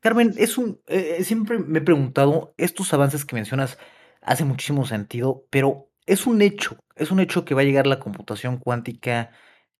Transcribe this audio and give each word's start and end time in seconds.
Carmen, 0.00 0.34
es 0.38 0.58
un, 0.58 0.80
eh, 0.86 1.22
siempre 1.24 1.58
me 1.58 1.78
he 1.80 1.82
preguntado, 1.82 2.54
estos 2.56 2.92
avances 2.94 3.24
que 3.24 3.34
mencionas 3.34 3.78
hacen 4.22 4.46
muchísimo 4.48 4.86
sentido, 4.86 5.44
pero 5.50 5.90
es 6.06 6.26
un 6.26 6.40
hecho, 6.42 6.76
es 6.96 7.10
un 7.10 7.20
hecho 7.20 7.44
que 7.44 7.54
va 7.54 7.62
a 7.62 7.64
llegar 7.64 7.86
la 7.86 7.98
computación 8.00 8.58
cuántica 8.58 9.30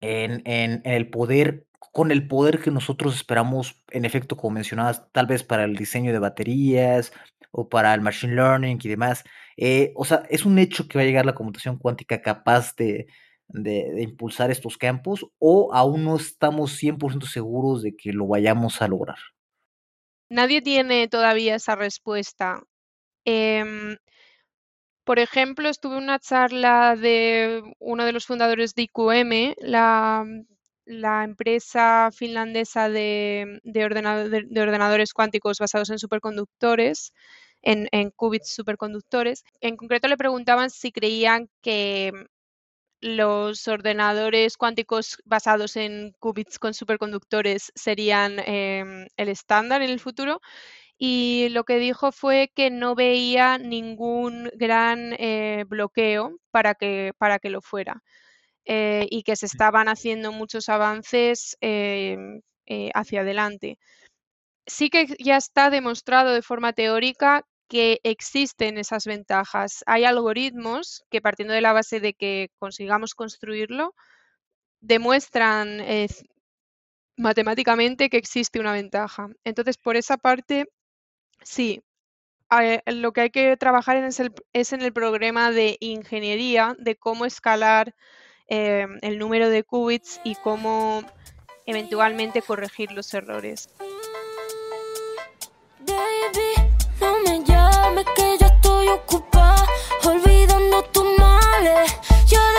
en, 0.01 0.43
en- 0.47 0.83
el 0.85 1.09
poder, 1.11 1.67
con 1.93 2.11
el 2.11 2.27
poder 2.29 2.61
que 2.61 2.71
nosotros 2.71 3.15
esperamos, 3.15 3.83
en 3.91 4.05
efecto, 4.05 4.37
como 4.37 4.55
mencionabas, 4.55 5.11
tal 5.13 5.27
vez 5.27 5.43
para 5.45 5.65
el 5.65 5.77
diseño 5.77 6.13
de 6.13 6.19
baterías 6.19 7.13
o 7.51 7.69
para 7.69 7.95
el 7.95 8.01
machine 8.01 8.35
learning 8.35 8.79
y 8.83 8.89
demás. 8.89 9.25
Eh, 9.57 9.93
o 9.97 10.05
sea, 10.05 10.25
es 10.31 10.45
un 10.45 10.59
hecho 10.59 10.89
que 10.89 10.99
va 10.99 11.03
a 11.03 11.07
llegar 11.07 11.27
la 11.27 11.35
computación 11.35 11.79
cuántica 11.79 12.21
capaz 12.23 12.75
de, 12.77 13.07
de 13.49 13.91
de 13.95 14.03
impulsar 14.03 14.51
estos 14.51 14.77
campos 14.79 15.27
o 15.39 15.73
aún 15.75 16.05
no 16.05 16.17
estamos 16.17 16.73
100% 16.73 17.27
seguros 17.27 17.83
de 17.83 17.97
que 17.97 18.13
lo 18.13 18.27
vayamos 18.27 18.83
a 18.83 18.89
lograr. 18.89 19.17
Nadie 20.31 20.63
tiene 20.63 21.07
todavía 21.09 21.57
esa 21.57 21.75
respuesta. 21.77 22.63
Em, 23.25 23.97
por 25.05 25.19
ejemplo, 25.19 25.69
estuve 25.69 25.97
en 25.97 26.03
una 26.05 26.19
charla 26.19 26.95
de 26.97 27.63
uno 27.79 28.05
de 28.05 28.13
los 28.13 28.27
fundadores 28.27 28.75
de 28.75 28.83
IQM, 28.83 29.55
la, 29.59 30.25
empresa 31.25 32.11
finlandesa 32.13 32.89
de, 32.89 33.61
de 33.65 33.85
ordenado- 33.85 34.29
de- 34.29 34.45
de 34.49 34.61
ordenadores 34.61 35.13
cuánticos 35.15 35.59
basados 35.59 35.91
en 35.91 35.99
superconductores, 35.99 37.13
en 37.63 38.11
qubits 38.11 38.55
superconductores. 38.55 39.45
En 39.61 39.77
concreto 39.77 40.09
le 40.09 40.17
preguntaban 40.17 40.71
si 40.71 40.93
creían 40.93 41.49
que 41.63 42.13
los 43.01 43.69
ordenadores 43.69 44.57
cuánticos 44.57 45.19
basados 45.25 45.77
en 45.77 46.15
qubits 46.19 46.59
con 46.59 46.75
superconductores 46.75 47.73
serían 47.75 48.39
em, 48.41 49.07
el 49.17 49.29
estándar 49.29 49.83
en 49.83 49.91
el 49.91 50.01
futuro 50.01 50.41
y 50.99 51.49
lo 51.51 51.65
que 51.65 51.79
dijo 51.79 52.13
fue 52.13 52.51
que 52.55 52.71
no 52.71 52.95
veía 52.97 53.59
ningún 53.59 54.51
gran 54.55 55.15
eh, 55.19 55.65
bloqueo 55.69 56.39
para 56.51 56.75
que, 56.75 57.13
para 57.19 57.39
que 57.39 57.51
lo 57.51 57.63
fuera 57.63 58.03
eh, 58.65 59.07
y 59.11 59.23
que 59.23 59.37
se 59.37 59.47
estaban 59.47 59.89
haciendo 59.89 60.33
muchos 60.33 60.69
avances 60.69 61.57
em, 61.61 62.43
eh, 62.67 62.91
hacia 62.95 63.23
adelante. 63.23 63.79
Sí 64.67 64.91
que 64.91 65.07
ya 65.19 65.37
está 65.37 65.71
demostrado 65.71 66.33
de 66.33 66.43
forma 66.43 66.73
teórica 66.73 67.47
que 67.69 68.01
existen 68.03 68.79
esas 68.79 69.05
ventajas. 69.05 69.85
Hay 69.87 70.05
algoritmos 70.05 71.05
que 71.11 71.21
partiendo 71.21 71.55
de 71.55 71.61
la 71.61 71.73
base 71.73 72.01
de 72.01 72.15
que 72.15 72.51
consigamos 72.59 73.15
construirlo, 73.15 73.95
demuestran 74.81 75.81
eh, 75.81 76.09
matemáticamente 77.17 78.09
que 78.11 78.17
existe 78.17 78.61
una 78.61 78.73
ventaja. 78.73 79.29
Entonces, 79.45 79.77
por 79.77 79.97
esa 79.97 80.17
parte, 80.17 80.67
sí, 81.43 81.83
eh, 82.61 82.81
lo 82.87 83.13
que 83.13 83.23
hay 83.23 83.31
que 83.31 83.57
trabajar 83.57 83.97
en 83.97 84.05
es, 84.05 84.21
el, 84.21 84.33
en 84.53 84.83
el 84.83 84.93
programa 84.93 85.51
de 85.51 85.77
ingeniería 85.81 86.75
de 86.79 86.97
cómo 86.97 87.27
escalar 87.27 87.95
eh, 88.49 88.87
el 89.03 89.19
número 89.19 89.51
de 89.51 89.65
qubits 89.65 90.21
y 90.25 90.35
cómo 90.37 91.03
eventualmente 91.67 92.41
corregir 92.41 92.93
los 92.93 93.13
errores. 93.13 93.69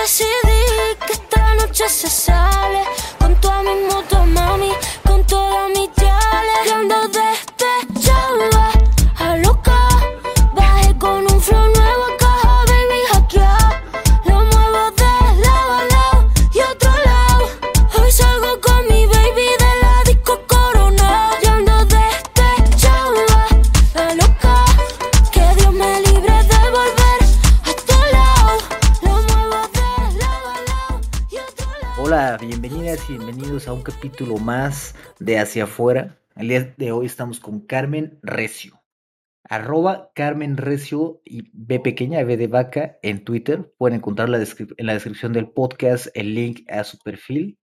Decidí 0.10 0.96
que 1.06 1.14
esta 1.14 1.54
noche 1.56 1.88
se 1.88 2.10
sale 2.10 2.84
con 3.20 3.36
toda 3.40 3.62
mi 3.62 3.76
moto, 3.92 4.26
mami, 4.26 4.72
con 5.06 5.24
todas 5.26 5.70
mis 5.70 5.90
yales. 5.98 7.29
Bienvenidas 32.40 33.10
y 33.10 33.18
bienvenidos 33.18 33.68
a 33.68 33.74
un 33.74 33.82
capítulo 33.82 34.38
más 34.38 34.96
de 35.20 35.40
Hacia 35.40 35.66
Afuera. 35.66 36.18
El 36.38 36.48
día 36.48 36.74
de 36.78 36.92
hoy 36.92 37.06
estamos 37.06 37.40
con 37.40 37.60
Carmen 37.60 38.18
Recio. 38.22 38.82
Arroba 39.44 40.12
Carmen 40.16 40.56
Recio 40.56 41.22
y 41.26 41.50
B 41.54 41.80
pequeña, 41.82 42.24
B 42.24 42.38
de 42.38 42.48
vaca 42.48 42.98
en 43.02 43.26
Twitter. 43.26 43.74
Pueden 43.78 43.98
encontrar 43.98 44.30
la 44.30 44.40
descrip- 44.40 44.74
en 44.78 44.86
la 44.86 44.94
descripción 44.94 45.34
del 45.34 45.50
podcast 45.50 46.08
el 46.14 46.34
link 46.34 46.70
a 46.72 46.84
su 46.86 46.98
perfil. 47.00 47.60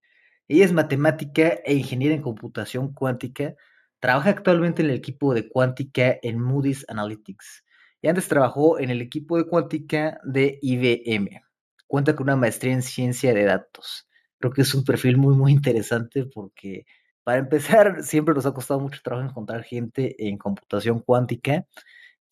Ella 0.46 0.64
es 0.66 0.72
matemática 0.72 1.54
e 1.64 1.74
ingeniera 1.74 2.14
en 2.14 2.22
computación 2.22 2.92
cuántica. 2.92 3.54
Trabaja 3.98 4.30
actualmente 4.30 4.82
en 4.82 4.90
el 4.90 4.96
equipo 4.96 5.32
de 5.32 5.48
cuántica 5.48 6.18
en 6.22 6.40
Moody's 6.40 6.84
Analytics. 6.88 7.64
Y 8.02 8.08
antes 8.08 8.28
trabajó 8.28 8.78
en 8.78 8.90
el 8.90 9.00
equipo 9.00 9.38
de 9.38 9.44
cuántica 9.46 10.20
de 10.24 10.58
IBM. 10.60 11.42
Cuenta 11.86 12.14
con 12.14 12.24
una 12.24 12.36
maestría 12.36 12.74
en 12.74 12.82
ciencia 12.82 13.32
de 13.32 13.44
datos 13.44 14.06
creo 14.38 14.52
que 14.52 14.62
es 14.62 14.74
un 14.74 14.84
perfil 14.84 15.16
muy, 15.16 15.34
muy 15.34 15.52
interesante 15.52 16.24
porque 16.26 16.86
para 17.26 17.38
empezar, 17.38 17.96
siempre 18.04 18.34
nos 18.34 18.46
ha 18.46 18.54
costado 18.54 18.78
mucho 18.78 19.00
trabajo 19.02 19.28
encontrar 19.28 19.64
gente 19.64 20.28
en 20.28 20.38
computación 20.38 21.00
cuántica. 21.00 21.66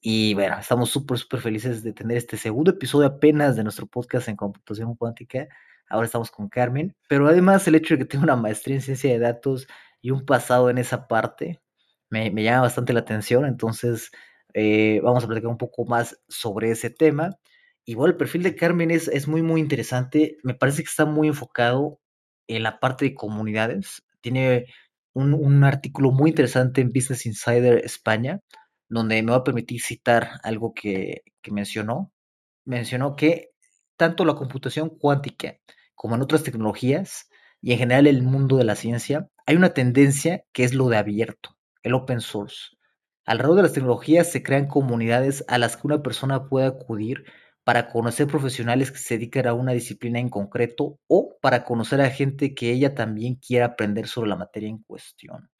Y 0.00 0.34
bueno, 0.34 0.56
estamos 0.58 0.90
súper, 0.90 1.18
súper 1.18 1.40
felices 1.40 1.82
de 1.82 1.92
tener 1.92 2.16
este 2.16 2.36
segundo 2.36 2.70
episodio 2.70 3.08
apenas 3.08 3.56
de 3.56 3.64
nuestro 3.64 3.86
podcast 3.86 4.28
en 4.28 4.36
computación 4.36 4.94
cuántica. 4.94 5.48
Ahora 5.88 6.06
estamos 6.06 6.30
con 6.30 6.48
Carmen, 6.48 6.94
pero 7.08 7.26
además 7.26 7.66
el 7.66 7.74
hecho 7.74 7.94
de 7.94 7.98
que 8.00 8.04
tenga 8.04 8.24
una 8.24 8.36
maestría 8.36 8.76
en 8.76 8.82
ciencia 8.82 9.10
de 9.10 9.18
datos 9.18 9.66
y 10.00 10.12
un 10.12 10.24
pasado 10.24 10.70
en 10.70 10.78
esa 10.78 11.08
parte 11.08 11.60
me, 12.10 12.30
me 12.30 12.44
llama 12.44 12.62
bastante 12.62 12.92
la 12.92 13.00
atención. 13.00 13.46
Entonces, 13.46 14.12
eh, 14.54 15.00
vamos 15.02 15.24
a 15.24 15.26
platicar 15.26 15.50
un 15.50 15.58
poco 15.58 15.84
más 15.86 16.20
sobre 16.28 16.70
ese 16.70 16.90
tema. 16.90 17.30
Y 17.84 17.94
bueno, 17.94 18.12
el 18.12 18.16
perfil 18.16 18.42
de 18.42 18.56
Carmen 18.56 18.90
es, 18.90 19.08
es 19.08 19.28
muy, 19.28 19.42
muy 19.42 19.60
interesante. 19.60 20.38
Me 20.42 20.54
parece 20.54 20.82
que 20.82 20.88
está 20.88 21.04
muy 21.04 21.28
enfocado 21.28 22.00
en 22.46 22.62
la 22.62 22.80
parte 22.80 23.04
de 23.04 23.14
comunidades. 23.14 24.02
Tiene 24.20 24.66
un, 25.12 25.34
un 25.34 25.64
artículo 25.64 26.10
muy 26.10 26.30
interesante 26.30 26.80
en 26.80 26.92
Business 26.92 27.26
Insider 27.26 27.84
España, 27.84 28.40
donde 28.88 29.22
me 29.22 29.32
va 29.32 29.38
a 29.38 29.44
permitir 29.44 29.80
citar 29.82 30.40
algo 30.42 30.72
que, 30.74 31.22
que 31.42 31.52
mencionó. 31.52 32.12
Mencionó 32.64 33.16
que 33.16 33.50
tanto 33.96 34.24
la 34.24 34.34
computación 34.34 34.90
cuántica 34.90 35.56
como 35.94 36.14
en 36.14 36.22
otras 36.22 36.42
tecnologías 36.42 37.28
y 37.60 37.72
en 37.72 37.78
general 37.78 38.06
el 38.06 38.22
mundo 38.22 38.56
de 38.56 38.64
la 38.64 38.74
ciencia, 38.76 39.28
hay 39.46 39.56
una 39.56 39.74
tendencia 39.74 40.44
que 40.52 40.64
es 40.64 40.74
lo 40.74 40.88
de 40.88 40.96
abierto, 40.96 41.56
el 41.82 41.94
open 41.94 42.20
source. 42.20 42.76
Alrededor 43.24 43.56
de 43.56 43.62
las 43.62 43.72
tecnologías 43.72 44.30
se 44.30 44.42
crean 44.42 44.66
comunidades 44.66 45.44
a 45.48 45.58
las 45.58 45.76
que 45.76 45.86
una 45.86 46.02
persona 46.02 46.48
puede 46.48 46.66
acudir 46.66 47.24
para 47.64 47.88
conocer 47.88 48.26
profesionales 48.26 48.92
que 48.92 48.98
se 48.98 49.14
dedican 49.14 49.46
a 49.46 49.54
una 49.54 49.72
disciplina 49.72 50.18
en 50.18 50.28
concreto 50.28 51.00
o 51.08 51.36
para 51.40 51.64
conocer 51.64 52.00
a 52.02 52.10
gente 52.10 52.54
que 52.54 52.70
ella 52.70 52.94
también 52.94 53.36
quiera 53.36 53.66
aprender 53.66 54.06
sobre 54.06 54.28
la 54.28 54.36
materia 54.36 54.68
en 54.68 54.78
cuestión. 54.78 55.50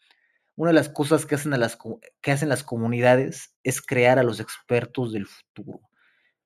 Una 0.57 0.71
de 0.71 0.75
las 0.75 0.89
cosas 0.89 1.27
que 1.27 1.35
hacen, 1.35 1.59
las, 1.59 1.79
que 2.21 2.31
hacen 2.31 2.49
las 2.49 2.63
comunidades 2.63 3.55
es 3.65 3.83
crear 3.83 4.19
a 4.19 4.23
los 4.23 4.39
expertos 4.39 5.13
del 5.13 5.27
futuro. 5.27 5.81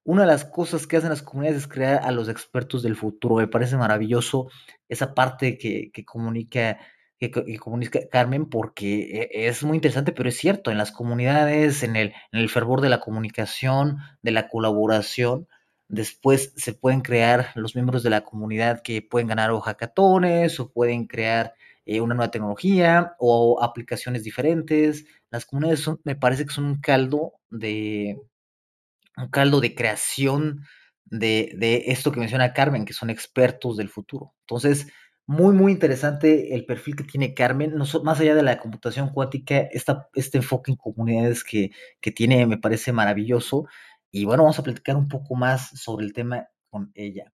Una 0.04 0.22
de 0.22 0.28
las 0.28 0.46
cosas 0.46 0.86
que 0.86 0.96
hacen 0.96 1.10
las 1.10 1.22
comunidades 1.22 1.62
es 1.62 1.68
crear 1.68 2.02
a 2.02 2.12
los 2.12 2.30
expertos 2.30 2.82
del 2.82 2.96
futuro. 2.96 3.34
Me 3.34 3.48
parece 3.48 3.76
maravilloso 3.76 4.48
esa 4.88 5.12
parte 5.12 5.58
que, 5.58 5.90
que 5.92 6.04
comunica, 6.06 6.78
que, 7.18 7.30
que 7.30 7.58
comunica 7.58 8.00
Carmen 8.10 8.48
porque 8.48 9.28
e- 9.34 9.48
es 9.48 9.62
muy 9.64 9.76
interesante, 9.76 10.12
pero 10.12 10.30
es 10.30 10.38
cierto, 10.38 10.70
en 10.70 10.78
las 10.78 10.92
comunidades, 10.92 11.82
en 11.82 11.96
el, 11.96 12.14
en 12.32 12.40
el 12.40 12.48
fervor 12.48 12.80
de 12.80 12.88
la 12.88 13.00
comunicación, 13.00 13.98
de 14.22 14.30
la 14.30 14.48
colaboración, 14.48 15.46
después 15.88 16.52
se 16.56 16.74
pueden 16.74 17.00
crear 17.00 17.50
los 17.54 17.74
miembros 17.74 18.02
de 18.02 18.10
la 18.10 18.22
comunidad 18.24 18.82
que 18.82 19.02
pueden 19.02 19.28
ganar 19.28 19.50
o 19.50 19.60
hackatones 19.60 20.60
o 20.60 20.72
pueden 20.72 21.06
crear 21.06 21.54
eh, 21.86 22.00
una 22.00 22.14
nueva 22.14 22.30
tecnología 22.30 23.14
o 23.18 23.62
aplicaciones 23.62 24.24
diferentes. 24.24 25.06
Las 25.30 25.46
comunidades 25.46 25.80
son- 25.80 26.00
me 26.04 26.16
parece 26.16 26.44
que 26.46 26.52
son 26.52 26.64
un 26.64 26.80
caldo 26.80 27.34
de 27.50 28.18
un 29.16 29.28
caldo 29.28 29.60
de 29.60 29.74
creación 29.74 30.64
de, 31.04 31.52
de 31.56 31.84
esto 31.86 32.12
que 32.12 32.20
menciona 32.20 32.52
Carmen, 32.52 32.84
que 32.84 32.92
son 32.92 33.10
expertos 33.10 33.76
del 33.76 33.88
futuro. 33.88 34.34
Entonces, 34.42 34.88
muy, 35.26 35.54
muy 35.54 35.72
interesante 35.72 36.54
el 36.54 36.64
perfil 36.64 36.96
que 36.96 37.04
tiene 37.04 37.34
Carmen, 37.34 37.74
no 37.74 37.84
más 38.04 38.20
allá 38.20 38.34
de 38.34 38.42
la 38.42 38.58
computación 38.58 39.10
cuántica, 39.10 39.68
este 40.14 40.38
enfoque 40.38 40.70
en 40.70 40.76
comunidades 40.76 41.44
que, 41.44 41.70
que 42.00 42.10
tiene 42.12 42.46
me 42.46 42.58
parece 42.58 42.92
maravilloso. 42.92 43.66
Y 44.10 44.24
bueno, 44.24 44.44
vamos 44.44 44.58
a 44.58 44.62
platicar 44.62 44.96
un 44.96 45.08
poco 45.08 45.34
más 45.34 45.68
sobre 45.80 46.06
el 46.06 46.12
tema 46.12 46.48
con 46.70 46.90
ella. 46.94 47.32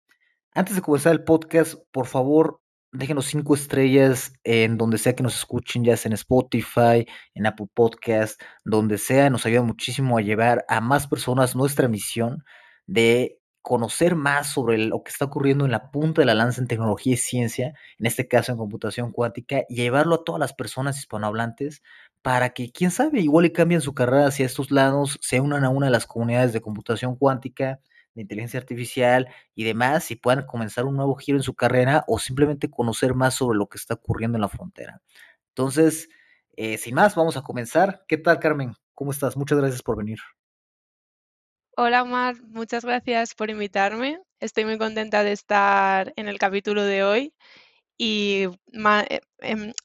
Antes 0.53 0.75
de 0.75 0.81
comenzar 0.81 1.13
el 1.13 1.23
podcast, 1.23 1.75
por 1.91 2.05
favor, 2.05 2.61
déjenos 2.91 3.25
cinco 3.25 3.55
estrellas 3.55 4.33
en 4.43 4.77
donde 4.77 4.97
sea 4.97 5.15
que 5.15 5.23
nos 5.23 5.35
escuchen, 5.35 5.83
ya 5.83 5.97
sea 5.97 6.09
en 6.09 6.13
Spotify, 6.13 7.07
en 7.33 7.45
Apple 7.45 7.67
Podcast, 7.73 8.39
donde 8.63 8.97
sea, 8.97 9.29
nos 9.29 9.45
ayuda 9.45 9.63
muchísimo 9.63 10.17
a 10.17 10.21
llevar 10.21 10.63
a 10.67 10.79
más 10.79 11.07
personas 11.07 11.55
nuestra 11.55 11.87
misión 11.87 12.43
de 12.85 13.39
conocer 13.63 14.15
más 14.15 14.47
sobre 14.47 14.77
lo 14.77 15.03
que 15.03 15.09
está 15.09 15.25
ocurriendo 15.25 15.65
en 15.65 15.71
la 15.71 15.89
punta 15.89 16.21
de 16.21 16.25
la 16.25 16.35
lanza 16.35 16.61
en 16.61 16.67
tecnología 16.67 17.13
y 17.13 17.17
ciencia, 17.17 17.73
en 17.97 18.05
este 18.05 18.27
caso 18.27 18.51
en 18.51 18.57
computación 18.57 19.11
cuántica, 19.11 19.63
y 19.69 19.75
llevarlo 19.75 20.15
a 20.15 20.23
todas 20.23 20.39
las 20.39 20.53
personas 20.53 20.99
hispanohablantes 20.99 21.81
para 22.21 22.51
que, 22.51 22.71
quién 22.71 22.91
sabe, 22.91 23.21
igual 23.21 23.45
y 23.45 23.53
cambien 23.53 23.81
su 23.81 23.93
carrera 23.93 24.27
hacia 24.27 24.45
estos 24.45 24.69
lados, 24.69 25.17
se 25.21 25.39
unan 25.39 25.63
a 25.63 25.69
una 25.69 25.87
de 25.87 25.93
las 25.93 26.05
comunidades 26.05 26.53
de 26.53 26.61
computación 26.61 27.15
cuántica, 27.15 27.79
de 28.15 28.21
inteligencia 28.21 28.59
artificial 28.59 29.29
y 29.55 29.63
demás, 29.63 30.11
y 30.11 30.17
puedan 30.17 30.45
comenzar 30.45 30.85
un 30.85 30.97
nuevo 30.97 31.15
giro 31.15 31.37
en 31.37 31.43
su 31.43 31.55
carrera 31.55 32.03
o 32.07 32.19
simplemente 32.19 32.69
conocer 32.69 33.15
más 33.15 33.35
sobre 33.35 33.57
lo 33.57 33.67
que 33.67 33.77
está 33.77 33.95
ocurriendo 33.95 34.37
en 34.37 34.41
la 34.41 34.49
frontera. 34.49 35.01
Entonces, 35.49 36.09
eh, 36.57 36.77
sin 36.77 36.95
más, 36.95 37.15
vamos 37.15 37.37
a 37.37 37.41
comenzar. 37.41 38.03
¿Qué 38.09 38.17
tal, 38.17 38.39
Carmen? 38.39 38.73
¿Cómo 38.93 39.11
estás? 39.11 39.37
Muchas 39.37 39.57
gracias 39.57 39.81
por 39.81 39.97
venir. 39.97 40.19
Hola 41.75 42.03
Omar, 42.03 42.35
muchas 42.43 42.85
gracias 42.85 43.33
por 43.33 43.49
invitarme. 43.49 44.19
Estoy 44.39 44.63
muy 44.63 44.77
contenta 44.77 45.23
de 45.23 45.31
estar 45.31 46.13
en 46.15 46.27
el 46.27 46.37
capítulo 46.37 46.83
de 46.83 47.03
hoy 47.03 47.33
y 47.97 48.47
eh, 49.09 49.21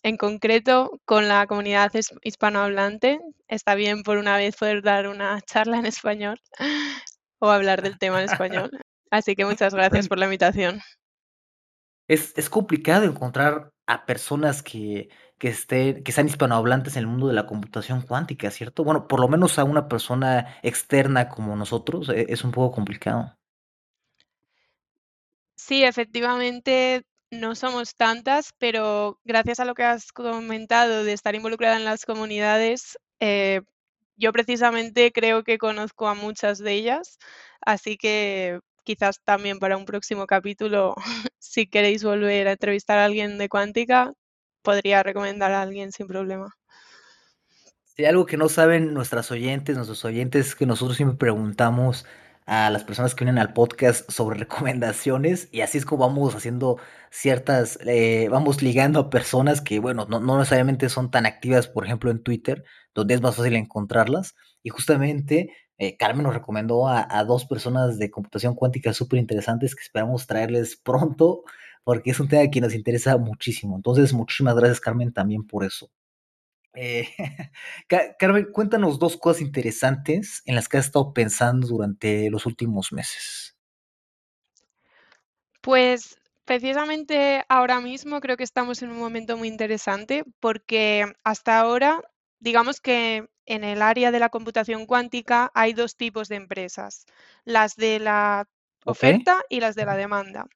en, 0.02 0.16
concreto 0.18 1.00
con 1.06 1.28
la 1.28 1.46
comunidad 1.46 1.90
hispanohablante. 2.22 3.20
Está 3.46 3.74
bien 3.74 4.02
por 4.02 4.18
una 4.18 4.36
vez 4.36 4.54
poder 4.56 4.82
dar 4.82 5.08
una 5.08 5.40
charla 5.40 5.78
en 5.78 5.86
español 5.86 6.38
o 7.38 7.48
hablar 7.48 7.80
del 7.80 7.98
tema 7.98 8.22
en 8.22 8.28
español. 8.30 8.70
Así 9.10 9.34
que 9.34 9.46
muchas 9.46 9.72
gracias 9.72 10.08
por 10.08 10.18
la 10.18 10.26
invitación. 10.26 10.82
Es, 12.06 12.36
es 12.36 12.50
complicado 12.50 13.06
encontrar 13.06 13.70
a 13.86 14.04
personas 14.04 14.62
que, 14.62 15.08
que, 15.38 15.48
estén, 15.48 16.02
que 16.02 16.12
sean 16.12 16.26
hispanohablantes 16.26 16.96
en 16.96 17.00
el 17.00 17.06
mundo 17.06 17.28
de 17.28 17.34
la 17.34 17.46
computación 17.46 18.02
cuántica, 18.02 18.50
¿cierto? 18.50 18.84
Bueno, 18.84 19.06
por 19.08 19.20
lo 19.20 19.28
menos 19.28 19.58
a 19.58 19.64
una 19.64 19.88
persona 19.88 20.58
externa 20.62 21.28
como 21.28 21.56
nosotros 21.56 22.08
e, 22.08 22.26
es 22.28 22.44
un 22.44 22.52
poco 22.52 22.74
complicado. 22.74 23.36
Sí, 25.56 25.84
efectivamente 25.84 27.02
no 27.30 27.54
somos 27.54 27.94
tantas, 27.94 28.52
pero 28.58 29.20
gracias 29.24 29.60
a 29.60 29.64
lo 29.64 29.74
que 29.74 29.84
has 29.84 30.12
comentado 30.12 31.04
de 31.04 31.12
estar 31.12 31.34
involucrada 31.34 31.76
en 31.76 31.84
las 31.84 32.04
comunidades, 32.04 32.98
eh, 33.20 33.60
yo 34.16 34.32
precisamente 34.32 35.12
creo 35.12 35.44
que 35.44 35.58
conozco 35.58 36.08
a 36.08 36.14
muchas 36.14 36.58
de 36.58 36.72
ellas, 36.72 37.18
así 37.60 37.96
que 37.96 38.60
quizás 38.84 39.20
también 39.22 39.58
para 39.58 39.76
un 39.76 39.84
próximo 39.84 40.26
capítulo, 40.26 40.94
si 41.38 41.66
queréis 41.66 42.02
volver 42.02 42.48
a 42.48 42.52
entrevistar 42.52 42.98
a 42.98 43.04
alguien 43.04 43.38
de 43.38 43.48
cuántica, 43.48 44.14
podría 44.68 45.02
recomendar 45.02 45.50
a 45.52 45.62
alguien 45.62 45.92
sin 45.92 46.06
problema. 46.06 46.54
Si 47.96 48.04
algo 48.04 48.26
que 48.26 48.36
no 48.36 48.50
saben 48.50 48.92
nuestras 48.92 49.30
oyentes, 49.30 49.76
nuestros 49.76 50.04
oyentes, 50.04 50.48
es 50.48 50.54
que 50.54 50.66
nosotros 50.66 50.98
siempre 50.98 51.16
preguntamos 51.16 52.04
a 52.44 52.68
las 52.68 52.84
personas 52.84 53.14
que 53.14 53.24
vienen 53.24 53.40
al 53.40 53.54
podcast 53.54 54.10
sobre 54.10 54.38
recomendaciones 54.44 55.48
y 55.52 55.62
así 55.62 55.78
es 55.78 55.86
como 55.86 56.06
vamos 56.06 56.34
haciendo 56.34 56.76
ciertas, 57.10 57.78
eh, 57.86 58.28
vamos 58.30 58.60
ligando 58.60 59.00
a 59.00 59.08
personas 59.08 59.62
que, 59.62 59.78
bueno, 59.78 60.06
no, 60.06 60.20
no, 60.20 60.36
necesariamente 60.38 60.90
son 60.90 61.10
tan 61.10 61.24
activas, 61.24 61.66
por 61.66 61.86
ejemplo, 61.86 62.10
en 62.10 62.22
Twitter, 62.22 62.62
donde 62.94 63.14
es 63.14 63.22
más 63.22 63.36
fácil 63.36 63.56
encontrarlas. 63.56 64.34
Y 64.62 64.68
justamente 64.68 65.50
eh, 65.78 65.96
Carmen 65.96 66.24
nos 66.24 66.34
recomendó 66.34 66.88
a, 66.88 67.08
a, 67.08 67.24
dos 67.24 67.46
personas 67.46 67.98
de 67.98 68.10
computación 68.10 68.54
cuántica 68.54 68.92
súper 68.92 69.18
interesantes 69.18 69.74
que 69.74 69.82
esperamos 69.82 70.26
traerles 70.26 70.76
pronto, 70.76 71.44
porque 71.88 72.10
es 72.10 72.20
un 72.20 72.28
tema 72.28 72.50
que 72.50 72.60
nos 72.60 72.74
interesa 72.74 73.16
muchísimo. 73.16 73.74
Entonces, 73.74 74.12
muchísimas 74.12 74.54
gracias, 74.54 74.78
Carmen, 74.78 75.10
también 75.10 75.46
por 75.46 75.64
eso. 75.64 75.90
Eh, 76.74 77.08
Carmen, 78.18 78.48
cuéntanos 78.52 78.98
dos 78.98 79.16
cosas 79.16 79.40
interesantes 79.40 80.42
en 80.44 80.54
las 80.54 80.68
que 80.68 80.76
has 80.76 80.84
estado 80.84 81.14
pensando 81.14 81.66
durante 81.66 82.28
los 82.28 82.44
últimos 82.44 82.92
meses. 82.92 83.56
Pues 85.62 86.20
precisamente 86.44 87.42
ahora 87.48 87.80
mismo 87.80 88.20
creo 88.20 88.36
que 88.36 88.44
estamos 88.44 88.82
en 88.82 88.90
un 88.90 88.98
momento 88.98 89.38
muy 89.38 89.48
interesante 89.48 90.24
porque 90.40 91.10
hasta 91.24 91.58
ahora, 91.58 92.02
digamos 92.38 92.82
que 92.82 93.30
en 93.46 93.64
el 93.64 93.80
área 93.80 94.10
de 94.10 94.18
la 94.18 94.28
computación 94.28 94.84
cuántica 94.84 95.50
hay 95.54 95.72
dos 95.72 95.96
tipos 95.96 96.28
de 96.28 96.36
empresas, 96.36 97.06
las 97.46 97.76
de 97.76 97.98
la 97.98 98.46
oferta 98.84 99.42
y 99.48 99.60
las 99.60 99.74
de 99.74 99.86
la 99.86 99.96
demanda. 99.96 100.48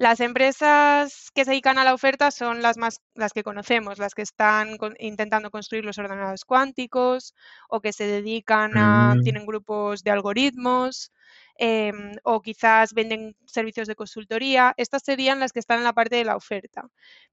Las 0.00 0.20
empresas 0.20 1.30
que 1.34 1.44
se 1.44 1.50
dedican 1.50 1.76
a 1.76 1.84
la 1.84 1.92
oferta 1.92 2.30
son 2.30 2.62
las 2.62 2.78
más 2.78 3.02
las 3.14 3.34
que 3.34 3.42
conocemos, 3.42 3.98
las 3.98 4.14
que 4.14 4.22
están 4.22 4.78
intentando 4.98 5.50
construir 5.50 5.84
los 5.84 5.98
ordenadores 5.98 6.46
cuánticos 6.46 7.34
o 7.68 7.82
que 7.82 7.92
se 7.92 8.06
dedican 8.06 8.78
a 8.78 9.14
Mm. 9.16 9.22
tienen 9.22 9.44
grupos 9.44 10.02
de 10.02 10.10
algoritmos 10.10 11.12
em, 11.58 12.12
o 12.24 12.40
quizás 12.40 12.94
venden 12.94 13.36
servicios 13.44 13.86
de 13.88 13.94
consultoría. 13.94 14.72
Estas 14.78 15.02
serían 15.04 15.38
las 15.38 15.52
que 15.52 15.60
están 15.60 15.78
en 15.78 15.84
la 15.84 15.92
parte 15.92 16.16
de 16.16 16.24
la 16.24 16.36
oferta. 16.36 16.88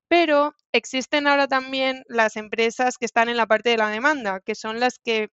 Pero 0.09 0.53
existen 0.73 1.27
ahora 1.27 1.47
también 1.47 2.03
las 2.09 2.35
empresas 2.35 2.97
que 2.97 3.05
están 3.05 3.29
en 3.29 3.37
la 3.37 3.47
parte 3.47 3.69
de 3.69 3.77
la 3.77 3.87
demanda, 3.89 4.41
que 4.41 4.55
son 4.55 4.81
las 4.81 4.99
que 4.99 5.29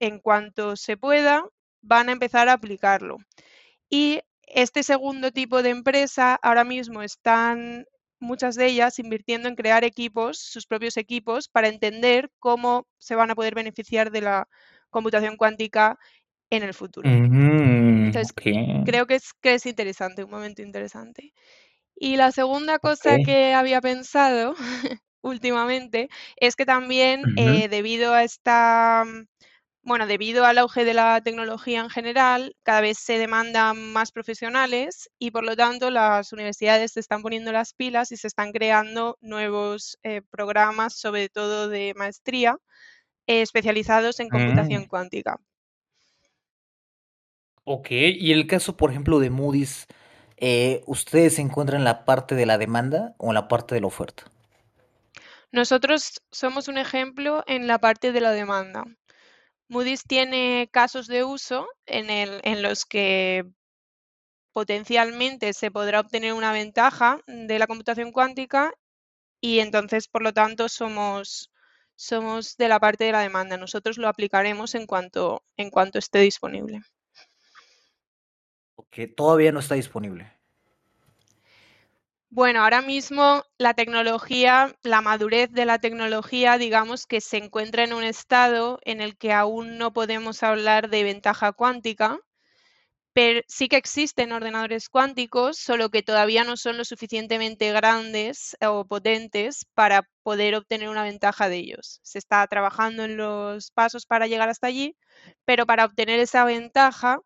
en 0.00 0.18
cuanto 0.20 0.76
se 0.76 0.96
pueda 0.96 1.44
van 1.82 2.08
a 2.08 2.12
empezar 2.12 2.48
a 2.48 2.54
aplicarlo. 2.54 3.18
Y 3.90 4.20
este 4.48 4.82
segundo 4.82 5.30
tipo 5.30 5.62
de 5.62 5.70
empresa 5.70 6.38
ahora 6.42 6.64
mismo 6.64 7.02
están 7.02 7.86
muchas 8.20 8.54
de 8.56 8.66
ellas 8.66 8.98
invirtiendo 8.98 9.48
en 9.48 9.54
crear 9.54 9.84
equipos, 9.84 10.38
sus 10.38 10.66
propios 10.66 10.96
equipos, 10.96 11.48
para 11.48 11.68
entender 11.68 12.30
cómo 12.38 12.86
se 12.98 13.14
van 13.14 13.30
a 13.30 13.34
poder 13.34 13.54
beneficiar 13.54 14.10
de 14.10 14.22
la 14.22 14.48
computación 14.90 15.36
cuántica 15.36 15.98
en 16.50 16.62
el 16.62 16.74
futuro. 16.74 17.08
Mm, 17.08 18.06
Entonces, 18.06 18.32
creo 18.84 19.06
que 19.06 19.16
es, 19.16 19.32
que 19.40 19.54
es 19.54 19.66
interesante, 19.66 20.24
un 20.24 20.30
momento 20.30 20.62
interesante. 20.62 21.32
Y 21.96 22.16
la 22.16 22.32
segunda 22.32 22.78
cosa 22.78 23.18
que 23.24 23.54
había 23.54 23.80
pensado 23.80 24.54
últimamente 25.22 26.08
es 26.36 26.56
que 26.56 26.66
también 26.66 27.22
eh, 27.36 27.68
debido 27.68 28.14
a 28.14 28.24
esta 28.24 29.04
bueno, 29.84 30.06
debido 30.06 30.44
al 30.46 30.58
auge 30.58 30.84
de 30.84 30.94
la 30.94 31.20
tecnología 31.22 31.80
en 31.80 31.90
general, 31.90 32.56
cada 32.62 32.80
vez 32.80 32.98
se 32.98 33.18
demandan 33.18 33.92
más 33.92 34.12
profesionales 34.12 35.10
y 35.18 35.30
por 35.30 35.44
lo 35.44 35.56
tanto 35.56 35.90
las 35.90 36.32
universidades 36.32 36.92
se 36.92 37.00
están 37.00 37.22
poniendo 37.22 37.52
las 37.52 37.74
pilas 37.74 38.10
y 38.12 38.16
se 38.16 38.26
están 38.28 38.52
creando 38.52 39.18
nuevos 39.20 39.98
eh, 40.02 40.22
programas, 40.30 40.94
sobre 40.98 41.28
todo 41.28 41.68
de 41.68 41.94
maestría, 41.96 42.58
eh, 43.28 43.42
especializados 43.42 44.20
en 44.20 44.30
computación 44.30 44.84
Mm. 44.84 44.88
cuántica. 44.88 45.38
Ok, 47.64 47.88
y 47.90 48.32
el 48.32 48.46
caso, 48.46 48.76
por 48.76 48.90
ejemplo, 48.90 49.18
de 49.20 49.30
Moody's, 49.30 49.86
eh, 50.38 50.82
¿ustedes 50.86 51.34
se 51.36 51.42
encuentran 51.42 51.80
en 51.80 51.84
la 51.84 52.04
parte 52.04 52.34
de 52.34 52.46
la 52.46 52.58
demanda 52.58 53.14
o 53.18 53.28
en 53.28 53.34
la 53.34 53.48
parte 53.48 53.74
de 53.74 53.80
la 53.82 53.86
oferta? 53.86 54.24
Nosotros 55.52 56.20
somos 56.30 56.68
un 56.68 56.76
ejemplo 56.76 57.44
en 57.46 57.66
la 57.66 57.78
parte 57.78 58.12
de 58.12 58.20
la 58.20 58.32
demanda. 58.32 58.84
Moody's 59.74 60.04
tiene 60.04 60.68
casos 60.70 61.08
de 61.08 61.24
uso 61.24 61.66
en, 61.86 62.62
los 62.62 62.84
que 62.84 63.44
potencialmente 64.52 65.52
se 65.52 65.72
podrá 65.72 65.98
obtener 65.98 66.32
una 66.32 66.52
ventaja 66.52 67.20
de 67.26 67.58
la 67.58 67.66
computación 67.66 68.12
cuántica 68.12 68.72
y 69.40 69.58
entonces, 69.58 70.06
por 70.06 70.22
lo 70.22 70.32
tanto, 70.32 70.68
somos, 70.68 71.50
de 72.56 72.68
la 72.68 72.78
parte 72.78 73.02
de 73.02 73.10
la 73.10 73.20
demanda. 73.22 73.56
Nosotros 73.56 73.98
lo 73.98 74.06
aplicaremos 74.06 74.76
en 74.76 74.86
cuanto, 74.86 75.42
en 75.56 75.70
cuanto 75.70 75.98
esté 75.98 76.20
disponible. 76.20 76.80
Porque 78.76 79.08
todavía 79.08 79.50
no 79.50 79.58
está 79.58 79.74
disponible. 79.74 80.32
Bueno, 82.34 82.64
ahora 82.64 82.82
mismo 82.82 83.44
la 83.58 83.74
tecnología, 83.74 84.74
la 84.82 85.00
madurez 85.00 85.52
de 85.52 85.64
la 85.66 85.78
tecnología, 85.78 86.58
digamos 86.58 87.06
que 87.06 87.20
se 87.20 87.36
encuentra 87.36 87.84
en 87.84 87.92
un 87.92 88.02
estado 88.02 88.80
en 88.82 89.00
el 89.00 89.16
que 89.16 89.32
aún 89.32 89.78
no 89.78 89.92
podemos 89.92 90.42
hablar 90.42 90.90
de 90.90 91.04
ventaja 91.04 91.52
cuántica, 91.52 92.18
pero 93.14 93.40
sí 93.48 93.68
que 93.68 93.76
existen 93.76 94.32
ordenadores 94.32 94.88
cuánticos, 94.88 95.58
solo 95.58 95.90
que 95.90 96.02
todavía 96.02 96.44
no 96.44 96.56
son 96.56 96.78
lo 96.78 96.84
suficientemente 96.84 97.72
grandes 97.72 98.56
o 98.60 98.86
potentes 98.86 99.66
para 99.74 100.08
poder 100.24 100.56
obtener 100.56 100.88
una 100.90 101.04
ventaja 101.04 101.48
de 101.48 101.56
ellos. 101.58 102.00
Se 102.02 102.18
está 102.18 102.46
trabajando 102.48 103.04
en 103.04 103.16
los 103.16 103.70
pasos 103.72 104.06
para 104.06 104.26
llegar 104.26 104.48
hasta 104.48 104.66
allí, 104.68 104.96
pero 105.44 105.66
para 105.66 105.84
obtener 105.84 106.20
esa 106.20 106.44
ventaja 106.44 107.20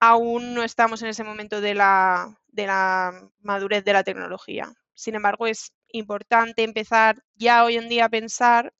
aún 0.00 0.54
no 0.54 0.62
estamos 0.64 1.02
en 1.02 1.08
ese 1.08 1.24
momento 1.24 1.60
de 1.60 1.74
la, 1.74 2.41
de 2.52 2.68
la 2.68 3.30
madurez 3.40 3.84
de 3.84 3.94
la 3.94 4.04
tecnología. 4.04 4.72
Sin 4.94 5.16
embargo, 5.16 5.48
es 5.48 5.72
importante 5.90 6.64
empezar 6.64 7.22
ya 7.36 7.64
hoy 7.64 7.76
en 7.76 7.88
día 7.90 8.06
a 8.06 8.10
pensar 8.10 8.72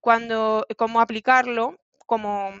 cuando, 0.00 0.66
cómo 0.76 1.00
aplicarlo 1.00 1.78
como 2.06 2.52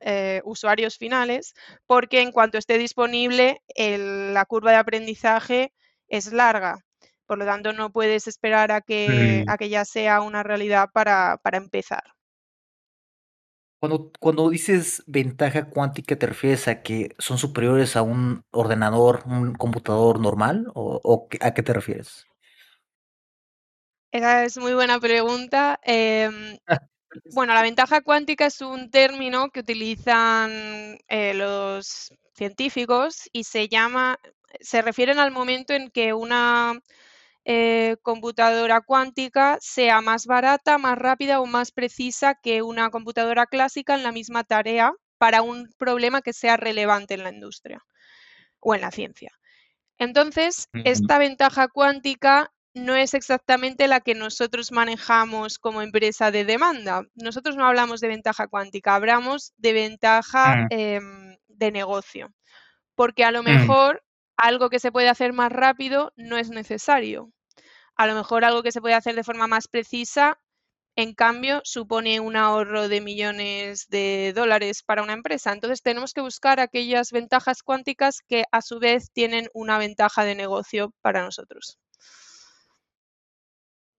eh, 0.00 0.42
usuarios 0.44 0.98
finales, 0.98 1.54
porque 1.86 2.22
en 2.22 2.32
cuanto 2.32 2.58
esté 2.58 2.78
disponible, 2.78 3.62
el, 3.74 4.34
la 4.34 4.44
curva 4.46 4.72
de 4.72 4.78
aprendizaje 4.78 5.72
es 6.08 6.32
larga. 6.32 6.84
Por 7.26 7.38
lo 7.38 7.46
tanto, 7.46 7.72
no 7.72 7.92
puedes 7.92 8.28
esperar 8.28 8.72
a 8.72 8.82
que, 8.82 9.44
Mm. 9.46 9.50
a 9.50 9.58
que 9.58 9.68
ya 9.70 9.84
sea 9.84 10.20
una 10.22 10.42
realidad 10.42 10.90
para, 10.92 11.38
para 11.42 11.58
empezar. 11.58 12.02
Cuando, 13.78 14.10
cuando 14.20 14.48
dices 14.48 15.02
ventaja 15.06 15.68
cuántica, 15.68 16.16
¿te 16.16 16.26
refieres 16.26 16.66
a 16.66 16.82
que 16.82 17.14
son 17.18 17.36
superiores 17.36 17.94
a 17.96 18.02
un 18.02 18.44
ordenador, 18.50 19.22
un 19.26 19.54
computador 19.54 20.18
normal? 20.18 20.70
¿O, 20.74 21.28
a 21.40 21.52
qué 21.52 21.62
te 21.62 21.72
refieres? 21.74 22.26
Esa 24.12 24.44
es 24.44 24.56
muy 24.56 24.72
buena 24.72 24.98
pregunta. 24.98 25.78
Em, 25.82 26.58
bueno, 27.34 27.52
la 27.52 27.62
ventaja 27.62 28.00
cuántica 28.00 28.46
es 28.46 28.62
un 28.62 28.90
término 28.90 29.50
que 29.50 29.60
utilizan 29.60 30.98
eh, 31.08 31.34
los 31.34 32.14
científicos 32.32 33.28
y 33.32 33.44
se 33.44 33.68
llama, 33.68 34.18
se 34.60 34.80
refieren 34.80 35.18
al 35.18 35.32
momento 35.32 35.74
en 35.74 35.90
que 35.90 36.14
una 36.14 36.80
eh, 37.46 37.96
computadora 38.02 38.82
cuántica 38.82 39.58
sea 39.62 40.02
más 40.02 40.26
barata, 40.26 40.78
más 40.78 40.98
rápida 40.98 41.40
o 41.40 41.46
más 41.46 41.72
precisa 41.72 42.36
que 42.42 42.62
una 42.62 42.90
computadora 42.90 43.46
clásica 43.46 43.94
en 43.96 44.04
la 44.04 44.12
misma 44.12 44.44
tarea 44.44 44.92
para 45.18 45.42
un 45.42 45.70
problema 45.78 46.22
que 46.22 46.34
sea 46.34 46.58
relevante 46.58 47.14
en 47.14 47.24
la 47.24 47.30
industria 47.32 47.84
o 48.60 48.74
en 48.74 48.80
la 48.82 48.90
ciencia. 48.90 49.32
Entonces, 49.98 50.68
esta 50.84 51.18
ventaja 51.18 51.68
cuántica 51.68 52.52
no 52.74 52.96
es 52.96 53.14
exactamente 53.14 53.88
la 53.88 54.00
que 54.00 54.14
nosotros 54.14 54.72
manejamos 54.72 55.58
como 55.58 55.82
empresa 55.82 56.30
de 56.30 56.44
demanda. 56.44 57.04
Nosotros 57.14 57.56
no 57.56 57.66
hablamos 57.66 58.00
de 58.00 58.08
ventaja 58.08 58.48
cuántica, 58.48 58.94
hablamos 58.96 59.52
de 59.58 59.72
ventaja 59.74 60.56
Mm. 60.56 60.68
em, 60.70 61.36
de 61.48 61.72
negocio, 61.72 62.34
porque 62.96 63.24
a 63.24 63.32
lo 63.32 63.42
Mm. 63.46 63.76
mejor 63.76 64.02
algo 64.36 64.70
que 64.70 64.80
se 64.80 64.92
puede 64.92 65.08
hacer 65.10 65.32
más 65.34 65.52
rápido 65.52 66.12
no 66.16 66.38
es 66.38 66.50
necesario. 66.50 67.32
A 67.96 68.06
lo 68.06 68.14
mejor 68.14 68.44
algo 68.44 68.62
que 68.62 68.72
se 68.72 68.80
puede 68.80 68.94
hacer 68.94 69.14
de 69.14 69.24
forma 69.24 69.46
más 69.46 69.68
precisa, 69.68 70.38
en 70.96 71.14
cambio, 71.14 71.60
supone 71.64 72.20
un 72.20 72.36
ahorro 72.36 72.88
de 72.88 73.02
millones 73.02 73.86
de 73.88 74.32
dólares 74.34 74.82
para 74.82 75.02
una 75.02 75.12
empresa. 75.12 75.52
Entonces, 75.52 75.82
tenemos 75.82 76.14
que 76.14 76.22
buscar 76.22 76.58
aquellas 76.58 77.12
ventajas 77.12 77.62
cuánticas 77.62 78.22
que 78.26 78.44
a 78.50 78.62
su 78.62 78.78
vez 78.78 79.10
tienen 79.12 79.48
una 79.52 79.76
ventaja 79.76 80.24
de 80.24 80.34
negocio 80.34 80.94
para 81.02 81.22
nosotros. 81.22 81.78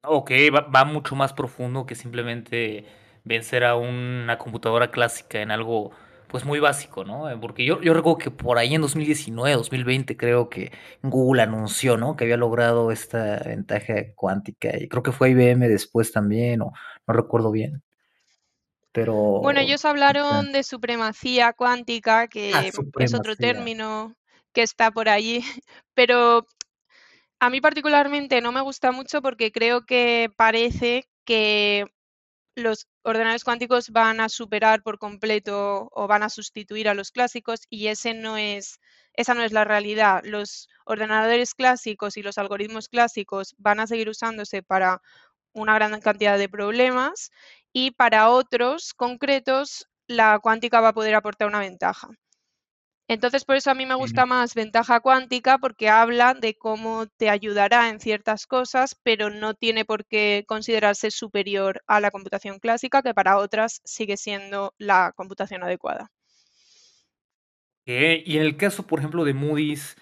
Ok, 0.03 0.31
va, 0.53 0.61
va 0.61 0.85
mucho 0.85 1.15
más 1.15 1.33
profundo 1.33 1.85
que 1.85 1.93
simplemente 1.93 2.85
vencer 3.23 3.63
a 3.63 3.75
una 3.75 4.37
computadora 4.39 4.89
clásica 4.89 5.41
en 5.41 5.51
algo 5.51 5.91
pues 6.27 6.45
muy 6.45 6.59
básico, 6.59 7.03
¿no? 7.05 7.29
Eh, 7.29 7.37
Porque 7.39 7.65
yo, 7.65 7.81
yo 7.81 7.93
recuerdo 7.93 8.17
que 8.19 8.31
por 8.31 8.57
ahí 8.57 8.75
en 8.75 8.81
2019, 8.81 9.55
2020 9.55 10.17
creo 10.17 10.49
que 10.49 10.71
Google 11.01 11.41
anunció, 11.43 11.97
¿no? 11.97 12.15
Que 12.15 12.25
había 12.25 12.37
logrado 12.37 12.91
esta 12.91 13.39
ventaja 13.45 14.13
cuántica 14.15 14.77
y 14.77 14.87
creo 14.89 15.03
que 15.03 15.11
fue 15.11 15.31
IBM 15.31 15.67
después 15.67 16.11
también, 16.11 16.61
o 16.61 16.73
no 17.07 17.13
recuerdo 17.13 17.51
bien, 17.51 17.83
Bueno, 19.41 19.59
pero... 19.59 19.59
ellos 19.59 19.85
ajá. 19.85 19.91
hablaron 19.91 20.51
de 20.51 20.63
supremacía 20.63 21.53
cuántica, 21.53 22.21
Ah, 22.21 22.27
que 22.27 22.71
es 22.99 23.13
otro 23.13 23.35
término 23.35 24.15
que 24.53 24.63
está 24.63 24.91
por 24.91 25.09
allí, 25.09 25.41
pero 25.93 26.45
a 27.39 27.49
mí 27.49 27.61
particularmente 27.61 28.41
no 28.41 28.51
me 28.51 28.61
gusta 28.61 28.91
mucho 28.91 29.21
porque 29.21 29.51
creo 29.51 29.85
que 29.85 30.29
parece 30.35 31.07
que 31.25 31.85
los 32.57 32.87
ordenadores 33.03 33.43
cuánticos 33.43 33.91
van 33.91 34.19
a 34.19 34.29
superar 34.29 34.81
por 34.81 34.97
completo 34.97 35.89
o 35.91 36.07
van 36.07 36.23
a 36.23 36.29
sustituir 36.29 36.89
a 36.89 36.95
los 36.95 37.11
clásicos 37.11 37.61
y 37.69 37.87
ese 37.87 38.15
no 38.15 38.35
es, 38.37 38.79
esa 39.13 39.35
no 39.35 39.43
es 39.43 39.51
la 39.51 39.63
realidad. 39.63 40.23
Los 40.25 40.67
ordenadores 40.85 41.53
clásicos 41.53 42.17
y 42.17 42.23
los 42.23 42.39
algoritmos 42.39 42.89
clásicos 42.89 43.53
van 43.59 43.79
a 43.79 43.87
seguir 43.87 44.09
usándose 44.09 44.63
para 44.63 45.01
una 45.53 45.75
gran 45.75 45.99
cantidad 46.01 46.37
de 46.39 46.49
problemas 46.49 47.29
y 47.73 47.91
para 47.91 48.29
otros 48.31 48.93
concretos 48.95 49.87
la 50.07 50.39
cuántica 50.39 50.81
va 50.81 50.89
a 50.89 50.93
poder 50.93 51.13
aportar 51.13 51.47
una 51.47 51.59
ventaja. 51.59 52.09
Entonces, 53.09 53.45
por 53.45 53.55
eso 53.55 53.71
a 53.71 53.73
mí 53.73 53.85
me 53.85 53.95
gusta 53.95 54.25
más 54.25 54.53
ventaja 54.53 54.99
cuántica 54.99 55.57
porque 55.59 55.89
habla 55.89 56.33
de 56.33 56.55
cómo 56.57 57.05
te 57.07 57.29
ayudará 57.29 57.89
en 57.89 58.01
ciertas 58.01 58.45
cosas, 58.45 58.95
pero 59.01 59.29
no 59.29 59.53
tiene 59.53 59.85
por 59.85 60.05
qué 60.05 60.43
considerarse 60.45 61.09
superior 61.11 61.81
a 61.87 62.01
la 62.01 62.11
computación 62.11 62.59
clásica, 62.59 63.01
que 63.01 63.13
para 63.13 63.37
otras 63.37 63.81
sigue 63.85 64.17
siendo 64.17 64.73
la 64.77 65.13
computación 65.15 65.63
adecuada. 65.63 66.11
Y 67.85 68.35
en 68.35 68.43
el 68.43 68.57
caso, 68.57 68.85
por 68.85 68.99
ejemplo, 68.99 69.23
de 69.23 69.33
Moody's, 69.33 69.95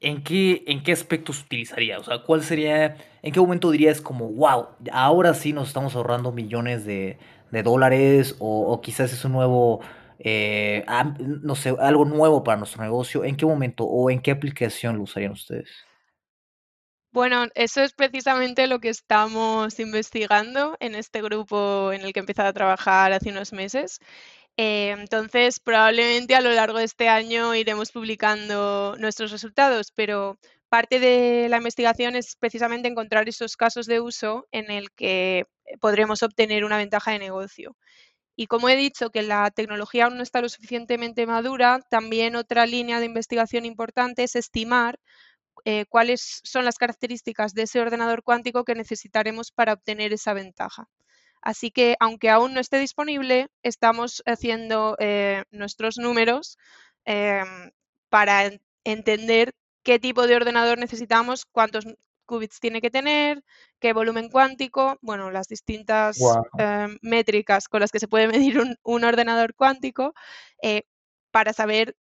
¿en 0.00 0.22
qué, 0.22 0.64
en 0.66 0.82
qué 0.82 0.92
aspectos 0.92 1.42
utilizaría? 1.42 1.98
O 1.98 2.04
sea, 2.04 2.22
¿cuál 2.22 2.42
sería, 2.42 2.96
en 3.22 3.32
qué 3.32 3.40
momento 3.40 3.70
dirías 3.70 4.00
como, 4.00 4.28
wow, 4.30 4.68
ahora 4.92 5.34
sí 5.34 5.52
nos 5.52 5.68
estamos 5.68 5.94
ahorrando 5.94 6.32
millones 6.32 6.86
de, 6.86 7.18
de 7.50 7.62
dólares 7.62 8.36
o, 8.38 8.72
o 8.72 8.80
quizás 8.80 9.12
es 9.12 9.24
un 9.26 9.32
nuevo, 9.32 9.80
eh, 10.18 10.84
no 11.18 11.54
sé, 11.54 11.74
algo 11.78 12.04
nuevo 12.04 12.42
para 12.44 12.58
nuestro 12.58 12.82
negocio? 12.82 13.24
¿En 13.24 13.36
qué 13.36 13.46
momento 13.46 13.84
o 13.84 14.10
en 14.10 14.20
qué 14.20 14.30
aplicación 14.30 14.96
lo 14.96 15.04
usarían 15.04 15.32
ustedes? 15.32 15.68
Bueno, 17.10 17.46
eso 17.54 17.82
es 17.82 17.94
precisamente 17.94 18.66
lo 18.66 18.80
que 18.80 18.90
estamos 18.90 19.78
investigando 19.80 20.76
en 20.78 20.94
este 20.94 21.22
grupo 21.22 21.90
en 21.92 22.02
el 22.02 22.12
que 22.12 22.20
he 22.20 22.22
empezado 22.22 22.48
a 22.48 22.52
trabajar 22.52 23.12
hace 23.12 23.30
unos 23.30 23.52
meses. 23.52 23.98
Eh, 24.56 24.90
entonces, 24.90 25.60
probablemente 25.60 26.34
a 26.34 26.40
lo 26.40 26.50
largo 26.50 26.78
de 26.78 26.84
este 26.84 27.08
año 27.08 27.54
iremos 27.54 27.92
publicando 27.92 28.96
nuestros 28.98 29.30
resultados, 29.30 29.92
pero 29.92 30.38
parte 30.68 31.00
de 31.00 31.48
la 31.48 31.58
investigación 31.58 32.16
es 32.16 32.36
precisamente 32.36 32.88
encontrar 32.88 33.28
esos 33.28 33.56
casos 33.56 33.86
de 33.86 34.00
uso 34.00 34.46
en 34.52 34.70
el 34.70 34.90
que 34.90 35.44
podremos 35.80 36.22
obtener 36.22 36.64
una 36.64 36.76
ventaja 36.76 37.12
de 37.12 37.20
negocio. 37.20 37.76
Y 38.38 38.46
como 38.46 38.70
he 38.70 38.76
dicho 38.76 39.10
que 39.10 39.22
la 39.22 39.50
tecnología 39.50 40.06
aún 40.06 40.16
no 40.16 40.22
está 40.22 40.40
lo 40.40 40.48
suficientemente 40.48 41.26
madura, 41.26 41.80
también 41.90 42.36
otra 42.36 42.66
línea 42.66 43.00
de 43.00 43.06
investigación 43.06 43.66
importante 43.66 44.22
es 44.24 44.36
estimar 44.36 44.98
eh, 45.64 45.86
cuáles 45.88 46.40
son 46.44 46.64
las 46.64 46.76
características 46.78 47.54
de 47.54 47.62
ese 47.64 47.80
ordenador 47.80 48.22
cuántico 48.22 48.64
que 48.64 48.74
necesitaremos 48.74 49.52
para 49.52 49.74
obtener 49.74 50.12
esa 50.12 50.34
ventaja. 50.34 50.88
Así 51.42 51.70
que, 51.70 51.96
aunque 52.00 52.30
aún 52.30 52.54
no 52.54 52.60
esté 52.60 52.78
disponible, 52.78 53.48
estamos 53.62 54.22
haciendo 54.26 54.96
eh, 55.00 55.44
nuestros 55.50 55.98
números 55.98 56.58
eh, 57.06 57.44
para 58.10 58.46
en- 58.46 58.60
entender 58.84 59.54
qué 59.84 59.98
tipo 59.98 60.26
de 60.26 60.36
ordenador 60.36 60.78
necesitamos, 60.78 61.46
cuántos 61.46 61.86
qubits 62.28 62.60
tiene 62.60 62.80
que 62.80 62.90
tener, 62.90 63.42
qué 63.80 63.92
volumen 63.92 64.28
cuántico, 64.30 64.98
bueno, 65.02 65.30
las 65.32 65.48
distintas 65.48 66.18
Wow. 66.18 66.44
eh, 66.58 66.88
métricas 67.02 67.68
con 67.68 67.80
las 67.80 67.90
que 67.90 68.00
se 68.00 68.08
puede 68.08 68.28
medir 68.52 68.60
un, 68.60 68.76
un 68.84 69.04
ordenador 69.04 69.54
cuántico, 69.54 70.14
eh, 70.62 70.82
para 71.32 71.52
saber 71.52 71.96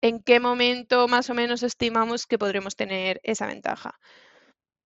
en 0.00 0.22
qué 0.22 0.40
momento 0.40 1.08
más 1.08 1.30
o 1.30 1.34
menos 1.34 1.62
estimamos 1.62 2.26
que 2.26 2.38
podremos 2.38 2.76
tener 2.76 3.20
esa 3.22 3.46
ventaja. 3.46 3.98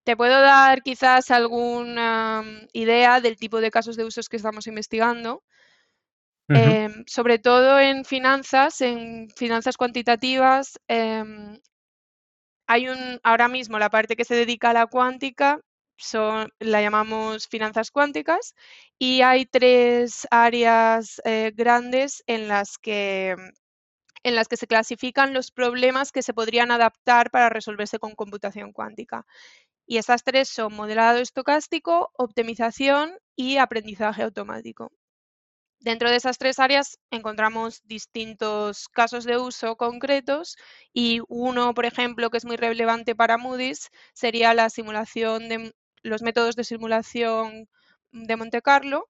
Te 0.05 0.17
puedo 0.17 0.39
dar 0.41 0.81
quizás 0.81 1.31
alguna 1.31 2.41
mm, 2.43 2.67
idea 2.73 3.21
del 3.21 3.37
tipo 3.37 3.61
de 3.61 3.71
casos 3.71 3.95
de 3.95 4.05
usos 4.05 4.29
que 4.29 4.37
estamos 4.37 4.67
investigando. 4.67 5.43
Em, 6.49 7.03
sobre 7.07 7.39
todo 7.39 7.79
en 7.79 8.05
finanzas, 8.05 8.81
en 8.81 9.29
finanzas 9.35 9.75
cuantitativas, 9.77 10.77
em, 10.87 11.59
hay 12.67 12.87
un, 12.89 13.19
ahora 13.23 13.47
mismo 13.47 13.79
la 13.79 13.89
parte 13.89 14.15
que 14.15 14.25
se 14.25 14.35
dedica 14.35 14.71
a 14.71 14.73
la 14.73 14.87
cuántica, 14.87 15.59
la 16.59 16.81
llamamos 16.81 17.47
finanzas 17.47 17.91
cuánticas, 17.91 18.55
y 18.99 19.21
hay 19.21 19.45
tres 19.45 20.27
áreas 20.31 21.21
eh, 21.25 21.51
grandes 21.55 22.23
en 22.27 22.47
las 22.47 22.77
que 22.77 23.35
en 24.23 24.35
las 24.35 24.47
que 24.47 24.57
se 24.57 24.67
clasifican 24.67 25.33
los 25.33 25.51
problemas 25.51 26.11
que 26.11 26.23
se 26.23 26.33
podrían 26.33 26.71
adaptar 26.71 27.29
para 27.29 27.49
resolverse 27.49 27.99
con 27.99 28.15
computación 28.15 28.71
cuántica. 28.71 29.25
Y 29.85 29.97
estas 29.97 30.23
tres 30.23 30.49
son 30.49 30.73
modelado 30.75 31.19
estocástico, 31.19 32.11
optimización 32.17 33.13
y 33.35 33.57
aprendizaje 33.57 34.23
automático. 34.23 34.91
Dentro 35.83 36.09
de 36.09 36.15
esas 36.15 36.37
tres 36.37 36.59
áreas 36.59 36.97
encontramos 37.11 37.81
distintos 37.83 38.87
casos 38.87 39.25
de 39.25 39.37
uso 39.37 39.75
concretos 39.75 40.55
y 40.93 41.19
uno, 41.27 41.73
por 41.73 41.85
ejemplo, 41.85 42.29
que 42.29 42.37
es 42.37 42.45
muy 42.45 42.55
relevante 42.55 43.15
para 43.15 43.37
Moody's 43.37 43.89
sería 44.13 44.53
la 44.53 44.69
simulación 44.69 45.49
de 45.49 45.73
los 46.01 46.21
métodos 46.21 46.55
de 46.55 46.63
simulación 46.63 47.67
de 48.13 48.35
Monte 48.37 48.61
Carlo, 48.61 49.09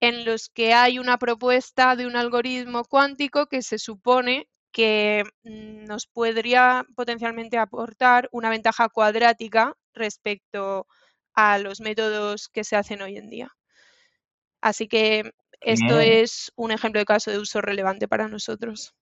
en 0.00 0.24
los 0.24 0.50
que 0.50 0.72
hay 0.72 1.00
una 1.00 1.18
propuesta 1.18 1.96
de 1.96 2.06
un 2.06 2.14
algoritmo 2.14 2.84
cuántico 2.84 3.46
que 3.46 3.62
se 3.62 3.78
supone 3.78 4.48
que 4.70 5.24
mm, 5.42 5.84
nos 5.86 6.06
podría 6.06 6.86
potencialmente 6.94 7.58
aportar 7.58 8.28
una 8.30 8.50
ventaja 8.50 8.88
cuadrática 8.88 9.74
respecto 9.94 10.86
a 11.34 11.58
los 11.58 11.80
métodos 11.80 12.48
que 12.48 12.62
se 12.62 12.76
hacen 12.76 13.02
hoy 13.02 13.16
en 13.16 13.30
día. 13.30 13.50
Así 14.60 14.88
que 14.88 15.32
esto 15.64 16.00
es 16.00 16.52
un 16.56 16.70
ejemplo 16.70 16.98
de 16.98 17.04
caso 17.04 17.30
de 17.30 17.38
uso 17.38 17.60
relevante 17.60 18.08
para 18.08 18.28
nosotros. 18.28 18.94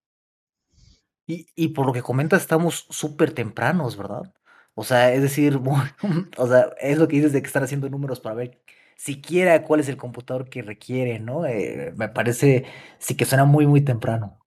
Y, 1.26 1.46
y 1.54 1.68
por 1.68 1.86
lo 1.86 1.92
que 1.92 2.02
comentas, 2.02 2.42
estamos 2.42 2.86
súper 2.90 3.32
tempranos, 3.32 3.96
¿verdad? 3.96 4.32
O 4.74 4.84
sea, 4.84 5.12
es 5.12 5.22
decir, 5.22 5.60
o 6.36 6.46
sea, 6.46 6.70
es 6.80 6.98
lo 6.98 7.08
que 7.08 7.16
dices 7.16 7.32
de 7.32 7.42
que 7.42 7.46
están 7.46 7.64
haciendo 7.64 7.88
números 7.88 8.20
para 8.20 8.34
ver 8.34 8.62
siquiera 8.96 9.64
cuál 9.64 9.80
es 9.80 9.88
el 9.88 9.96
computador 9.96 10.48
que 10.48 10.62
requiere, 10.62 11.18
¿no? 11.18 11.46
Eh, 11.46 11.92
me 11.96 12.08
parece, 12.08 12.64
sí 12.98 13.16
que 13.16 13.24
suena 13.24 13.44
muy, 13.44 13.66
muy 13.66 13.80
temprano. 13.82 14.41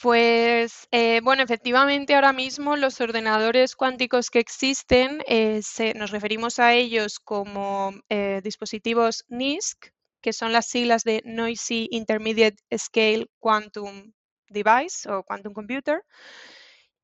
Pues 0.00 0.86
eh, 0.92 1.20
bueno, 1.24 1.42
efectivamente 1.42 2.14
ahora 2.14 2.32
mismo 2.32 2.76
los 2.76 3.00
ordenadores 3.00 3.74
cuánticos 3.74 4.30
que 4.30 4.38
existen, 4.38 5.22
eh, 5.26 5.60
nos 5.96 6.12
referimos 6.12 6.60
a 6.60 6.72
ellos 6.74 7.18
como 7.18 7.92
eh, 8.08 8.40
dispositivos 8.44 9.24
NISC, 9.28 9.92
que 10.22 10.32
son 10.32 10.52
las 10.52 10.66
siglas 10.66 11.02
de 11.02 11.20
Noisy 11.24 11.88
Intermediate 11.90 12.58
Scale 12.76 13.26
Quantum 13.40 14.12
Device 14.48 15.10
o 15.10 15.24
Quantum 15.24 15.52
Computer. 15.52 16.04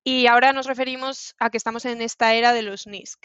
Y 0.04 0.28
ahora 0.28 0.52
nos 0.52 0.66
referimos 0.66 1.34
a 1.40 1.50
que 1.50 1.56
estamos 1.56 1.84
en 1.86 2.00
esta 2.00 2.34
era 2.34 2.52
de 2.52 2.62
los 2.62 2.86
NISC. 2.86 3.18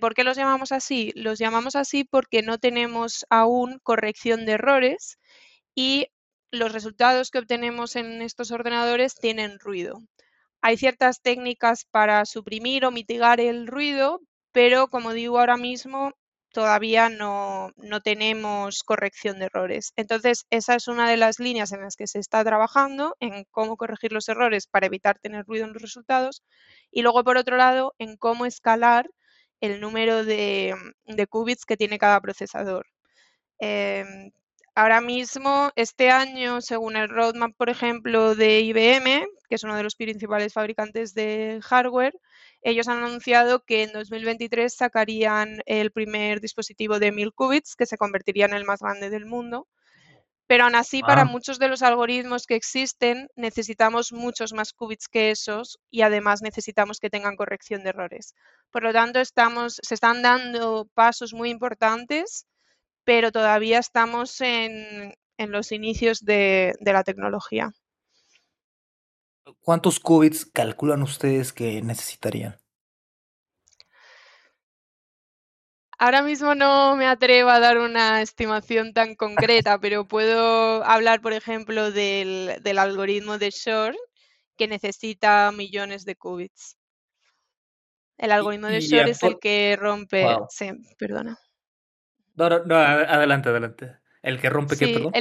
¿Por 0.00 0.14
qué 0.14 0.24
los 0.24 0.36
llamamos 0.36 0.70
así? 0.70 1.12
Los 1.14 1.38
llamamos 1.38 1.76
así 1.76 2.04
porque 2.04 2.42
no 2.42 2.58
tenemos 2.58 3.24
aún 3.30 3.80
corrección 3.82 4.44
de 4.44 4.52
errores 4.52 5.18
y 5.74 6.08
los 6.54 6.72
resultados 6.72 7.30
que 7.30 7.38
obtenemos 7.38 7.96
en 7.96 8.22
estos 8.22 8.50
ordenadores 8.50 9.14
tienen 9.14 9.58
ruido. 9.58 10.00
Hay 10.60 10.76
ciertas 10.76 11.20
técnicas 11.20 11.84
para 11.84 12.24
suprimir 12.24 12.84
o 12.84 12.90
mitigar 12.90 13.40
el 13.40 13.66
ruido, 13.66 14.20
pero 14.52 14.88
como 14.88 15.12
digo 15.12 15.38
ahora 15.38 15.56
mismo, 15.56 16.12
todavía 16.54 17.08
no, 17.10 17.72
tenemos 18.02 18.82
corrección 18.84 19.38
de 19.40 19.46
errores. 19.46 19.92
Entonces, 19.96 20.46
esa 20.50 20.76
es 20.76 20.88
una 20.88 21.10
de 21.10 21.16
las 21.16 21.40
líneas 21.40 21.72
en 21.72 21.82
las 21.82 21.96
que 21.96 22.06
se 22.06 22.20
está 22.20 22.44
trabajando, 22.44 23.16
en 23.20 23.44
cómo 23.50 23.76
corregir 23.76 24.12
los 24.12 24.28
errores 24.28 24.68
para 24.68 24.86
evitar 24.86 25.18
tener 25.18 25.44
ruido 25.44 25.66
en 25.66 25.72
los 25.72 25.82
resultados. 25.82 26.44
Y 26.90 27.02
luego, 27.02 27.24
por 27.24 27.36
otro 27.36 27.56
lado, 27.56 27.94
en 27.98 28.16
cómo 28.16 28.46
escalar 28.46 29.10
el 29.60 29.80
número 29.80 30.24
de, 30.24 30.74
qubits 31.28 31.66
que 31.66 31.76
tiene 31.76 31.98
cada 31.98 32.20
procesador. 32.20 32.86
Em, 33.58 34.30
Ahora 34.76 35.00
mismo, 35.00 35.70
este 35.76 36.10
año, 36.10 36.60
según 36.60 36.96
el 36.96 37.08
roadmap, 37.08 37.52
por 37.56 37.70
ejemplo, 37.70 38.34
de 38.34 38.60
IBM, 38.60 39.24
que 39.48 39.54
es 39.54 39.62
uno 39.62 39.76
de 39.76 39.84
los 39.84 39.94
principales 39.94 40.52
fabricantes 40.52 41.14
de 41.14 41.60
hardware, 41.62 42.14
ellos 42.60 42.88
han 42.88 43.04
anunciado 43.04 43.62
que 43.64 43.84
en 43.84 43.92
2023 43.92 44.74
sacarían 44.74 45.60
el 45.66 45.92
primer 45.92 46.40
dispositivo 46.40 46.98
de 46.98 47.12
1000 47.12 47.32
qubits, 47.32 47.76
que 47.76 47.86
se 47.86 47.96
convertiría 47.96 48.46
en 48.46 48.54
el 48.54 48.64
más 48.64 48.80
grande 48.80 49.10
del 49.10 49.26
mundo. 49.26 49.68
Pero 50.48 50.64
aún 50.64 50.74
así, 50.74 51.02
para 51.02 51.24
muchos 51.24 51.60
de 51.60 51.68
los 51.68 51.82
algoritmos 51.82 52.46
que 52.46 52.56
existen, 52.56 53.28
necesitamos 53.36 54.12
muchos 54.12 54.52
más 54.52 54.72
qubits 54.72 55.08
que 55.08 55.30
esos 55.30 55.78
y 55.88 56.02
además 56.02 56.42
necesitamos 56.42 56.98
que 56.98 57.10
tengan 57.10 57.36
corrección 57.36 57.84
de 57.84 57.90
errores. 57.90 58.34
Por 58.72 58.82
lo 58.82 58.92
tanto, 58.92 59.20
estamos, 59.20 59.78
se 59.82 59.94
están 59.94 60.20
dando 60.20 60.88
pasos 60.94 61.32
muy 61.32 61.50
importantes 61.50 62.46
pero 63.04 63.30
todavía 63.32 63.78
estamos 63.78 64.40
en, 64.40 65.14
los 65.38 65.72
inicios 65.72 66.24
de, 66.24 66.74
la 66.80 67.04
tecnología. 67.04 67.72
¿Cuántos 69.60 70.00
qubits 70.00 70.46
calculan 70.46 71.02
ustedes 71.02 71.52
que 71.52 71.82
necesitarían? 71.82 72.56
Ahora 75.98 76.22
mismo 76.22 76.54
no 76.54 76.96
me 76.96 77.06
atrevo 77.06 77.50
a 77.50 77.60
dar 77.60 77.78
una 77.78 78.20
estimación 78.20 78.92
tan 78.92 79.14
concreta, 79.14 79.78
pero 79.80 80.08
puedo 80.08 80.84
hablar, 80.84 81.20
por 81.20 81.32
ejemplo, 81.32 81.92
del, 81.92 82.78
algoritmo 82.78 83.38
de 83.38 83.50
Shor, 83.50 83.96
que 84.56 84.66
necesita 84.66 85.52
millones 85.52 86.04
de 86.04 86.16
qubits. 86.16 86.78
El 88.16 88.32
algoritmo 88.32 88.68
de 88.68 88.80
Shor 88.80 89.08
es 89.08 89.22
el 89.22 89.38
que 89.38 89.76
rompe. 89.78 90.26
Sí, 90.48 90.70
perdona. 90.98 91.38
No, 92.34 92.48
no, 92.48 92.76
adelante, 92.76 93.48
adelante. 93.48 93.96
¿El 94.22 94.40
que 94.40 94.50
rompe 94.50 94.76
qué, 94.76 94.88
perdón? 94.88 95.12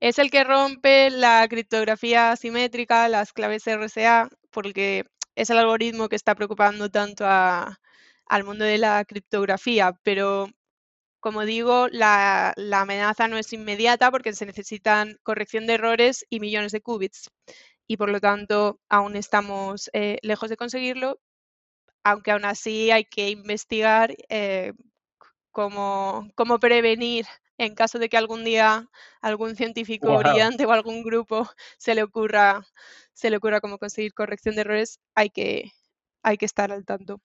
es 0.00 0.18
el 0.18 0.30
que 0.30 0.44
rompe 0.44 1.10
la 1.10 1.46
criptografía 1.48 2.32
asimétrica, 2.32 3.08
las 3.08 3.32
claves 3.32 3.64
RSA, 3.66 4.28
porque 4.50 5.04
es 5.34 5.50
el 5.50 5.58
algoritmo 5.58 6.08
que 6.08 6.16
está 6.16 6.34
preocupando 6.34 6.90
tanto 6.90 7.24
al 7.26 8.44
mundo 8.44 8.64
de 8.64 8.78
la 8.78 9.04
criptografía, 9.04 9.92
pero 10.02 10.48
como 11.20 11.46
digo, 11.46 11.88
la, 11.90 12.52
amenaza 12.72 13.28
no 13.28 13.38
es 13.38 13.50
inmediata 13.54 14.10
porque 14.10 14.34
se 14.34 14.44
necesitan 14.44 15.18
corrección 15.22 15.66
de 15.66 15.74
errores 15.74 16.26
y 16.28 16.38
millones 16.38 16.72
de 16.72 16.82
qubits. 16.82 17.30
Y 17.86 17.96
por 17.96 18.10
lo 18.10 18.20
tanto, 18.20 18.78
aún 18.90 19.16
estamos 19.16 19.88
eh, 19.94 20.18
lejos 20.20 20.50
de 20.50 20.58
conseguirlo, 20.58 21.18
aunque 22.02 22.30
aún 22.32 22.44
así 22.44 22.90
hay 22.90 23.06
que 23.06 23.30
investigar 23.30 24.14
eh, 24.28 24.74
cómo, 25.54 26.28
cómo 26.34 26.58
prevenir 26.58 27.24
en 27.56 27.74
caso 27.74 27.98
de 27.98 28.10
que 28.10 28.18
algún 28.18 28.44
día 28.44 28.90
algún 29.22 29.54
científico 29.54 30.18
brillante 30.18 30.66
o 30.66 30.72
algún 30.72 31.04
grupo 31.04 31.48
se 31.78 31.94
le 31.94 32.02
ocurra 32.02 32.66
se 33.14 33.30
le 33.30 33.36
ocurra 33.36 33.60
cómo 33.60 33.78
conseguir 33.78 34.12
corrección 34.12 34.56
de 34.56 34.62
errores, 34.62 35.00
hay 35.14 35.30
que, 35.30 35.72
hay 36.22 36.36
que 36.36 36.44
estar 36.44 36.70
al 36.72 36.84
tanto. 36.84 37.22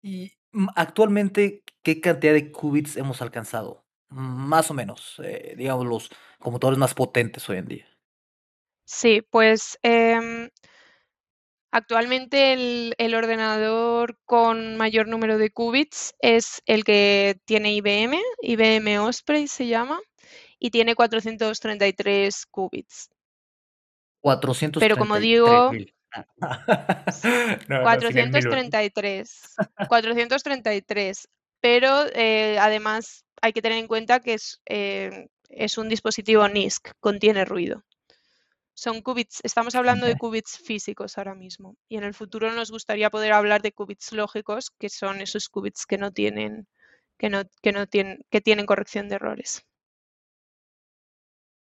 Y 0.00 0.32
mm, 0.52 0.68
actualmente, 0.76 1.64
¿qué 1.82 2.00
cantidad 2.00 2.32
de 2.32 2.50
qubits 2.50 2.96
hemos 2.96 3.20
alcanzado? 3.20 3.84
Más 4.08 4.70
o 4.70 4.74
menos, 4.74 5.20
eh, 5.22 5.54
digamos, 5.58 5.86
los 5.86 6.10
computadores 6.38 6.78
más 6.78 6.94
potentes 6.94 7.48
hoy 7.50 7.58
en 7.58 7.66
día. 7.66 7.86
Sí, 8.84 9.20
pues 9.28 9.78
em, 9.82 10.48
Actualmente 11.70 12.54
el, 12.96 13.14
ordenador 13.14 14.18
con 14.24 14.76
mayor 14.76 15.06
número 15.06 15.36
de 15.36 15.50
qubits 15.50 16.14
es 16.20 16.62
el 16.64 16.82
que 16.82 17.40
tiene 17.44 17.74
IBM, 17.74 18.18
IBM 18.40 18.98
Osprey 19.00 19.48
se 19.48 19.66
llama, 19.66 20.00
y 20.58 20.70
tiene 20.70 20.94
433 20.94 22.46
qubits. 22.46 23.10
433. 24.20 24.80
Pero 24.80 24.96
como 24.96 25.18
digo, 25.20 25.70
433. 27.68 29.54
433. 29.88 31.28
Pero 31.60 32.06
eh, 32.14 32.56
además 32.58 33.24
hay 33.42 33.52
que 33.52 33.60
tener 33.60 33.78
en 33.78 33.88
cuenta 33.88 34.20
que 34.20 34.34
es, 34.34 34.62
eh, 34.66 35.26
es 35.50 35.76
un 35.76 35.88
dispositivo 35.90 36.48
NISC, 36.48 36.92
contiene 37.00 37.44
ruido 37.44 37.84
son 38.78 39.02
qubits, 39.02 39.40
estamos 39.42 39.74
hablando 39.74 40.06
de 40.06 40.14
qubits 40.14 40.56
físicos 40.56 41.18
ahora 41.18 41.34
mismo 41.34 41.76
y 41.88 41.96
en 41.96 42.04
el 42.04 42.14
futuro 42.14 42.52
nos 42.52 42.70
gustaría 42.70 43.10
poder 43.10 43.32
hablar 43.32 43.60
de 43.60 43.72
qubits 43.72 44.12
lógicos, 44.12 44.70
que 44.78 44.88
son 44.88 45.20
esos 45.20 45.48
qubits 45.48 45.84
que 45.84 45.98
no 45.98 46.12
tienen 46.12 46.68
que 47.18 47.28
no, 47.28 47.42
que 47.60 47.72
no 47.72 47.88
tienen 47.88 48.20
que 48.30 48.40
tienen 48.40 48.66
corrección 48.66 49.08
de 49.08 49.16
errores. 49.16 49.64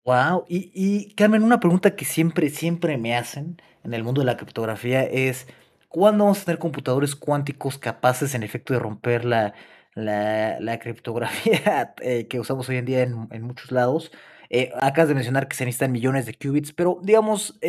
Wow, 0.04 0.45
y, 0.49 0.71
y 0.73 1.13
Carmen, 1.13 1.43
una 1.43 1.60
pregunta 1.60 1.95
que 1.95 2.04
siempre, 2.04 2.49
siempre 2.49 2.97
me 2.97 3.15
hacen 3.15 3.62
en 3.84 3.93
el 3.93 4.04
mundo 4.04 4.21
de 4.21 4.26
la 4.26 4.36
criptografía 4.36 5.04
es 5.04 5.45
¿cuándo 5.89 6.23
vamos 6.23 6.41
a 6.41 6.45
tener 6.45 6.58
computadores 6.58 7.15
cuánticos 7.15 7.78
capaces 7.78 8.34
en 8.34 8.41
efecto 8.41 8.73
de 8.73 8.80
romper 8.80 9.23
la, 9.23 9.54
la, 9.93 10.80
criptografía 10.80 11.93
eh, 12.02 12.28
que 12.28 12.39
usamos 12.39 12.67
hoy 12.69 12.78
en 12.78 12.86
día 12.86 13.04
en, 13.04 13.28
en 13.30 13.43
muchos 13.43 13.71
lados? 13.71 14.12
Eh, 14.55 14.71
acabas 14.79 15.09
de 15.09 15.15
mencionar 15.15 15.47
que 15.47 15.55
se 15.55 15.65
necesitan 15.65 15.91
millones 15.91 16.27
de 16.27 16.35
qubits, 16.35 16.73
pero 16.73 16.99
digamos, 17.01 17.59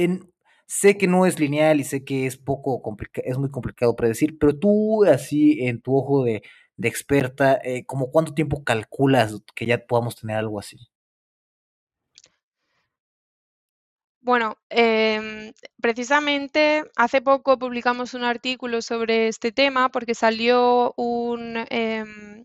sé 0.66 0.98
que 0.98 1.06
no 1.06 1.24
es 1.24 1.40
lineal 1.40 1.80
y 1.80 1.84
sé 1.84 2.04
que 2.04 2.26
es 2.26 2.36
poco 2.36 2.82
es 3.14 3.38
muy 3.38 3.50
complicado 3.50 3.96
predecir, 3.96 4.38
pero 4.38 4.58
tú 4.58 5.02
así 5.06 5.66
en 5.66 5.80
tu 5.80 5.96
ojo 5.96 6.24
de, 6.24 6.42
experta, 6.82 7.58
eh, 7.64 7.86
¿como 7.86 8.10
cuánto 8.10 8.34
tiempo 8.34 8.64
calculas 8.64 9.40
que 9.54 9.64
ya 9.64 9.78
podamos 9.86 10.14
tener 10.16 10.36
algo 10.36 10.60
así? 10.60 10.76
Bueno, 14.20 14.58
em, 14.68 15.54
precisamente 15.80 16.84
hace 16.96 17.22
poco 17.22 17.58
publicamos 17.58 18.12
un 18.12 18.24
artículo 18.24 18.82
sobre 18.82 19.28
este 19.28 19.52
tema 19.52 19.88
porque 19.88 20.14
salió 20.14 20.92
un, 20.98 21.64
em, 21.70 22.44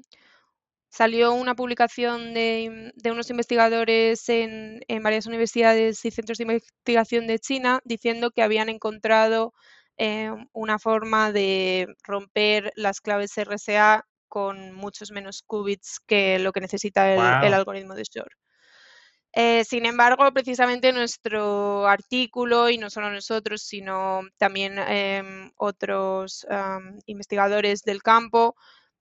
salió 0.89 1.33
una 1.33 1.55
publicación 1.55 2.33
de, 2.33 2.91
unos 3.05 3.29
investigadores 3.29 4.27
en, 4.27 4.81
varias 5.01 5.27
universidades 5.27 6.03
y 6.03 6.11
centros 6.11 6.37
de 6.39 6.43
investigación 6.45 7.27
de 7.27 7.39
China 7.39 7.79
diciendo 7.85 8.31
que 8.31 8.41
habían 8.41 8.69
encontrado 8.69 9.53
eh, 9.97 10.31
una 10.51 10.79
forma 10.79 11.31
de 11.31 11.87
romper 12.03 12.71
las 12.75 13.01
claves 13.01 13.33
RSA 13.37 14.05
con 14.27 14.73
muchos 14.73 15.11
menos 15.11 15.43
qubits 15.45 15.99
que 16.05 16.39
lo 16.39 16.51
que 16.51 16.61
necesita 16.61 17.13
el, 17.45 17.53
algoritmo 17.53 17.95
de 17.95 18.03
Shor. 18.03 18.29
Eh, 19.31 19.63
sin 19.63 19.85
embargo, 19.85 20.31
precisamente 20.33 20.91
nuestro 20.91 21.87
artículo, 21.87 22.69
y 22.69 22.79
no 22.79 22.89
solo 22.89 23.11
nosotros, 23.11 23.61
sino 23.61 24.21
también 24.37 24.79
em, 24.79 25.51
otros 25.55 26.47
investigadores 27.05 27.83
del 27.83 28.01
campo, 28.01 28.55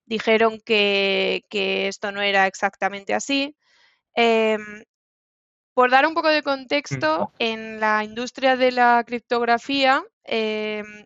dijeron 0.08 0.60
que, 0.64 1.44
esto 1.88 2.10
no 2.12 2.20
era 2.22 2.46
exactamente 2.46 3.14
así. 3.14 3.54
Em, 4.14 4.84
por 5.74 5.90
dar 5.90 6.06
un 6.06 6.14
poco 6.14 6.28
de 6.28 6.42
contexto, 6.42 7.32
en 7.38 7.78
la 7.78 8.02
industria 8.02 8.56
de 8.56 8.72
la 8.72 9.04
criptografía, 9.06 10.02
em, 10.24 11.04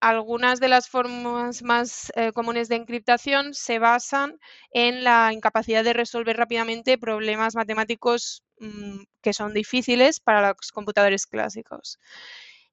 algunas 0.00 0.60
de 0.60 0.68
las 0.68 0.88
formas 0.88 1.62
más 1.62 2.12
eh, 2.14 2.32
comunes 2.32 2.68
de 2.68 2.76
encriptación 2.76 3.52
se 3.52 3.78
basan 3.78 4.38
en 4.70 5.04
la 5.04 5.32
incapacidad 5.32 5.84
de 5.84 5.92
resolver 5.92 6.36
rápidamente 6.36 6.98
problemas 6.98 7.56
matemáticos 7.56 8.44
mm, 8.60 9.02
que 9.22 9.32
son 9.32 9.52
difíciles 9.54 10.20
para 10.20 10.54
los 10.54 10.72
computadores 10.72 11.26
clásicos. 11.26 11.98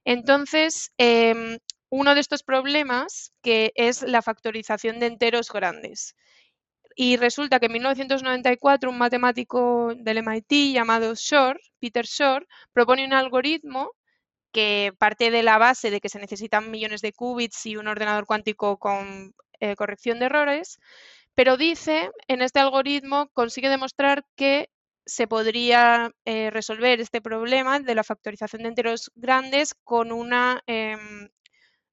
Entonces, 0.05 0.91
em, 0.97 1.57
uno 1.95 2.13
de 2.13 2.21
estos 2.21 2.43
problemas 2.43 3.31
que 3.41 3.71
es 3.75 4.01
la 4.01 4.21
factorización 4.21 4.99
de 4.99 5.07
enteros 5.07 5.49
grandes. 5.51 6.15
Y 6.95 7.17
resulta 7.17 7.59
que 7.59 7.67
en 7.67 7.73
1994 7.73 8.89
un 8.89 8.97
matemático 8.97 9.93
del 9.95 10.17
MIT 10.17 10.73
llamado 10.73 11.13
Shor, 11.15 11.59
Peter 11.79 12.05
Shor, 12.05 12.47
propone 12.73 13.05
un 13.05 13.13
algoritmo 13.13 13.91
que 14.51 14.93
parte 14.97 15.31
de 15.31 15.43
la 15.43 15.57
base 15.57 15.89
de 15.89 15.99
que 15.99 16.09
se 16.09 16.19
necesitan 16.19 16.71
millones 16.71 17.01
de 17.01 17.13
qubits 17.13 17.65
y 17.65 17.75
un 17.75 17.87
ordenador 17.87 18.25
cuántico 18.25 18.77
con 18.77 19.33
eh, 19.59 19.75
corrección 19.75 20.19
de 20.19 20.25
errores, 20.27 20.79
pero 21.33 21.57
dice, 21.57 22.11
en 22.27 22.41
este 22.41 22.59
algoritmo 22.59 23.29
consigue 23.33 23.69
demostrar 23.69 24.25
que 24.35 24.69
se 25.05 25.27
podría 25.27 26.11
eh, 26.25 26.49
resolver 26.49 26.99
este 26.99 27.21
problema 27.21 27.79
de 27.79 27.95
la 27.95 28.03
factorización 28.03 28.63
de 28.63 28.69
enteros 28.69 29.11
grandes 29.15 29.75
con 29.83 30.11
una, 30.11 30.63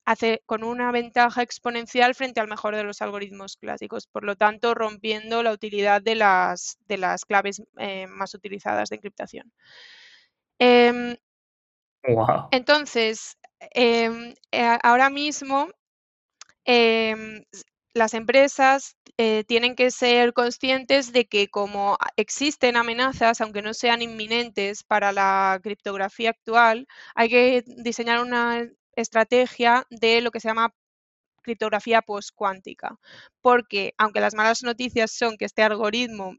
em, 0.07 0.39
con 0.47 0.65
una 0.65 0.91
ventaja 0.93 1.43
exponencial 1.43 2.15
frente 2.15 2.41
al 2.41 2.49
mejor 2.49 2.77
de 2.77 2.85
los 2.85 3.03
algoritmos 3.03 3.57
clásicos, 3.57 4.07
por 4.07 4.25
lo 4.25 4.37
tanto 4.37 4.75
rompiendo 4.75 5.43
la 5.43 5.53
utilidad 5.53 6.03
de 6.03 6.17
las, 6.17 6.79
de 6.89 6.99
las 6.99 7.25
claves 7.25 7.63
eh, 7.79 8.07
más 8.09 8.35
utilizadas 8.35 8.91
de 8.91 8.97
encriptación. 8.97 9.53
Em, 10.59 11.17
entonces, 12.51 13.39
em, 13.75 14.35
eh, 14.51 14.79
ahora 14.83 15.11
mismo 15.11 15.69
em, 16.65 17.45
las 17.95 18.15
empresas 18.15 18.97
eh, 19.19 19.45
tienen 19.45 19.75
que 19.77 19.91
ser 19.91 20.33
conscientes 20.33 21.13
de 21.13 21.27
que 21.27 21.49
como 21.49 21.99
existen 22.17 22.77
amenazas, 22.77 23.41
aunque 23.41 23.63
no 23.63 23.75
sean 23.75 24.03
inminentes 24.03 24.85
para 24.85 25.13
la 25.13 25.61
criptografía 25.63 26.31
actual, 26.31 26.87
hay 27.15 27.29
que 27.29 27.65
diseñar 27.67 28.21
una 28.21 28.69
estrategia 28.97 29.87
de 29.91 30.21
lo 30.21 30.31
que 30.31 30.41
se 30.41 30.49
llama 30.49 30.75
criptografía 31.43 32.03
postcuántica, 32.03 32.99
porque 33.43 33.95
aunque 33.99 34.21
las 34.21 34.35
malas 34.35 34.63
noticias 34.63 35.13
son 35.13 35.37
que 35.37 35.45
este 35.47 35.63
algoritmo 35.63 36.37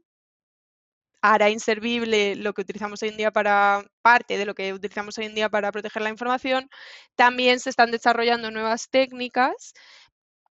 hará 1.22 1.48
inservible 1.48 2.36
lo 2.36 2.52
que 2.52 2.60
utilizamos 2.60 3.02
hoy 3.02 3.08
en 3.08 3.16
día 3.16 3.30
para 3.30 3.82
parte 4.02 4.36
de 4.36 4.44
lo 4.44 4.54
que 4.54 4.74
utilizamos 4.74 5.16
hoy 5.16 5.24
en 5.24 5.34
día 5.34 5.48
para 5.48 5.72
proteger 5.72 6.02
la 6.02 6.10
información, 6.10 6.68
también 7.16 7.60
se 7.60 7.70
están 7.70 7.90
desarrollando 7.90 8.50
nuevas 8.50 8.90
técnicas 8.90 9.72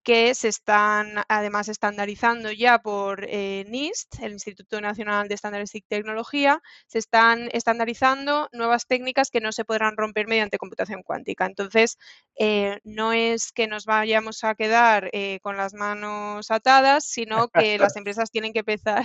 que 0.07 0.37
se 0.37 0.47
están 0.47 1.25
además 1.29 1.69
estandarizando 1.69 2.53
ya 2.53 2.79
por 2.79 3.27
eh, 3.29 3.65
NIST, 3.67 4.21
el 4.23 4.35
Instituto 4.35 4.81
Nacional 4.81 5.27
de 5.27 5.35
Estándares 5.35 5.75
y 5.75 5.81
Tecnología, 5.81 6.63
se 6.87 7.01
están 7.01 7.49
estandarizando 7.53 8.49
nuevas 8.53 8.87
técnicas 8.87 9.33
que 9.33 9.41
no 9.41 9.51
se 9.51 9.65
podrán 9.65 9.97
romper 9.97 10.29
mediante 10.29 10.59
computación 10.59 11.03
cuántica. 11.03 11.45
Entonces, 11.45 11.99
eh, 12.39 12.79
no 12.85 13.13
es 13.13 13.51
que 13.51 13.67
nos 13.67 13.85
vayamos 13.85 14.45
a 14.45 14.55
quedar 14.55 15.11
eh, 15.13 15.41
con 15.43 15.57
las 15.57 15.75
manos 15.75 16.53
atadas, 16.53 17.05
sino 17.05 17.49
que 17.49 17.77
las 17.77 17.97
empresas 17.97 18.31
tienen 18.31 18.53
que 18.53 18.61
empezar 18.61 19.03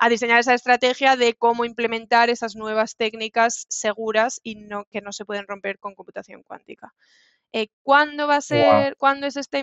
a 0.00 0.08
diseñar 0.08 0.40
esa 0.40 0.54
estrategia 0.54 1.14
de 1.14 1.34
cómo 1.34 1.64
implementar 1.64 2.28
esas 2.28 2.56
nuevas 2.56 2.96
técnicas 2.96 3.66
seguras 3.68 4.40
y 4.42 4.56
no, 4.56 4.84
que 4.86 5.00
no 5.00 5.12
se 5.12 5.24
pueden 5.24 5.46
romper 5.46 5.78
con 5.78 5.94
computación 5.94 6.42
cuántica. 6.42 6.92
Eh, 7.56 7.68
¿Cuándo 7.84 8.26
va 8.26 8.38
a 8.38 8.40
ser, 8.40 8.96
cuándo 8.96 9.28
es 9.28 9.36
esta, 9.36 9.60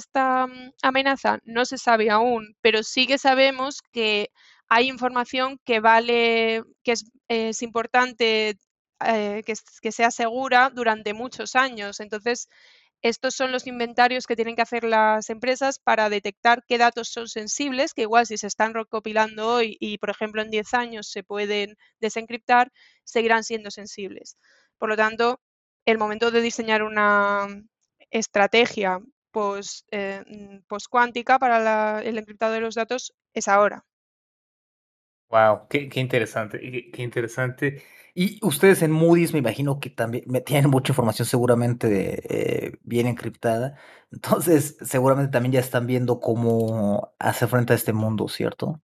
esta 0.00 0.46
mm, 0.46 0.72
amenaza? 0.82 1.38
No 1.44 1.64
se 1.64 1.78
sabe 1.78 2.10
aún, 2.10 2.56
pero 2.60 2.82
sí 2.82 3.06
que 3.06 3.18
sabemos 3.18 3.80
que 3.92 4.30
hay 4.68 4.88
información 4.88 5.58
que 5.64 5.80
vale, 5.80 6.62
que 6.84 6.94
es, 7.28 7.62
importante 7.62 8.58
eh, 9.04 9.42
que, 9.46 9.54
que, 9.82 9.92
sea 9.92 10.10
segura 10.10 10.70
durante 10.74 11.14
muchos 11.14 11.56
años. 11.56 12.00
Entonces, 12.00 12.48
estos 13.02 13.34
son 13.34 13.50
los 13.50 13.66
inventarios 13.66 14.26
que 14.26 14.36
tienen 14.36 14.56
que 14.56 14.62
hacer 14.62 14.84
las 14.84 15.30
empresas 15.30 15.78
para 15.78 16.10
detectar 16.10 16.64
qué 16.68 16.76
datos 16.78 17.08
son 17.08 17.28
sensibles, 17.28 17.94
que 17.94 18.02
igual 18.02 18.26
si 18.26 18.36
se 18.36 18.46
están 18.46 18.74
recopilando 18.74 19.48
hoy 19.48 19.76
y, 19.80 19.98
por 19.98 20.10
ejemplo, 20.10 20.42
en 20.42 20.50
10 20.50 20.74
años 20.74 21.10
se 21.10 21.22
pueden 21.22 21.76
desencriptar, 22.00 22.70
seguirán 23.04 23.42
siendo 23.44 23.70
sensibles. 23.70 24.36
Por 24.78 24.90
lo 24.90 24.96
tanto, 24.96 25.40
el 25.86 25.98
momento 25.98 26.30
de 26.30 26.42
diseñar 26.42 26.82
una 26.82 27.46
estrategia 28.10 29.00
post, 29.30 29.86
eh, 29.90 30.22
cuántica 30.88 31.38
para 31.38 32.02
el 32.02 32.18
encriptado 32.18 32.52
de 32.52 32.60
los 32.60 32.74
datos 32.74 33.14
es 33.34 33.48
ahora. 33.48 33.84
Wow, 35.30 35.68
qué, 35.68 35.88
interesante, 35.94 36.58
qué, 36.92 37.02
interesante. 37.02 37.84
Y 38.14 38.44
ustedes 38.44 38.82
en 38.82 38.90
Moody's 38.90 39.32
me 39.32 39.38
imagino 39.38 39.78
que 39.78 39.88
también 39.88 40.24
tienen 40.44 40.70
mucha 40.70 40.90
información 40.92 41.26
seguramente 41.26 42.66
eh, 42.68 42.78
bien 42.82 43.06
encriptada. 43.06 43.76
Entonces, 44.10 44.76
seguramente 44.82 45.30
también 45.30 45.52
ya 45.52 45.60
están 45.60 45.86
viendo 45.86 46.18
cómo 46.18 47.14
hacer 47.20 47.48
frente 47.48 47.72
a 47.72 47.76
este 47.76 47.92
mundo, 47.92 48.26
¿cierto? 48.28 48.82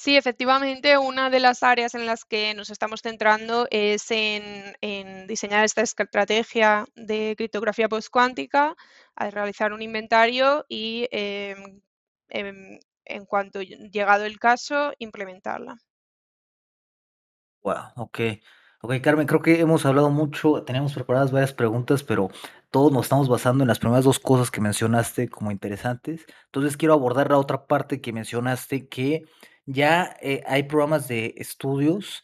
Sí, 0.00 0.16
efectivamente, 0.16 0.96
una 0.96 1.28
de 1.28 1.40
las 1.40 1.64
áreas 1.64 1.92
en 1.96 2.06
las 2.06 2.24
que 2.24 2.54
nos 2.54 2.70
estamos 2.70 3.02
centrando 3.02 3.66
es 3.72 4.12
en, 4.12 5.26
diseñar 5.26 5.64
esta 5.64 5.82
estrategia 5.82 6.86
de 6.94 7.34
criptografía 7.36 7.88
postcuántica, 7.88 8.76
realizar 9.16 9.72
un 9.72 9.82
inventario 9.82 10.64
y, 10.68 11.08
em, 11.10 11.80
em, 12.28 12.78
en 13.06 13.26
cuanto 13.26 13.60
llegado 13.60 14.24
el 14.24 14.38
caso, 14.38 14.92
implementarla. 14.98 15.74
Wow, 17.62 17.90
ok. 17.96 18.20
Ok, 18.80 19.00
Carmen, 19.02 19.26
creo 19.26 19.42
que 19.42 19.58
hemos 19.58 19.84
hablado 19.84 20.10
mucho, 20.10 20.62
tenemos 20.62 20.94
preparadas 20.94 21.32
varias 21.32 21.52
preguntas, 21.52 22.04
pero 22.04 22.28
todos 22.70 22.92
nos 22.92 23.06
estamos 23.06 23.28
basando 23.28 23.64
en 23.64 23.68
las 23.68 23.80
primeras 23.80 24.04
dos 24.04 24.20
cosas 24.20 24.52
que 24.52 24.60
mencionaste 24.60 25.28
como 25.28 25.50
interesantes. 25.50 26.24
Entonces 26.44 26.76
quiero 26.76 26.94
abordar 26.94 27.32
la 27.32 27.38
otra 27.38 27.66
parte 27.66 28.00
que 28.00 28.12
mencionaste, 28.12 28.86
que 28.86 29.24
ya 29.70 30.16
eh, 30.22 30.42
hay 30.46 30.62
programas 30.62 31.08
de 31.08 31.34
estudios 31.36 32.22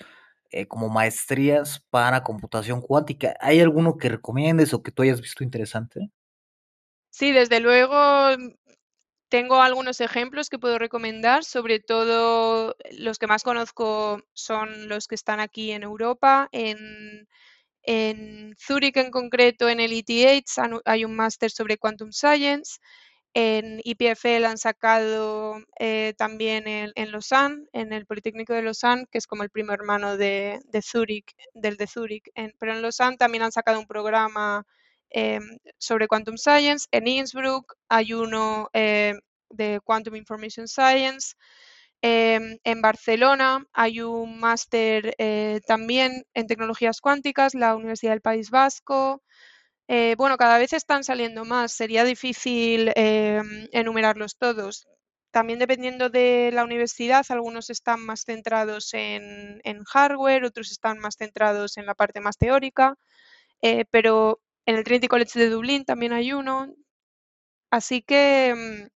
eh, 0.51 0.67
como 0.67 0.89
maestrías 0.89 1.85
para 1.91 2.23
computación 2.23 2.81
cuántica. 2.81 3.37
¿Hay 3.41 3.61
alguno 3.61 3.99
que 3.99 4.09
recomiendes 4.09 4.73
o 4.73 4.83
que 4.83 4.91
tú 4.91 5.03
hayas 5.03 5.21
visto 5.21 5.45
interesante? 5.45 6.11
Sí, 7.11 7.33
desde 7.33 7.61
luego 7.61 7.95
mm, 8.39 8.55
tengo 9.29 9.61
algunos 9.61 10.01
ejemplos 10.01 10.49
que 10.49 10.59
puedo 10.59 10.79
recomendar, 10.79 11.45
sobre 11.45 11.81
todo 11.81 12.77
los 12.93 13.19
que 13.19 13.27
más 13.27 13.43
conozco 13.43 14.23
son 14.33 14.89
los 14.89 15.07
que 15.07 15.15
están 15.15 15.39
aquí 15.39 15.73
en 15.73 15.83
Europa, 15.83 16.49
en, 16.51 17.29
en 17.83 18.57
Zúrich 18.59 18.97
en 18.97 19.11
concreto, 19.11 19.69
en 19.69 19.81
el 19.81 19.93
ETH 19.93 20.47
hay 20.87 21.05
un 21.05 21.15
máster 21.15 21.51
sobre 21.51 21.77
Quantum 21.77 22.11
Science, 22.11 22.79
en 23.35 23.81
IPFL 23.83 24.45
han 24.45 24.59
sacado 24.59 25.57
eh, 25.81 26.15
también 26.17 26.69
en, 26.69 26.93
en, 26.95 27.11
Lausanne, 27.11 27.67
en 27.73 27.93
el 27.93 28.07
Politécnico 28.07 28.55
de 28.55 28.63
Lausanne, 28.63 29.07
que 29.11 29.19
es 29.19 29.27
como 29.27 29.43
el 29.43 29.51
primo 29.51 29.73
hermano 29.73 30.17
de, 30.17 30.61
Zurich, 30.81 31.35
del 31.53 31.77
de 31.77 31.89
Zurich. 31.89 32.31
pero 32.59 32.73
en 32.73 32.83
Lausanne 32.83 33.17
también 33.17 33.43
han 33.43 33.51
sacado 33.51 33.81
un 33.81 33.89
programa 33.89 34.65
eh, 35.11 35.41
sobre 35.79 36.07
Quantum 36.07 36.37
Science. 36.37 36.87
En 36.93 37.09
Innsbruck 37.09 37.75
hay 37.89 38.13
uno 38.13 38.71
eh, 38.73 39.15
de 39.51 39.81
Quantum 39.85 40.15
Information 40.15 40.69
Science. 40.69 41.35
en 42.03 42.83
Barcelona 42.83 43.67
hay 43.73 44.01
un 44.01 44.39
máster 44.39 45.15
también 45.67 46.25
en 46.35 46.47
tecnologías 46.47 47.01
cuánticas, 47.01 47.55
la 47.55 47.75
Universidad 47.75 48.13
del 48.13 48.21
País 48.21 48.51
Vasco. 48.51 49.23
Eh, 49.89 50.15
bueno, 50.17 50.37
cada 50.39 50.59
vez 50.59 50.73
están 50.73 51.05
saliendo 51.05 51.45
más. 51.45 51.73
Sería 51.73 52.05
difícil 52.05 52.91
em, 52.97 53.69
enumerarlos 53.73 54.37
todos. 54.37 54.87
También 55.31 55.59
dependiendo 55.59 56.11
de 56.11 56.51
la 56.53 56.65
universidad, 56.65 57.25
algunos 57.29 57.69
están 57.71 58.01
más 58.01 58.25
centrados 58.25 58.95
en, 58.95 59.61
hardware, 59.87 60.45
otros 60.45 60.71
están 60.71 60.99
más 61.01 61.17
centrados 61.17 61.77
en 61.77 61.87
la 61.87 61.95
parte 61.95 62.21
más 62.21 62.39
teórica, 62.39 62.95
eh, 63.63 63.85
pero 63.91 64.41
en 64.67 64.77
el 64.77 64.85
Trinity 64.85 65.09
College 65.09 65.39
de 65.39 65.51
Dublín 65.51 65.85
también 65.85 66.13
hay 66.13 66.33
uno. 66.33 66.75
Así 67.71 68.03
que, 68.03 68.49
em, 68.51 68.89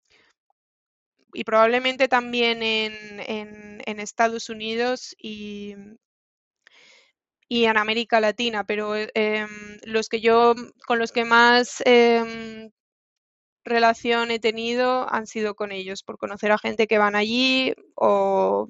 y 1.34 1.44
probablemente 1.44 2.08
también 2.08 2.62
en, 2.62 3.82
en 3.86 4.00
Estados 4.00 4.48
Unidos 4.50 5.14
y, 5.18 5.74
y 7.48 7.64
en 7.64 7.78
América 7.78 8.20
Latina, 8.20 8.64
pero 8.64 8.94
em, 8.96 9.48
los 9.84 10.08
que 10.08 10.20
yo 10.20 10.54
con 10.86 10.98
los 10.98 11.12
que 11.12 11.24
más 11.24 11.82
em, 11.86 12.70
relación 13.64 14.30
he 14.30 14.38
tenido 14.40 15.12
han 15.12 15.26
sido 15.26 15.54
con 15.54 15.72
ellos, 15.72 16.02
por 16.02 16.18
conocer 16.18 16.52
a 16.52 16.58
gente 16.58 16.86
que 16.86 16.98
van 16.98 17.16
allí 17.16 17.74
o, 17.94 18.68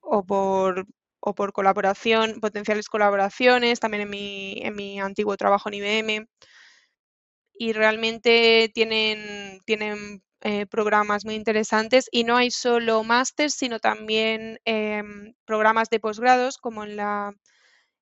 o, 0.00 0.24
por, 0.24 0.86
o 1.20 1.34
por 1.34 1.52
colaboración, 1.52 2.40
potenciales 2.40 2.88
colaboraciones, 2.88 3.80
también 3.80 4.02
en 4.02 4.10
mi, 4.10 4.54
en 4.62 4.74
mi 4.76 5.00
antiguo 5.00 5.36
trabajo 5.36 5.68
en 5.68 5.74
IBM. 5.74 6.28
Y 7.60 7.72
realmente 7.72 8.70
tienen, 8.72 9.60
tienen 9.64 10.22
eh, 10.42 10.66
programas 10.66 11.24
muy 11.24 11.34
interesantes 11.34 12.08
y 12.12 12.22
no 12.22 12.36
hay 12.36 12.50
solo 12.52 13.02
másters, 13.02 13.54
sino 13.54 13.80
también 13.80 14.60
em, 14.64 15.34
programas 15.44 15.90
de 15.90 15.98
posgrados 15.98 16.58
como 16.58 16.84
en 16.84 16.96
la, 16.96 17.34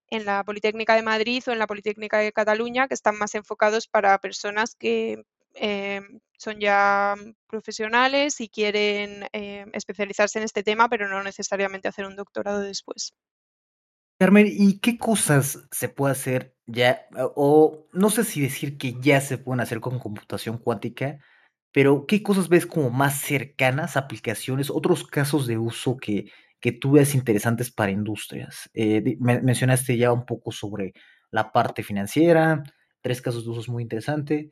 en 0.09 0.27
la 0.27 0.44
Politécnica 0.44 0.94
de 0.94 1.03
Madrid 1.03 1.42
o 1.46 1.53
en 1.53 1.59
la 1.59 1.66
Politécnica 1.66 2.18
de 2.18 2.33
Cataluña, 2.33 2.88
que 2.88 2.94
están 2.94 3.16
más 3.16 3.35
enfocados 3.35 3.88
para 3.88 4.18
personas 4.18 4.75
que 4.75 5.25
em, 5.55 6.20
son 6.37 6.61
ya 6.61 7.14
profesionales 7.46 8.40
y 8.40 8.49
quieren 8.51 9.27
em, 9.33 9.70
especializarse 9.72 10.38
en 10.38 10.44
este 10.44 10.62
tema, 10.62 10.90
pero 10.90 11.09
no 11.09 11.22
necesariamente 11.22 11.88
hacer 11.88 12.05
un 12.05 12.16
doctorado 12.16 12.61
después. 12.61 13.14
Carmen, 14.18 14.46
¿y 14.46 14.79
qué 14.81 14.99
cosas 14.99 15.66
se 15.70 15.88
puede 15.88 16.12
hacer 16.12 16.55
ya? 16.66 17.07
O 17.35 17.87
no 17.92 18.11
sé 18.11 18.25
si 18.25 18.40
decir 18.40 18.77
que 18.77 18.94
ya 19.01 19.20
se 19.20 19.38
pueden 19.38 19.61
hacer 19.61 19.81
con 19.81 19.99
computación 19.99 20.59
cuántica, 20.59 21.18
pero 21.72 22.07
¿qué 22.07 22.22
cosas 22.22 22.48
ves 22.48 22.66
como 22.66 22.90
más 22.90 23.20
cercanas, 23.20 23.96
aplicaciones, 23.96 24.70
otros 24.70 25.05
casos 25.07 25.46
de 25.46 25.59
uso 25.59 25.96
que, 25.96 26.31
que 26.61 26.72
tú 26.72 26.92
ves 26.92 27.14
interesantes 27.14 27.70
para 27.70 27.92
industrias? 27.92 28.70
Eh, 28.74 29.16
mencionaste 29.20 29.96
ya 29.96 30.12
un 30.12 30.26
poco 30.26 30.52
sobre 30.52 30.94
la 31.31 31.52
parte 31.52 31.83
financiera, 31.83 32.62
tres 33.00 33.20
casos 33.22 33.44
de 33.44 33.50
usos 33.50 33.68
muy 33.68 33.83
interesantes. 33.83 34.48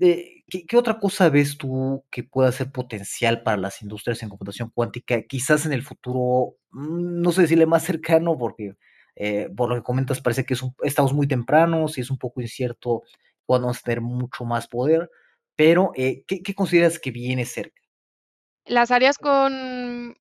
Eh, 0.00 0.44
¿qué, 0.48 0.66
¿qué, 0.66 0.76
otra 0.76 0.98
cosa 0.98 1.28
ves 1.28 1.56
tú 1.58 2.04
que 2.10 2.24
pueda 2.24 2.50
ser 2.52 2.72
potencial 2.72 3.42
para 3.42 3.56
las 3.58 3.82
industrias 3.82 4.22
en 4.22 4.28
computación 4.28 4.70
cuántica? 4.74 5.22
Quizás 5.22 5.66
en 5.66 5.72
el 5.72 5.82
futuro, 5.82 6.56
mm, 6.72 7.20
no 7.22 7.32
sé 7.32 7.42
decirle 7.42 7.66
más 7.66 7.84
cercano, 7.84 8.36
porque 8.38 8.76
eh, 9.16 9.48
por 9.56 9.68
lo 9.68 9.76
que 9.76 9.82
comentas 9.82 10.20
parece 10.20 10.44
que 10.44 10.54
es 10.54 10.62
un, 10.62 10.74
estamos 10.82 11.12
muy 11.12 11.28
tempranos 11.28 11.98
y 11.98 12.00
es 12.00 12.10
un 12.10 12.18
poco 12.18 12.40
incierto 12.40 13.02
cuándo 13.46 13.66
vamos 13.66 13.78
a 13.78 13.82
tener 13.82 14.00
mucho 14.00 14.44
más 14.44 14.66
poder, 14.66 15.10
pero 15.56 15.92
eh, 15.96 16.24
¿qué, 16.26 16.42
¿qué 16.42 16.54
consideras 16.54 16.98
que 16.98 17.10
viene 17.10 17.44
cerca? 17.46 17.82
Las 18.66 18.90
áreas 18.90 19.18
con 19.18 20.16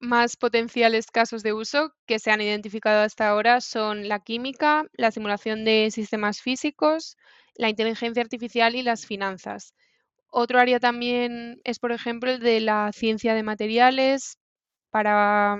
más 0.00 0.36
potenciales 0.36 1.10
casos 1.10 1.42
de 1.42 1.52
uso 1.52 1.92
que 2.06 2.18
se 2.18 2.30
han 2.30 2.40
identificado 2.40 3.02
hasta 3.02 3.28
ahora 3.28 3.60
son 3.60 4.08
la 4.08 4.20
química, 4.20 4.84
la 4.92 5.10
simulación 5.10 5.64
de 5.64 5.90
sistemas 5.90 6.40
físicos, 6.40 7.16
la 7.54 7.68
inteligencia 7.68 8.22
artificial 8.22 8.74
y 8.76 8.82
las 8.82 9.06
finanzas. 9.06 9.74
Otro 10.30 10.60
área 10.60 10.80
también 10.80 11.60
es, 11.64 11.78
por 11.80 11.92
ejemplo, 11.92 12.30
el 12.32 12.40
de 12.40 12.60
la 12.60 12.92
ciencia 12.92 13.34
de 13.34 13.42
materiales 13.44 14.38
para, 14.90 15.58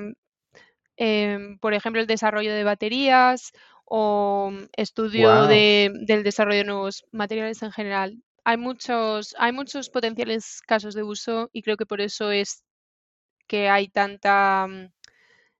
em, 0.97 1.59
por 1.59 1.75
ejemplo, 1.75 2.01
el 2.01 2.07
desarrollo 2.07 2.53
de 2.55 2.65
baterías 2.65 3.53
o 3.85 4.53
estudio 4.77 5.47
Wow. 5.47 5.47
de- 5.47 5.91
del 6.07 6.23
desarrollo 6.25 6.59
de 6.59 6.65
nuevos 6.65 7.05
materiales 7.13 7.63
en 7.63 7.73
general. 7.73 8.23
Hay 8.49 8.57
muchos, 8.57 9.35
hay 9.39 9.53
muchos 9.53 9.91
potenciales 9.91 10.63
casos 10.67 10.95
de 10.95 11.03
uso 11.03 11.51
y 11.53 11.61
creo 11.61 11.77
que 11.77 11.85
por 11.85 12.01
eso 12.01 12.31
es 12.31 12.65
que 13.47 13.69
hay 13.69 13.89
tanta, 13.89 14.67
mm, 14.67 14.91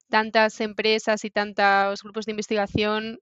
tantas 0.09 0.59
empresas 0.59 1.23
y 1.23 1.29
tantos 1.29 2.01
grupos 2.01 2.25
de 2.25 2.31
investigación 2.31 3.19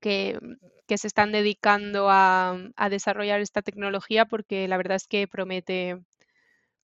que, 0.00 0.38
que 0.86 0.98
se 0.98 1.06
están 1.06 1.32
dedicando 1.32 2.10
a, 2.10 2.58
a 2.76 2.88
desarrollar 2.90 3.40
esta 3.40 3.62
tecnología 3.62 4.26
porque 4.26 4.68
la 4.68 4.76
verdad 4.76 4.96
es 4.96 5.06
que 5.06 5.26
promete, 5.26 5.96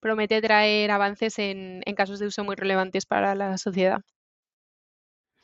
promete 0.00 0.40
traer 0.40 0.92
avances 0.92 1.38
en, 1.38 1.83
en 1.85 1.94
casos 1.94 2.18
de 2.18 2.29
uso 2.29 2.44
muy 2.44 2.57
relevantes 2.57 3.05
para 3.05 3.35
la 3.35 3.59
sociedad. 3.59 4.00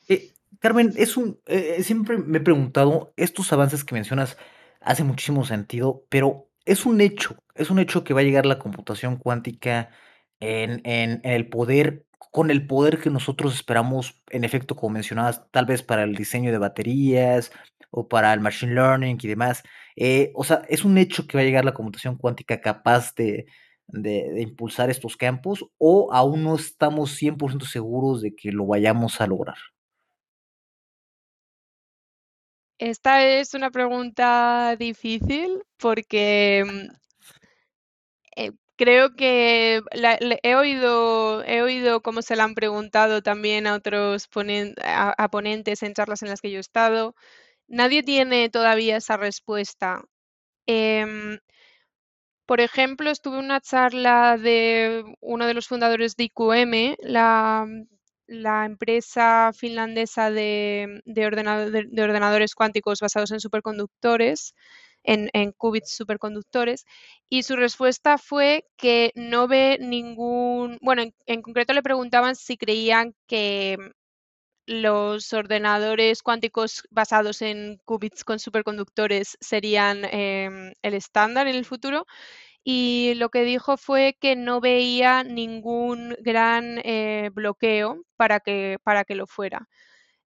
Eh, 0.09 0.33
Carmen, 0.57 0.91
es 0.95 1.17
un, 1.17 1.39
eh, 1.45 1.83
siempre 1.83 2.17
me 2.17 2.39
he 2.39 2.41
preguntado, 2.41 3.13
estos 3.15 3.53
avances 3.53 3.83
que 3.83 3.93
mencionas 3.93 4.39
hace 4.81 5.03
muchísimo 5.03 5.45
sentido, 5.45 6.03
pero 6.09 6.47
es 6.65 6.85
un 6.85 7.01
hecho, 7.01 7.35
es 7.55 7.69
un 7.69 7.79
hecho 7.79 8.03
que 8.03 8.13
va 8.13 8.21
a 8.21 8.23
llegar 8.23 8.45
la 8.45 8.59
computación 8.59 9.17
cuántica 9.17 9.89
en, 10.39 11.21
el 11.23 11.49
poder, 11.49 12.05
con 12.31 12.51
el 12.51 12.67
poder 12.67 12.99
que 12.99 13.09
nosotros 13.09 13.53
esperamos, 13.55 14.21
en 14.29 14.43
efecto, 14.43 14.75
como 14.75 14.93
mencionabas, 14.95 15.49
tal 15.51 15.65
vez 15.65 15.83
para 15.83 16.03
el 16.03 16.15
diseño 16.15 16.51
de 16.51 16.57
baterías 16.57 17.51
o 17.91 18.07
para 18.07 18.33
el 18.33 18.39
machine 18.39 18.73
learning 18.73 19.17
y 19.21 19.27
demás. 19.27 19.63
Eh, 19.95 20.31
o 20.35 20.43
sea, 20.43 20.63
es 20.69 20.83
un 20.85 20.97
hecho 20.97 21.27
que 21.27 21.37
va 21.37 21.41
a 21.41 21.45
llegar 21.45 21.65
la 21.65 21.73
computación 21.73 22.17
cuántica 22.17 22.61
capaz 22.61 23.13
de, 23.15 23.45
de, 23.87 24.31
de 24.33 24.41
impulsar 24.41 24.89
estos 24.89 25.17
campos 25.17 25.65
o 25.77 26.11
aún 26.13 26.43
no 26.43 26.55
estamos 26.55 27.11
100% 27.21 27.65
seguros 27.65 28.21
de 28.21 28.35
que 28.35 28.51
lo 28.51 28.65
vayamos 28.67 29.21
a 29.21 29.27
lograr. 29.27 29.57
Esta 32.83 33.25
es 33.25 33.53
una 33.53 33.71
pregunta 33.71 34.75
difícil 34.77 35.63
porque 35.77 36.65
mm, 36.67 36.93
eh, 38.35 38.51
creo 38.75 39.15
que 39.15 39.81
he 40.43 40.55
oído, 40.55 41.43
he 41.45 41.61
oído 41.61 42.01
cómo 42.01 42.21
se 42.21 42.35
la 42.35 42.43
han 42.43 42.55
preguntado 42.55 43.21
también 43.21 43.67
a 43.67 43.75
otros 43.75 44.27
a 44.83 45.29
ponentes 45.29 45.81
en 45.83 45.93
charlas 45.93 46.23
en 46.23 46.29
las 46.29 46.41
que 46.41 46.51
yo 46.51 46.57
he 46.57 46.59
estado. 46.59 47.15
Nadie 47.67 48.03
tiene 48.03 48.49
todavía 48.49 48.97
esa 48.97 49.15
respuesta. 49.15 50.03
Em, 50.67 51.39
por 52.45 52.59
ejemplo, 52.61 53.09
estuve 53.09 53.39
en 53.39 53.45
una 53.45 53.61
charla 53.61 54.37
de 54.37 55.03
uno 55.21 55.47
de 55.47 55.53
los 55.53 55.67
fundadores 55.67 56.15
de 56.17 56.25
IQM, 56.25 56.97
la, 56.99 57.65
la 58.27 58.65
empresa 58.65 59.51
finlandesa 59.53 60.31
de, 60.31 61.01
de 61.05 61.25
ordenado- 61.25 61.71
de- 61.71 61.85
de 61.89 62.03
ordenadores 62.03 62.55
cuánticos 62.55 62.99
basados 63.01 63.31
en 63.31 63.39
superconductores, 63.39 64.55
en, 65.03 65.29
qubits 65.53 65.95
superconductores, 65.95 66.85
y 67.29 67.43
su 67.43 67.55
respuesta 67.57 68.17
fue 68.17 68.65
que 68.77 69.11
no 69.15 69.47
ve 69.47 69.77
ningún, 69.81 70.77
bueno, 70.81 71.03
en, 71.25 71.41
concreto 71.41 71.73
le 71.73 71.83
preguntaban 71.83 72.35
si 72.35 72.57
creían 72.57 73.13
que 73.27 73.77
los 74.65 75.33
ordenadores 75.33 76.23
cuánticos 76.23 76.83
basados 76.89 77.41
en 77.41 77.79
qubits 77.85 78.23
con 78.23 78.39
superconductores 78.39 79.37
serían 79.41 80.05
em, 80.05 80.73
el 80.81 80.93
estándar 80.93 81.47
en 81.47 81.55
el 81.55 81.65
futuro 81.65 82.05
y 82.63 83.13
lo 83.15 83.29
que 83.29 83.43
dijo 83.43 83.77
fue 83.77 84.17
que 84.19 84.35
no 84.35 84.61
veía 84.61 85.23
ningún 85.23 86.15
gran 86.21 86.79
eh, 86.83 87.29
bloqueo 87.33 88.03
para 88.15 88.39
que, 88.39 88.77
para 88.83 89.03
que 89.03 89.15
lo 89.15 89.27
fuera 89.27 89.67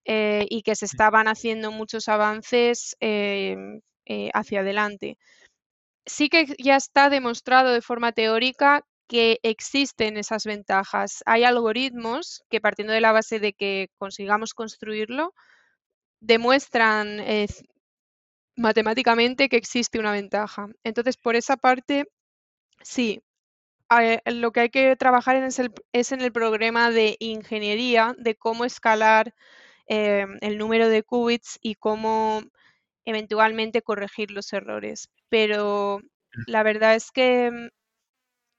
eh, 0.06 0.46
y 0.50 0.62
que 0.62 0.76
se 0.76 0.86
estaban 0.86 1.28
haciendo 1.28 1.72
muchos 1.72 2.08
avances 2.10 2.96
em, 3.00 3.82
eh, 4.06 4.30
hacia 4.34 4.62
adelante. 4.62 5.18
Sí 6.06 6.30
que 6.30 6.48
ya 6.60 6.78
está 6.78 7.10
demostrado 7.10 7.74
de 7.74 7.82
forma 7.82 8.12
teórica 8.14 8.84
que 9.08 9.40
existen 9.44 10.18
esas 10.18 10.46
ventajas. 10.46 11.24
Hay 11.26 11.44
algoritmos 11.44 12.44
que 12.50 12.62
partiendo 12.62 12.94
de 12.94 13.02
la 13.02 13.14
base 13.14 13.40
de 13.40 13.54
que 13.54 13.90
consigamos 13.98 14.54
construirlo, 14.54 15.34
demuestran 16.20 17.22
matemáticamente 18.56 19.50
que 19.50 19.58
existe 19.58 20.00
una 20.00 20.12
ventaja. 20.12 20.68
Entonces, 20.84 21.18
por 21.18 21.36
esa 21.36 21.58
parte, 21.58 22.06
sí, 22.82 23.22
eh, 24.02 24.22
lo 24.26 24.52
que 24.52 24.62
hay 24.62 24.70
que 24.70 24.96
trabajar 24.98 25.36
en 25.38 25.46
es, 25.46 25.60
el, 25.60 25.74
es 25.94 26.12
en 26.12 26.22
el 26.22 26.32
programa 26.32 26.92
de 26.92 27.18
ingeniería 27.20 28.16
de 28.20 28.36
cómo 28.36 28.66
escalar 28.66 29.34
eh, 29.88 30.26
el 30.42 30.58
número 30.58 30.90
de 30.90 31.04
qubits 31.04 31.60
y 31.62 31.76
cómo 31.76 32.42
eventualmente 33.06 33.82
corregir 33.84 34.32
los 34.32 34.54
errores. 34.54 35.10
Pero 35.30 36.02
la 36.48 36.64
verdad 36.64 36.96
es 36.96 37.12
que 37.12 37.52
mm, 37.52 37.70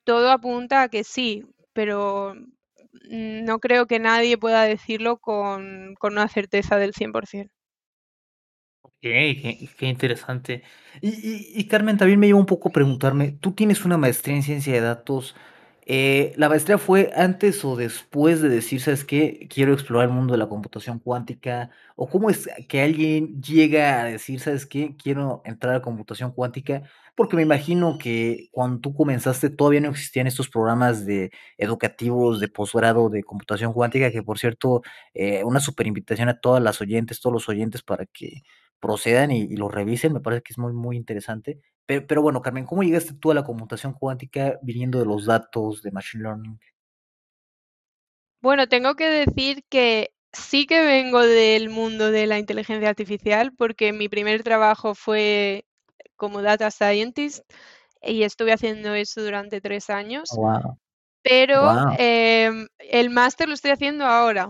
todo 0.04 0.30
apunta 0.32 0.82
a 0.82 0.88
que 0.88 1.04
sí, 1.04 1.44
pero 1.72 2.34
mm, 3.10 3.44
no 3.44 3.60
creo 3.60 3.86
que 3.86 3.98
nadie 4.00 4.38
pueda 4.38 4.62
decirlo 4.64 5.18
con, 5.18 5.94
con 6.00 6.14
una 6.14 6.28
certeza 6.28 6.76
del 6.78 6.94
100%. 6.94 7.52
Qué 9.02 9.68
qué 9.78 9.86
interesante. 9.86 10.62
Y 11.00 11.08
y 11.10 11.52
y 11.60 11.68
Carmen, 11.68 11.96
también 11.98 12.18
me 12.18 12.26
lleva 12.26 12.40
un 12.40 12.46
poco 12.46 12.68
a 12.68 12.72
preguntarme, 12.72 13.30
tú 13.40 13.52
tienes 13.52 13.84
una 13.84 13.96
maestría 13.96 14.34
en 14.34 14.42
ciencia 14.42 14.72
de 14.72 14.80
datos, 14.80 15.36
eh, 15.86 16.32
¿la 16.36 16.48
maestría 16.48 16.78
fue 16.78 17.12
antes 17.14 17.64
o 17.64 17.76
después 17.76 18.42
de 18.42 18.48
decir: 18.48 18.80
"¿Sabes 18.80 19.04
qué? 19.04 19.46
Quiero 19.48 19.72
explorar 19.72 20.08
el 20.08 20.14
mundo 20.14 20.32
de 20.32 20.38
la 20.38 20.48
computación 20.48 20.98
cuántica", 20.98 21.70
o 21.94 22.08
cómo 22.10 22.28
es 22.28 22.48
que 22.68 22.82
alguien 22.82 23.40
llega 23.40 24.00
a 24.02 24.04
decir: 24.06 24.40
"¿Sabes 24.40 24.66
qué? 24.66 24.96
Quiero 25.00 25.42
entrar 25.44 25.76
a 25.76 25.82
computación 25.82 26.32
cuántica"? 26.32 26.82
Porque 27.14 27.36
me 27.36 27.42
imagino 27.42 27.98
que 27.98 28.48
cuando 28.52 28.80
tú 28.80 28.94
comenzaste 28.94 29.48
todavía 29.50 29.80
no 29.80 29.90
existían 29.90 30.26
estos 30.26 30.48
programas 30.48 31.06
de 31.06 31.30
educativos 31.56 32.40
de 32.40 32.48
posgrado 32.48 33.08
de 33.10 33.22
computación 33.22 33.72
cuántica, 33.72 34.10
que 34.10 34.22
por 34.24 34.38
cierto, 34.40 34.82
eh, 35.14 35.44
una 35.44 35.60
superinvitación 35.60 36.28
a 36.28 36.40
todas 36.40 36.60
las 36.62 36.80
oyentes, 36.80 37.20
todos 37.20 37.32
los 37.34 37.48
oyentes 37.48 37.82
para 37.82 38.04
que 38.06 38.42
procedan 38.80 39.30
y 39.30 39.42
y 39.42 39.56
lo 39.56 39.68
revisen, 39.68 40.12
me 40.12 40.20
parece 40.20 40.42
que 40.42 40.52
es 40.52 40.58
muy, 40.58 40.72
muy 40.72 40.96
interesante. 40.96 41.60
Pe 41.86 42.00
pero 42.02 42.22
bueno, 42.22 42.42
Carmen, 42.42 42.66
¿cómo 42.66 42.82
llegaste 42.82 43.14
tú 43.14 43.30
a 43.30 43.34
la 43.34 43.44
computación 43.44 43.92
cuántica 43.94 44.58
viniendo 44.62 44.98
de 44.98 45.06
los 45.06 45.26
datos, 45.26 45.82
de 45.82 45.90
machine 45.90 46.22
learning? 46.24 46.58
Bueno, 48.40 48.68
tengo 48.68 48.94
que 48.94 49.08
decir 49.08 49.64
que 49.68 50.10
sí 50.32 50.66
que 50.66 50.80
vengo 50.82 51.20
del 51.22 51.70
mundo 51.70 52.10
de 52.10 52.26
la 52.26 52.38
inteligencia 52.38 52.88
artificial 52.88 53.52
porque 53.56 53.92
mi 53.92 54.08
primer 54.08 54.42
trabajo 54.42 54.94
fue 54.94 55.64
como 56.16 56.42
data 56.42 56.70
scientist 56.70 57.42
y 58.02 58.22
estuve 58.22 58.52
haciendo 58.52 58.94
eso 58.94 59.22
durante 59.22 59.60
tres 59.60 59.90
años. 59.90 60.30
Wow. 60.36 60.78
Pero 61.22 61.62
Wow. 61.62 61.94
em, 61.98 62.68
el 62.78 63.10
máster 63.10 63.48
lo 63.48 63.54
estoy 63.54 63.72
haciendo 63.72 64.04
ahora. 64.04 64.48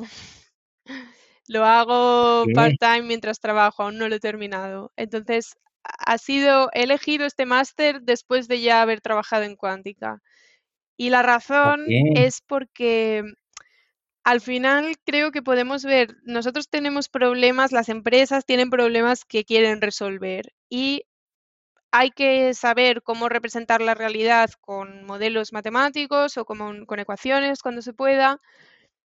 Lo 1.48 1.64
hago 1.64 2.44
part-time 2.54 3.02
mientras 3.02 3.40
trabajo, 3.40 3.82
aún 3.82 3.98
no 3.98 4.08
lo 4.08 4.14
he 4.14 4.20
terminado. 4.20 4.92
Entonces, 4.96 5.56
ha 5.82 6.18
sido, 6.18 6.70
he 6.74 6.82
elegido 6.82 7.26
este 7.26 7.46
máster 7.46 8.02
después 8.02 8.48
de 8.48 8.60
ya 8.60 8.82
haber 8.82 9.00
trabajado 9.00 9.44
en 9.44 9.56
cuántica. 9.56 10.20
Y 10.96 11.10
la 11.10 11.22
razón 11.22 11.84
es 11.88 12.42
porque 12.42 13.22
al 14.24 14.40
final 14.40 14.96
creo 15.06 15.32
que 15.32 15.42
podemos 15.42 15.84
ver, 15.84 16.16
nosotros 16.24 16.68
tenemos 16.68 17.08
problemas, 17.08 17.72
las 17.72 17.88
empresas 17.88 18.44
tienen 18.44 18.68
problemas 18.68 19.24
que 19.24 19.44
quieren 19.44 19.80
resolver 19.80 20.52
y 20.68 21.04
hay 21.92 22.10
que 22.10 22.52
saber 22.52 23.02
cómo 23.02 23.30
representar 23.30 23.80
la 23.80 23.94
realidad 23.94 24.50
con 24.60 25.04
modelos 25.06 25.52
matemáticos 25.54 26.36
o 26.36 26.44
con 26.44 26.84
ecuaciones 26.98 27.62
cuando 27.62 27.80
se 27.80 27.94
pueda, 27.94 28.40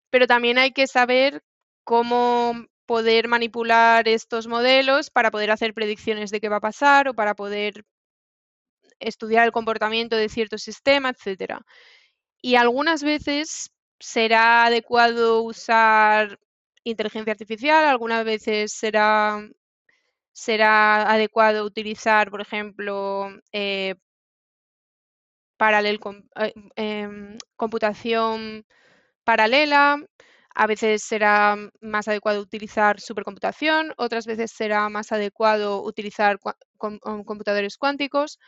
pero 0.09 0.27
también 0.27 0.57
hay 0.57 0.71
que 0.71 0.87
saber 0.87 1.41
cómo 1.83 2.53
poder 2.85 3.27
manipular 3.27 4.07
estos 4.07 4.47
modelos 4.47 5.09
para 5.09 5.31
poder 5.31 5.51
hacer 5.51 5.73
predicciones 5.73 6.31
de 6.31 6.41
qué 6.41 6.49
va 6.49 6.57
a 6.57 6.61
pasar 6.61 7.07
o 7.07 7.13
para 7.13 7.35
poder 7.35 7.85
estudiar 8.99 9.45
el 9.45 9.51
comportamiento 9.51 10.15
de 10.15 10.29
cierto 10.29 10.57
sistema, 10.57 11.09
etcétera. 11.09 11.61
Y 12.41 12.55
algunas 12.55 13.03
veces 13.03 13.71
será 13.99 14.65
adecuado 14.65 15.43
usar 15.43 16.39
inteligencia 16.83 17.31
artificial, 17.31 17.85
algunas 17.85 18.25
veces 18.25 18.73
será, 18.73 19.41
será 20.33 21.09
adecuado 21.11 21.65
utilizar, 21.65 22.29
por 22.29 22.41
ejemplo, 22.41 23.29
eh, 23.53 23.95
paralel 25.57 25.99
eh, 26.35 26.53
em, 26.75 27.37
computación 27.55 28.65
paralela, 29.23 29.97
a 30.55 30.67
veces 30.67 31.03
será 31.03 31.57
más 31.81 32.07
adecuado 32.07 32.41
utilizar 32.41 32.99
supercomputación, 32.99 33.93
otras 33.97 34.25
veces 34.25 34.51
será 34.51 34.89
más 34.89 35.11
adecuado 35.11 35.83
utilizar 35.83 36.39
um, 36.81 37.23
computadores 37.23 37.77
cuánticos, 37.77 38.39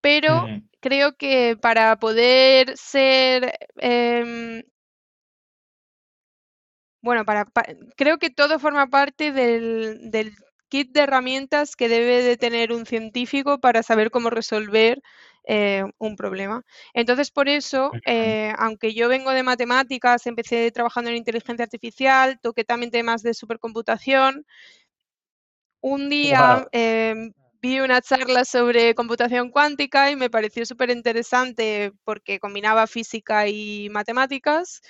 pero 0.00 0.48
Mm, 0.48 0.68
creo 0.80 1.16
que 1.16 1.56
para 1.60 1.96
poder 1.98 2.76
ser, 2.76 3.52
em, 3.78 4.62
bueno, 7.02 7.24
para, 7.24 7.44
pa- 7.46 7.66
creo 7.96 8.18
que 8.18 8.30
todo 8.30 8.58
forma 8.58 8.86
parte 8.88 9.32
del, 9.32 10.10
del 10.10 10.32
kit 10.68 10.92
de 10.92 11.00
herramientas 11.02 11.76
que 11.76 11.88
debe 11.88 12.22
de 12.22 12.36
tener 12.36 12.72
un 12.72 12.86
científico 12.86 13.58
para 13.60 13.82
saber 13.82 14.10
cómo 14.10 14.30
resolver 14.30 15.02
eh, 15.44 15.84
un 15.98 16.16
problema. 16.16 16.62
Entonces, 16.94 17.30
por 17.30 17.48
eso, 17.48 17.90
eh, 18.06 18.52
aunque 18.58 18.94
yo 18.94 19.08
vengo 19.08 19.32
de 19.32 19.42
matemáticas, 19.42 20.26
empecé 20.26 20.70
trabajando 20.70 21.10
en 21.10 21.16
inteligencia 21.16 21.64
artificial, 21.64 22.38
toqué 22.40 22.64
también 22.64 22.90
temas 22.90 23.22
de 23.22 23.34
supercomputación, 23.34 24.46
un 25.82 26.08
día 26.08 26.66
em, 26.70 27.32
vi 27.60 27.80
una 27.80 28.00
charla 28.00 28.44
sobre 28.44 28.94
computación 28.94 29.50
cuántica 29.50 30.10
y 30.12 30.16
me 30.16 30.30
pareció 30.30 30.64
súper 30.64 30.90
interesante 30.90 31.92
porque 32.04 32.38
combinaba 32.38 32.86
física 32.86 33.48
y 33.48 33.88
matemáticas 33.90 34.80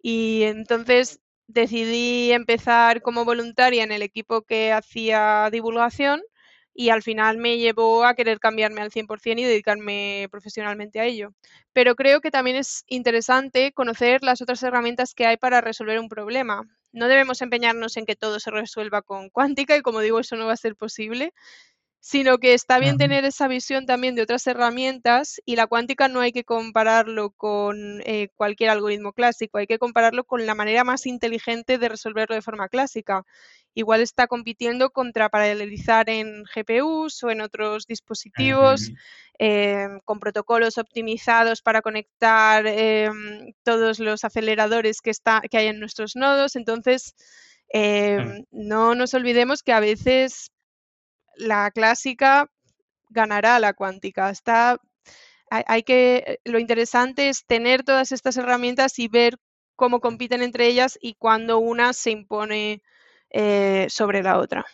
y 0.00 0.44
entonces 0.44 1.20
decidí 1.48 2.30
empezar 2.32 3.02
como 3.02 3.24
voluntaria 3.24 3.82
en 3.82 3.90
el 3.90 4.02
equipo 4.02 4.42
que 4.42 4.72
hacía 4.72 5.48
divulgación 5.50 6.22
y 6.80 6.90
al 6.90 7.02
final 7.02 7.38
me 7.38 7.58
llevó 7.58 8.04
a 8.04 8.14
querer 8.14 8.38
cambiarme 8.38 8.80
al 8.82 8.92
100% 8.92 9.40
y 9.40 9.44
dedicarme 9.44 10.28
profesionalmente 10.30 11.00
a 11.00 11.06
ello. 11.06 11.30
Pero 11.72 11.96
creo 11.96 12.20
que 12.20 12.30
también 12.30 12.56
es 12.56 12.84
interesante 12.86 13.72
conocer 13.72 14.22
las 14.22 14.40
otras 14.42 14.62
herramientas 14.62 15.12
que 15.12 15.26
hay 15.26 15.36
para 15.38 15.60
resolver 15.60 15.98
un 15.98 16.08
problema. 16.08 16.62
No 16.92 17.08
debemos 17.08 17.42
empeñarnos 17.42 17.96
en 17.96 18.06
que 18.06 18.14
todo 18.14 18.38
se 18.38 18.52
resuelva 18.52 19.02
con 19.02 19.28
cuántica 19.28 19.76
y 19.76 19.82
como 19.82 19.98
digo, 19.98 20.20
eso 20.20 20.36
no 20.36 20.46
va 20.46 20.52
a 20.52 20.56
ser 20.56 20.76
posible, 20.76 21.32
sino 22.00 22.38
que 22.38 22.54
está 22.54 22.78
bien 22.78 22.96
tener 22.96 23.24
esa 23.24 23.48
visión 23.48 23.84
también 23.84 24.14
de 24.14 24.22
otras 24.22 24.46
herramientas 24.46 25.40
y 25.44 25.56
la 25.56 25.66
cuántica 25.66 26.08
no 26.08 26.20
hay 26.20 26.32
que 26.32 26.44
compararlo 26.44 27.30
con 27.30 28.00
eh, 28.04 28.28
cualquier 28.36 28.70
algoritmo 28.70 29.12
clásico, 29.12 29.58
hay 29.58 29.66
que 29.66 29.78
compararlo 29.78 30.24
con 30.24 30.46
la 30.46 30.54
manera 30.54 30.84
más 30.84 31.06
inteligente 31.06 31.78
de 31.78 31.88
resolverlo 31.88 32.34
de 32.34 32.42
forma 32.42 32.68
clásica. 32.68 33.24
Igual 33.74 34.00
está 34.00 34.26
compitiendo 34.26 34.90
contra 34.90 35.28
paralelizar 35.28 36.08
en 36.08 36.44
GPUs 36.44 37.22
o 37.24 37.30
en 37.30 37.40
otros 37.40 37.86
dispositivos 37.86 38.90
eh, 39.38 39.88
con 40.04 40.20
protocolos 40.20 40.78
optimizados 40.78 41.62
para 41.62 41.82
conectar 41.82 42.64
eh, 42.66 43.10
todos 43.62 43.98
los 43.98 44.24
aceleradores 44.24 45.00
que, 45.00 45.10
está, 45.10 45.42
que 45.50 45.58
hay 45.58 45.66
en 45.66 45.80
nuestros 45.80 46.16
nodos. 46.16 46.56
Entonces, 46.56 47.14
Mm. 47.74 48.44
no 48.50 48.94
nos 48.94 49.14
olvidemos 49.14 49.62
que 49.62 49.72
a 49.72 49.80
veces 49.80 50.50
la 51.38 51.70
clásica 51.70 52.50
ganará 53.08 53.58
la 53.58 53.72
cuántica. 53.72 54.30
Está, 54.30 54.78
hay, 55.50 55.62
hay 55.66 55.82
que, 55.82 56.40
lo 56.44 56.58
interesante 56.58 57.28
es 57.28 57.46
tener 57.46 57.84
todas 57.84 58.12
estas 58.12 58.36
herramientas 58.36 58.98
y 58.98 59.08
ver 59.08 59.38
cómo 59.76 60.00
compiten 60.00 60.42
entre 60.42 60.66
ellas 60.66 60.98
y 61.00 61.14
cuando 61.14 61.58
una 61.58 61.92
se 61.92 62.10
impone 62.10 62.82
eh, 63.30 63.86
sobre 63.88 64.22
la 64.22 64.38
otra. 64.38 64.64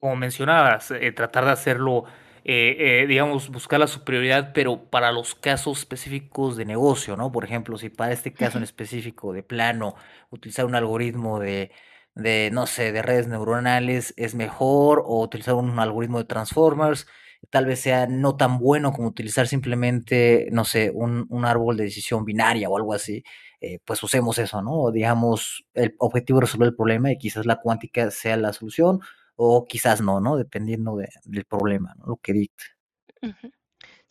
como 0.00 0.16
mencionabas, 0.16 0.90
eh, 0.92 1.12
tratar 1.12 1.44
de 1.44 1.50
hacerlo, 1.50 2.04
eh, 2.44 3.04
digamos, 3.06 3.50
buscar 3.50 3.80
la 3.80 3.86
superioridad, 3.86 4.52
pero 4.54 4.84
para 4.84 5.12
los 5.12 5.34
casos 5.34 5.78
específicos 5.80 6.56
de 6.56 6.64
negocio, 6.64 7.16
¿no? 7.16 7.32
Por 7.32 7.44
ejemplo, 7.44 7.76
si 7.76 7.90
para 7.90 8.12
este 8.12 8.32
caso 8.32 8.58
en 8.58 8.64
específico 8.64 9.32
de 9.32 9.42
plano, 9.42 9.94
utilizar 10.30 10.64
un 10.64 10.74
algoritmo 10.74 11.38
de, 11.38 11.70
de, 12.14 12.50
no 12.52 12.66
sé, 12.66 12.92
de 12.92 13.02
redes 13.02 13.28
neuronales 13.28 14.14
es 14.16 14.34
mejor, 14.34 15.02
o 15.06 15.22
utilizar 15.22 15.54
un 15.54 15.78
algoritmo 15.78 16.18
de 16.18 16.24
transformers, 16.26 17.06
tal 17.50 17.66
vez 17.66 17.80
sea 17.80 18.06
no 18.06 18.36
tan 18.36 18.58
bueno 18.58 18.92
como 18.92 19.08
utilizar 19.08 19.46
simplemente, 19.48 20.48
no 20.52 20.64
sé, 20.64 20.90
un, 20.94 21.26
un 21.28 21.44
árbol 21.44 21.76
de 21.76 21.84
decisión 21.84 22.24
binaria 22.24 22.68
o 22.68 22.76
algo 22.76 22.94
así. 22.94 23.22
eh, 23.60 23.78
pues 23.84 24.02
usemos 24.02 24.38
eso, 24.38 24.60
¿no? 24.62 24.90
Digamos, 24.92 25.64
el 25.74 25.94
objetivo 25.98 26.38
es 26.38 26.44
resolver 26.44 26.68
el 26.68 26.76
problema 26.76 27.10
y 27.12 27.18
quizás 27.18 27.46
la 27.46 27.56
cuántica 27.60 28.10
sea 28.10 28.36
la 28.36 28.52
solución 28.52 29.00
o 29.36 29.64
quizás 29.66 30.00
no, 30.02 30.20
¿no? 30.20 30.36
Dependiendo 30.36 30.96
de- 30.96 31.08
del 31.24 31.44
problema, 31.46 31.94
¿no? 31.98 32.06
Lo 32.06 32.16
que 32.16 32.32
dicte. 32.34 32.64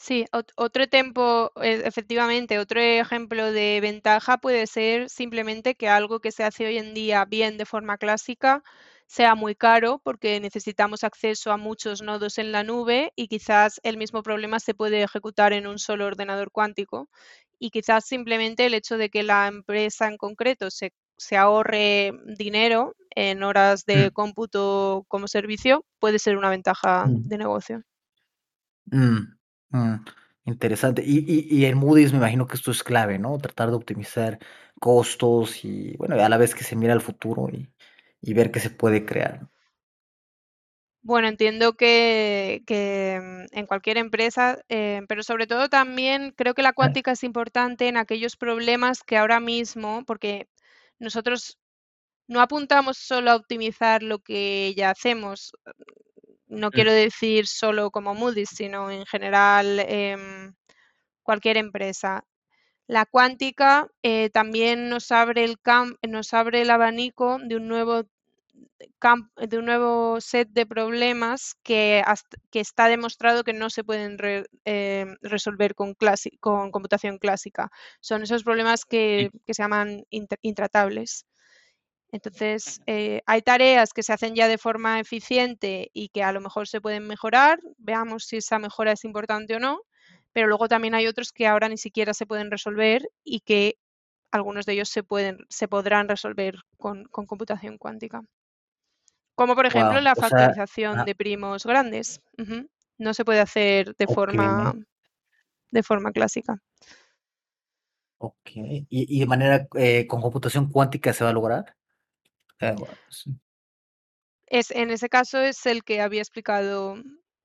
Sí, 0.06 0.26
ot- 0.34 0.52
otro 0.58 0.88
tiempo, 0.88 1.52
efectivamente, 1.62 2.60
otro 2.60 2.82
ejemplo 2.82 3.52
de 3.54 3.80
ventaja 3.82 4.38
puede 4.38 4.68
ser 4.68 5.10
simplemente 5.10 5.76
que 5.76 5.88
algo 5.88 6.20
que 6.20 6.32
se 6.34 6.44
hace 6.44 6.66
hoy 6.68 6.78
en 6.78 6.94
día 6.94 7.24
bien 7.26 7.58
de 7.58 7.66
forma 7.66 7.98
clásica 7.98 8.64
sea 9.08 9.36
muy 9.36 9.56
caro 9.56 10.02
porque 10.04 10.40
necesitamos 10.42 11.04
acceso 11.06 11.52
a 11.54 11.58
muchos 11.58 12.02
nodos 12.02 12.38
en 12.38 12.52
la 12.52 12.64
nube 12.64 13.14
y 13.16 13.28
quizás 13.30 13.80
el 13.84 13.96
mismo 13.98 14.24
problema 14.24 14.60
se 14.60 14.74
puede 14.74 15.04
ejecutar 15.04 15.54
en 15.54 15.68
un 15.68 15.80
solo 15.80 16.06
ordenador 16.06 16.52
cuántico. 16.52 17.10
Y 17.60 17.70
quizás 17.72 18.06
simplemente 18.06 18.66
el 18.66 18.74
hecho 18.74 18.98
de 18.98 19.10
que 19.10 19.24
la 19.24 19.48
empresa 19.48 20.08
en 20.10 20.18
concreto 20.18 20.70
se, 20.70 20.92
se 21.18 21.38
ahorre 21.38 22.12
dinero 22.38 22.94
en 23.16 23.42
horas 23.44 23.86
de 23.86 24.10
Mm, 24.10 24.14
cómputo 24.14 25.06
como 25.08 25.28
servicio 25.30 25.86
puede 26.00 26.20
ser 26.20 26.36
una 26.38 26.50
ventaja 26.50 27.08
mm, 27.08 27.24
de 27.24 27.38
negocio. 27.38 27.84
mm, 28.92 29.36
mm, 29.74 29.96
Interesante. 30.46 31.04
Y, 31.06 31.20
y, 31.20 31.48
y 31.62 31.66
en 31.66 31.78
Moody's 31.78 32.12
me 32.12 32.18
imagino 32.20 32.48
que 32.48 32.56
esto 32.56 32.72
es 32.72 32.84
clave, 32.84 33.18
¿no? 33.20 33.38
Tratar 33.38 33.70
de 33.70 33.76
optimizar 33.76 34.40
costos 34.80 35.64
y, 35.64 35.96
bueno, 35.98 36.16
a 36.22 36.30
la 36.30 36.38
vez 36.38 36.54
que 36.56 36.66
se 36.66 36.76
mira 36.76 36.94
al 36.94 37.02
futuro 37.02 37.50
y, 37.50 37.70
y 38.22 38.34
ver 38.34 38.52
qué 38.52 38.60
se 38.60 38.70
puede 38.70 39.06
crear. 39.06 39.48
Bueno, 41.02 41.28
entiendo 41.30 41.74
que, 41.76 42.64
que, 42.66 43.20
mm, 43.22 43.58
en 43.58 43.66
cualquier 43.68 43.98
empresa, 43.98 44.60
eh, 44.70 45.02
pero 45.10 45.24
sobre 45.24 45.48
todo 45.48 45.70
también 45.70 46.34
creo 46.36 46.54
que 46.54 46.62
la 46.62 46.74
cuántica 46.74 47.12
es 47.14 47.24
importante 47.24 47.88
en 47.90 47.98
aquellos 47.98 48.38
problemas 48.38 49.04
que 49.04 49.18
ahora 49.18 49.40
mismo, 49.42 50.04
porque 50.06 50.50
nosotros 51.00 51.58
no 52.28 52.42
apuntamos 52.42 52.98
solo 52.98 53.32
a 53.32 53.36
optimizar 53.38 54.04
lo 54.04 54.20
que 54.20 54.74
ya 54.78 54.92
hacemos, 54.92 55.54
no 56.54 56.72
quiero 56.72 56.92
mm, 56.92 56.96
decir 56.96 57.48
solo 57.48 57.92
como 57.92 58.14
Moody's, 58.16 58.50
sino 58.50 58.92
en 58.92 59.06
general 59.06 59.80
em, 59.88 60.54
cualquier 61.24 61.58
empresa. 61.58 62.26
La 62.88 63.06
cuántica 63.06 63.88
eh, 64.04 64.30
también 64.32 64.90
nos 64.90 65.12
abre 65.12 65.44
el 65.46 65.58
nos 66.10 66.34
abre 66.34 66.62
el 66.64 66.72
abanico 66.72 67.40
de 67.44 67.58
un 67.58 67.68
nuevo 67.68 68.04
cam- 69.00 69.32
de 69.36 69.58
un 69.58 69.66
nuevo 69.66 70.20
set 70.22 70.50
de 70.50 70.66
problemas 70.66 71.56
que, 71.64 72.02
hasta- 72.06 72.38
que 72.52 72.60
está 72.60 72.88
demostrado 72.88 73.44
que 73.44 73.54
no 73.54 73.70
se 73.70 73.84
pueden 73.84 74.18
re- 74.18 74.46
eh, 74.66 75.06
resolver 75.22 75.76
con, 75.76 75.96
con 76.40 76.72
computación 76.72 77.18
clásica. 77.20 77.70
Son 78.02 78.24
esos 78.24 78.44
problemas 78.44 78.86
que, 78.86 79.30
que 79.46 79.54
se 79.54 79.64
llaman 79.64 80.06
intra- 80.10 80.40
intratables. 80.42 81.26
Entonces, 82.14 82.80
eh, 82.86 83.24
hay 83.26 83.42
tareas 83.42 83.92
que 83.92 84.04
se 84.04 84.14
hacen 84.14 84.36
ya 84.36 84.48
de 84.48 84.60
forma 84.60 85.00
eficiente 85.00 85.90
y 85.94 86.10
que 86.10 86.22
a 86.22 86.32
lo 86.32 86.42
mejor 86.42 86.68
se 86.68 86.80
pueden 86.80 87.08
mejorar. 87.08 87.60
Veamos 87.80 88.26
si 88.26 88.38
esa 88.38 88.60
mejora 88.60 88.92
es 88.92 89.04
importante 89.04 89.56
o 89.56 89.60
no. 89.60 89.82
Pero 90.32 90.48
luego 90.48 90.68
también 90.68 90.94
hay 90.94 91.08
otros 91.08 91.32
que 91.32 91.48
ahora 91.48 91.70
ni 91.70 91.78
siquiera 91.78 92.14
se 92.14 92.28
pueden 92.28 92.52
resolver 92.52 93.10
y 93.24 93.40
que 93.40 93.78
algunos 94.32 94.68
de 94.68 94.74
ellos 94.74 94.90
se, 94.90 95.02
pueden, 95.02 95.40
se 95.50 95.68
podrán 95.68 96.08
resolver 96.08 96.58
con, 96.78 97.06
computación 97.06 97.80
cuántica. 97.80 98.22
Como 99.34 99.56
por 99.56 99.66
ejemplo 99.66 100.00
la 100.00 100.14
factorización 100.14 101.00
ah 101.00 101.06
de 101.06 101.16
primos 101.16 101.66
grandes. 101.66 102.22
No 103.00 103.16
se 103.16 103.26
puede 103.26 103.40
hacer 103.40 103.96
de 103.96 104.06
forma 104.06 104.76
de 105.72 105.82
forma 105.82 106.12
clásica. 106.12 106.62
Ok. 108.20 108.52
¿Y, 108.54 109.20
de 109.20 109.26
manera 109.26 109.68
eh, 109.74 110.06
con 110.06 110.22
computación 110.22 110.70
cuántica 110.70 111.12
se 111.12 111.24
va 111.24 111.32
a 111.32 111.34
lograr? 111.34 111.76
Ah, 112.62 112.76
es, 114.48 114.72
en 114.72 114.92
ese 114.92 115.10
caso 115.10 115.42
es 115.42 115.66
el 115.66 115.84
que 115.84 116.02
había 116.02 116.22
explicado 116.22 116.96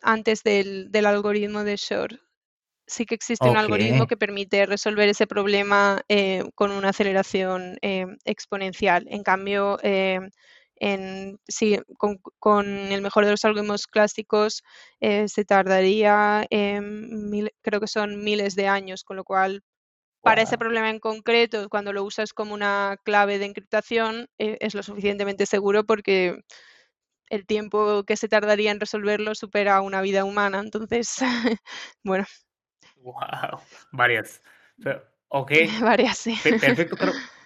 antes 0.03 0.43
del, 0.43 0.91
algoritmo 1.07 1.65
de 1.65 1.77
Shor. 1.77 2.21
Sí 2.87 3.05
que 3.05 3.15
existe 3.15 3.49
un 3.49 3.57
algoritmo 3.57 4.07
que 4.07 4.17
permite 4.17 4.65
resolver 4.65 5.09
ese 5.09 5.27
problema 5.27 6.03
eh, 6.09 6.43
con 6.55 6.71
una 6.71 6.91
aceleración 6.91 7.77
eh, 7.83 8.07
exponencial. 8.25 9.07
En 9.11 9.23
cambio, 9.23 9.79
eh, 9.83 10.21
en, 10.77 11.39
sí, 11.47 11.79
con, 11.99 12.67
el 12.67 13.03
mejor 13.03 13.27
de 13.27 13.33
los 13.33 13.45
algoritmos 13.45 13.87
clásicos 13.87 14.63
se 15.01 15.45
tardaría, 15.45 16.47
creo 16.49 17.81
que 17.81 17.87
son 17.87 18.23
miles 18.23 18.55
de 18.55 18.69
años, 18.69 19.05
con 19.05 19.17
lo 19.17 19.25
cual 19.25 19.63
para 20.29 20.43
ese 20.43 20.59
problema 20.59 20.91
en 20.91 21.01
concreto, 21.01 21.68
cuando 21.68 21.93
lo 21.93 22.05
usas 22.05 22.35
como 22.35 22.53
una 22.53 22.97
clave 23.03 23.39
de 23.39 23.47
encriptación, 23.47 24.29
eh, 24.39 24.59
es 24.61 24.74
lo 24.74 24.83
suficientemente 24.83 25.47
seguro 25.47 25.85
porque 25.85 26.39
el 27.31 27.47
tiempo 27.47 28.05
que 28.05 28.16
se 28.16 28.29
tardaría 28.29 28.70
en 28.70 28.81
resolverlo 28.81 29.35
supera 29.35 29.81
una 29.81 30.03
vida 30.03 30.24
humana. 30.24 30.61
Entonces, 30.61 31.16
bueno. 32.05 32.26
Wow, 32.97 33.61
varias. 33.91 34.43
Ok. 35.29 35.53
varias, 35.83 36.18
sí. 36.18 36.39
Perfecto, 36.43 36.97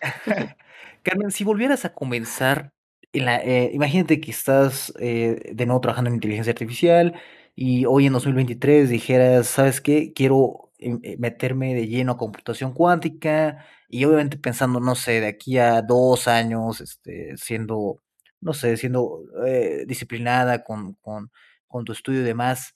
Carmen, 1.03 1.31
si 1.31 1.45
volvieras 1.45 1.85
a 1.85 1.95
comenzar, 1.95 2.73
en 3.13 3.27
la, 3.27 3.37
eh, 3.37 3.71
imagínate 3.73 4.21
que 4.21 4.31
estás 4.31 4.93
eh, 4.99 5.53
de 5.53 5.67
nuevo 5.67 5.81
trabajando 5.81 6.09
en 6.09 6.15
inteligencia 6.15 6.53
artificial 6.53 7.21
y 7.55 7.85
hoy 7.87 8.07
en 8.07 8.15
2023 8.15 8.89
dijeras, 8.89 9.47
¿sabes 9.49 9.81
qué? 9.81 10.13
Quiero 10.15 10.71
eh, 10.79 11.17
meterme 11.19 11.75
de 11.75 11.87
lleno 11.87 12.13
a 12.13 12.17
computación 12.17 12.73
cuántica 12.73 13.67
y 13.89 14.05
obviamente 14.05 14.39
pensando, 14.39 14.81
no 14.81 14.95
sé, 14.95 15.21
de 15.21 15.29
aquí 15.29 15.59
a 15.59 15.83
dos 15.83 16.29
años, 16.29 16.81
este, 16.81 17.37
siendo, 17.37 18.03
no 18.41 18.55
sé, 18.55 18.77
siendo 18.77 19.23
eh, 19.47 19.85
disciplinada 19.87 20.65
con, 20.65 20.95
con, 20.95 21.31
con, 21.69 21.85
tu 21.85 21.93
estudio 21.93 22.21
y 22.23 22.25
demás, 22.25 22.75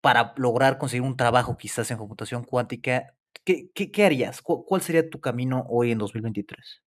para 0.00 0.34
lograr 0.36 0.78
conseguir 0.78 1.02
un 1.02 1.16
trabajo 1.16 1.56
quizás 1.56 1.90
en 1.90 1.98
computación 1.98 2.44
cuántica, 2.44 3.14
¿qué, 3.44 3.70
qué, 3.72 4.04
harías? 4.04 4.42
¿Cuál, 4.42 4.82
sería 4.82 5.08
tu 5.08 5.20
camino 5.20 5.66
hoy 5.68 5.92
en 5.92 5.98
2023? 5.98 6.82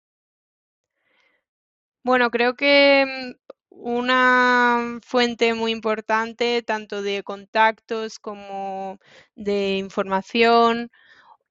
Bueno, 2.03 2.29
creo 2.31 2.55
que 2.55 3.35
una 3.75 4.99
fuente 5.03 5.53
muy 5.53 5.71
importante 5.71 6.61
tanto 6.63 7.01
de 7.01 7.23
contactos 7.23 8.19
como 8.19 8.99
de 9.35 9.77
información 9.77 10.91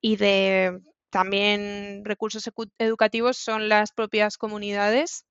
y 0.00 0.16
de 0.16 0.80
también 1.10 2.02
recursos 2.04 2.48
educativos 2.78 3.36
son 3.36 3.68
las 3.68 3.92
propias 3.92 4.38
comunidades. 4.38 5.26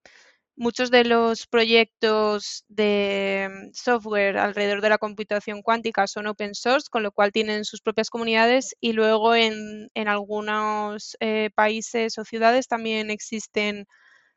Muchos 0.55 0.91
de 0.91 1.05
los 1.05 1.47
proyectos 1.47 2.65
de 2.67 3.71
software 3.73 4.37
alrededor 4.37 4.81
de 4.81 4.89
la 4.89 4.99
computación 4.99 5.63
cuántica 5.63 6.07
son 6.07 6.27
open 6.27 6.53
source, 6.53 6.89
con 6.91 7.03
lo 7.03 7.11
cual 7.11 7.31
tienen 7.31 7.65
sus 7.65 7.81
propias 7.81 8.09
comunidades 8.09 8.75
y 8.79 8.93
luego 8.93 9.33
en, 9.33 9.89
algunos 9.95 11.17
eh, 11.19 11.49
países 11.55 12.17
o 12.19 12.25
ciudades 12.25 12.67
también 12.67 13.09
existen 13.09 13.87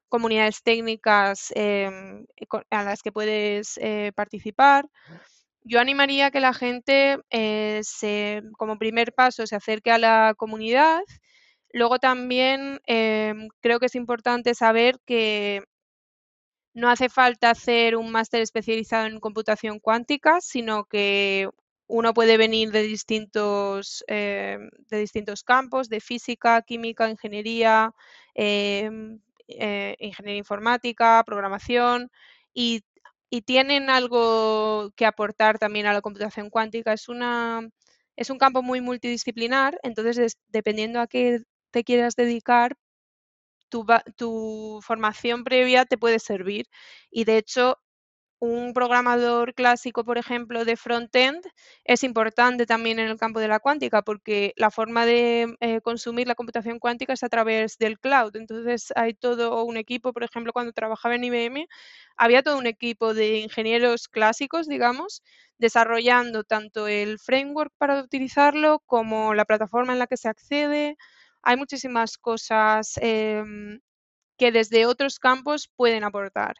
comunidades 0.08 0.62
técnicas 0.62 1.52
em, 1.54 2.26
a 2.70 2.82
las 2.84 3.02
que 3.02 3.12
puedes 3.12 3.78
eh, 3.78 4.12
participar. 4.14 4.88
Yo 5.62 5.80
animaría 5.80 6.30
que 6.30 6.40
la 6.40 6.52
gente, 6.52 7.18
eh, 7.30 7.80
se, 7.82 8.42
como 8.58 8.78
primer 8.78 9.12
paso, 9.14 9.46
se 9.46 9.56
acerque 9.56 9.90
a 9.90 9.98
la 9.98 10.34
comunidad. 10.36 11.02
Luego 11.72 11.98
también 11.98 12.80
em, 12.86 13.48
creo 13.60 13.80
que 13.80 13.86
es 13.86 13.94
importante 13.94 14.54
saber 14.54 14.98
que 15.06 15.62
no 16.74 16.90
hace 16.90 17.08
falta 17.08 17.50
hacer 17.50 17.96
un 17.96 18.10
máster 18.10 18.42
especializado 18.42 19.06
en 19.06 19.20
computación 19.20 19.78
cuántica, 19.78 20.40
sino 20.40 20.84
que 20.84 21.48
uno 21.86 22.14
puede 22.14 22.36
venir 22.36 22.70
de 22.72 22.82
distintos, 22.82 24.04
em, 24.08 24.70
de 24.90 24.98
distintos 24.98 25.44
campos, 25.44 25.88
de 25.88 26.00
física, 26.00 26.62
química, 26.62 27.08
ingeniería, 27.08 27.92
eh, 28.34 28.90
ingeniería 29.46 30.38
informática, 30.38 31.22
programación 31.24 32.10
y, 32.54 32.82
tienen 33.46 33.90
algo 33.90 34.92
que 34.94 35.06
aportar 35.06 35.58
también 35.58 35.86
a 35.86 35.92
la 35.92 36.00
computación 36.00 36.50
cuántica. 36.50 36.92
Es, 36.92 37.08
una, 37.08 37.68
es 38.16 38.30
un 38.30 38.38
campo 38.38 38.62
muy 38.62 38.80
multidisciplinar, 38.80 39.76
entonces 39.82 40.36
dependiendo 40.48 41.00
a 41.00 41.08
qué 41.08 41.40
te 41.72 41.82
quieras 41.82 42.14
dedicar, 42.14 42.76
tu, 43.68 43.84
tu, 44.16 44.80
formación 44.82 45.44
previa 45.44 45.84
te 45.84 45.98
puede 45.98 46.20
servir. 46.20 46.66
Y 47.10 47.24
de 47.24 47.38
hecho, 47.38 47.78
un 48.44 48.72
programador 48.74 49.54
clásico, 49.54 50.04
por 50.04 50.18
ejemplo, 50.18 50.64
de 50.64 50.76
front-end 50.76 51.44
es 51.84 52.04
importante 52.04 52.66
también 52.66 52.98
en 52.98 53.08
el 53.08 53.18
campo 53.18 53.40
de 53.40 53.48
la 53.48 53.60
cuántica 53.60 54.02
porque 54.02 54.52
la 54.56 54.70
forma 54.70 55.06
de 55.06 55.56
eh, 55.60 55.80
consumir 55.80 56.28
la 56.28 56.34
computación 56.34 56.78
cuántica 56.78 57.14
es 57.14 57.22
a 57.22 57.28
través 57.28 57.78
del 57.78 57.98
cloud. 57.98 58.36
Entonces 58.36 58.92
hay 58.96 59.14
todo 59.14 59.64
un 59.64 59.76
equipo, 59.76 60.12
por 60.12 60.24
ejemplo, 60.24 60.52
cuando 60.52 60.72
trabajaba 60.72 61.14
en 61.14 61.24
IBM, 61.24 61.66
había 62.16 62.42
todo 62.42 62.58
un 62.58 62.66
equipo 62.66 63.14
de 63.14 63.38
ingenieros 63.38 64.08
clásicos, 64.08 64.68
digamos, 64.68 65.22
desarrollando 65.58 66.44
tanto 66.44 66.86
el 66.88 67.18
framework 67.18 67.72
para 67.78 68.00
utilizarlo 68.02 68.80
como 68.86 69.34
la 69.34 69.44
plataforma 69.46 69.92
en 69.94 69.98
la 70.00 70.06
que 70.06 70.16
se 70.16 70.28
accede. 70.28 70.96
Hay 71.42 71.56
muchísimas 71.56 72.18
cosas 72.18 72.94
em, 73.00 73.80
que 74.38 74.52
desde 74.52 74.86
otros 74.86 75.18
campos 75.18 75.70
pueden 75.76 76.04
aportar. 76.04 76.56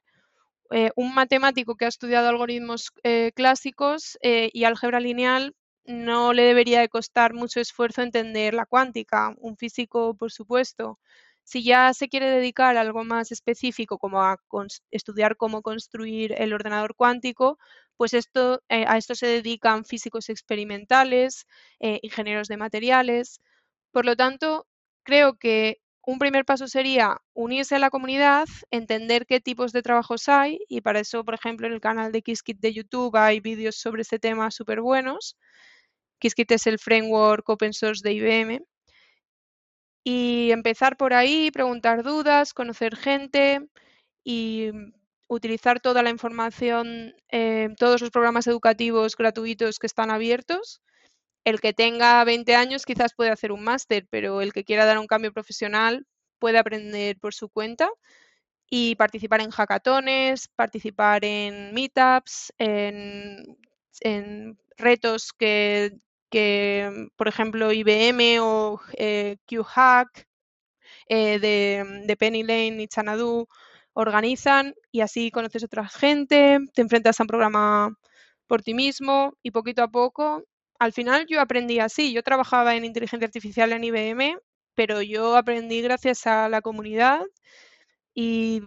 Eh, 0.77 0.91
un 0.97 1.15
matemático 1.15 1.77
que 1.77 1.85
ha 1.85 1.89
estudiado 1.89 2.29
algoritmos 2.29 2.91
eh, 3.05 3.31
clásicos 3.37 4.19
eh, 4.23 4.51
y 4.53 4.65
álgebra 4.65 4.99
lineal 4.99 5.55
no 5.85 6.33
le 6.33 6.43
debería 6.43 6.81
de 6.81 6.89
costar 6.89 7.33
mucho 7.33 7.61
esfuerzo 7.61 8.03
entender 8.03 8.55
la 8.55 8.67
cuántica, 8.67 9.37
un 9.39 9.57
físico 9.57 10.17
por 10.17 10.33
supuesto. 10.33 10.99
Si 11.45 11.63
ya 11.63 11.95
se 11.95 12.09
quiere 12.09 12.29
dedicar 12.29 12.77
a 12.77 12.81
algo 12.81 13.05
más 13.05 13.31
específico, 13.31 13.99
como 13.99 14.21
a 14.21 14.37
estudiar 14.91 15.37
cómo 15.37 15.63
construir 15.63 16.35
el 16.39 16.53
ordenador 16.53 16.97
cuántico, 16.97 17.57
pues 17.97 18.13
esto, 18.13 18.61
a 18.69 18.97
esto 18.99 19.15
se 19.15 19.29
dedican 19.29 19.85
físicos 19.85 20.29
experimentales, 20.29 21.47
ingenieros 21.79 22.49
de 22.49 22.57
materiales. 22.57 23.41
Por 23.93 24.07
lo 24.07 24.17
tanto, 24.17 24.67
creo 25.05 25.37
que 25.39 25.79
un 26.07 26.19
primer 26.19 26.45
paso 26.45 26.69
sería 26.69 27.21
unirse 27.33 27.77
a 27.77 27.79
la 27.79 27.91
comunidad, 27.91 28.47
entender 28.71 29.27
qué 29.27 29.41
tipos 29.41 29.73
de 29.73 29.83
trabajos 29.83 30.29
hay 30.29 30.59
y 30.69 30.81
para 30.83 31.01
eso, 31.01 31.25
por 31.25 31.35
ejemplo, 31.35 31.67
en 31.67 31.73
el 31.73 31.81
canal 31.81 32.13
de 32.13 32.23
Qiskit 32.23 32.61
de 32.61 32.75
YouTube 32.75 33.17
hay 33.17 33.41
vídeos 33.41 33.77
sobre 33.77 34.03
este 34.03 34.19
tema 34.19 34.51
súper 34.51 34.81
buenos. 34.81 35.37
Qiskit 36.19 36.51
es 36.53 36.67
el 36.67 36.79
framework 36.79 37.49
open 37.49 37.73
source 37.73 38.03
de 38.03 38.13
IBM. 38.13 38.61
Y 40.05 40.51
empezar 40.51 40.97
por 40.99 41.15
ahí, 41.15 41.51
preguntar 41.51 42.03
dudas, 42.03 42.53
conocer 42.53 42.97
gente 42.97 43.67
y 44.23 44.71
utilizar 45.27 45.81
toda 45.81 46.03
la 46.03 46.11
información, 46.11 47.15
eh, 47.31 47.71
todos 47.79 48.03
los 48.03 48.11
programas 48.11 48.47
educativos 48.47 49.17
gratuitos 49.17 49.79
que 49.79 49.87
están 49.87 50.11
abiertos 50.11 50.83
el 51.45 51.61
que 51.61 51.73
tenga 51.73 52.25
20 52.25 52.55
años 52.57 52.87
quizás 52.87 53.15
puede 53.15 53.31
hacer 53.31 53.53
un 53.53 53.63
máster, 53.63 54.07
pero 54.11 54.41
el 54.41 54.53
que 54.53 54.65
quiera 54.65 54.87
dar 54.87 54.99
un 54.99 55.07
cambio 55.07 55.33
profesional 55.33 56.07
puede 56.39 56.59
aprender 56.59 57.19
por 57.19 57.35
su 57.35 57.49
cuenta 57.49 57.89
y 58.71 58.97
participar 58.97 59.41
en 59.43 59.51
hackatones, 59.51 60.49
participar 60.49 61.25
en 61.25 61.73
meetups, 61.75 62.53
en, 62.59 63.57
retos 64.77 65.33
que, 65.33 65.93
por 67.17 67.29
ejemplo, 67.29 67.73
IBM 67.73 68.41
o 68.41 68.81
eh, 68.99 69.37
QHack 69.47 70.27
eh, 71.09 71.39
de, 71.39 72.03
de, 72.07 72.17
Penny 72.17 72.43
Lane 72.43 72.83
y 72.83 72.89
Xanadu 72.89 73.47
organizan 73.93 74.75
y 74.91 75.01
así 75.03 75.31
conoces 75.31 75.63
a 75.63 75.67
otra 75.67 75.89
gente, 75.89 76.59
te 76.75 76.83
enfrentas 76.83 77.21
a 77.21 77.23
un 77.23 77.29
programa 77.29 77.97
por 78.49 78.63
ti 78.63 78.75
mismo 78.75 79.35
y 79.43 79.53
poquito 79.53 79.83
a 79.83 79.89
poco 79.89 80.45
al 80.85 80.93
final 80.93 81.27
yo 81.27 81.41
aprendí 81.41 81.79
así. 81.81 82.13
Yo 82.13 82.23
trabajaba 82.23 82.77
en 82.77 82.85
inteligencia 82.85 83.27
artificial 83.27 83.73
en 83.73 83.85
IBM, 83.85 84.39
pero 84.75 85.01
yo 85.03 85.37
aprendí 85.37 85.81
gracias 85.81 86.27
a 86.27 86.49
la 86.49 86.61
comunidad 86.61 87.23
y 88.15 88.63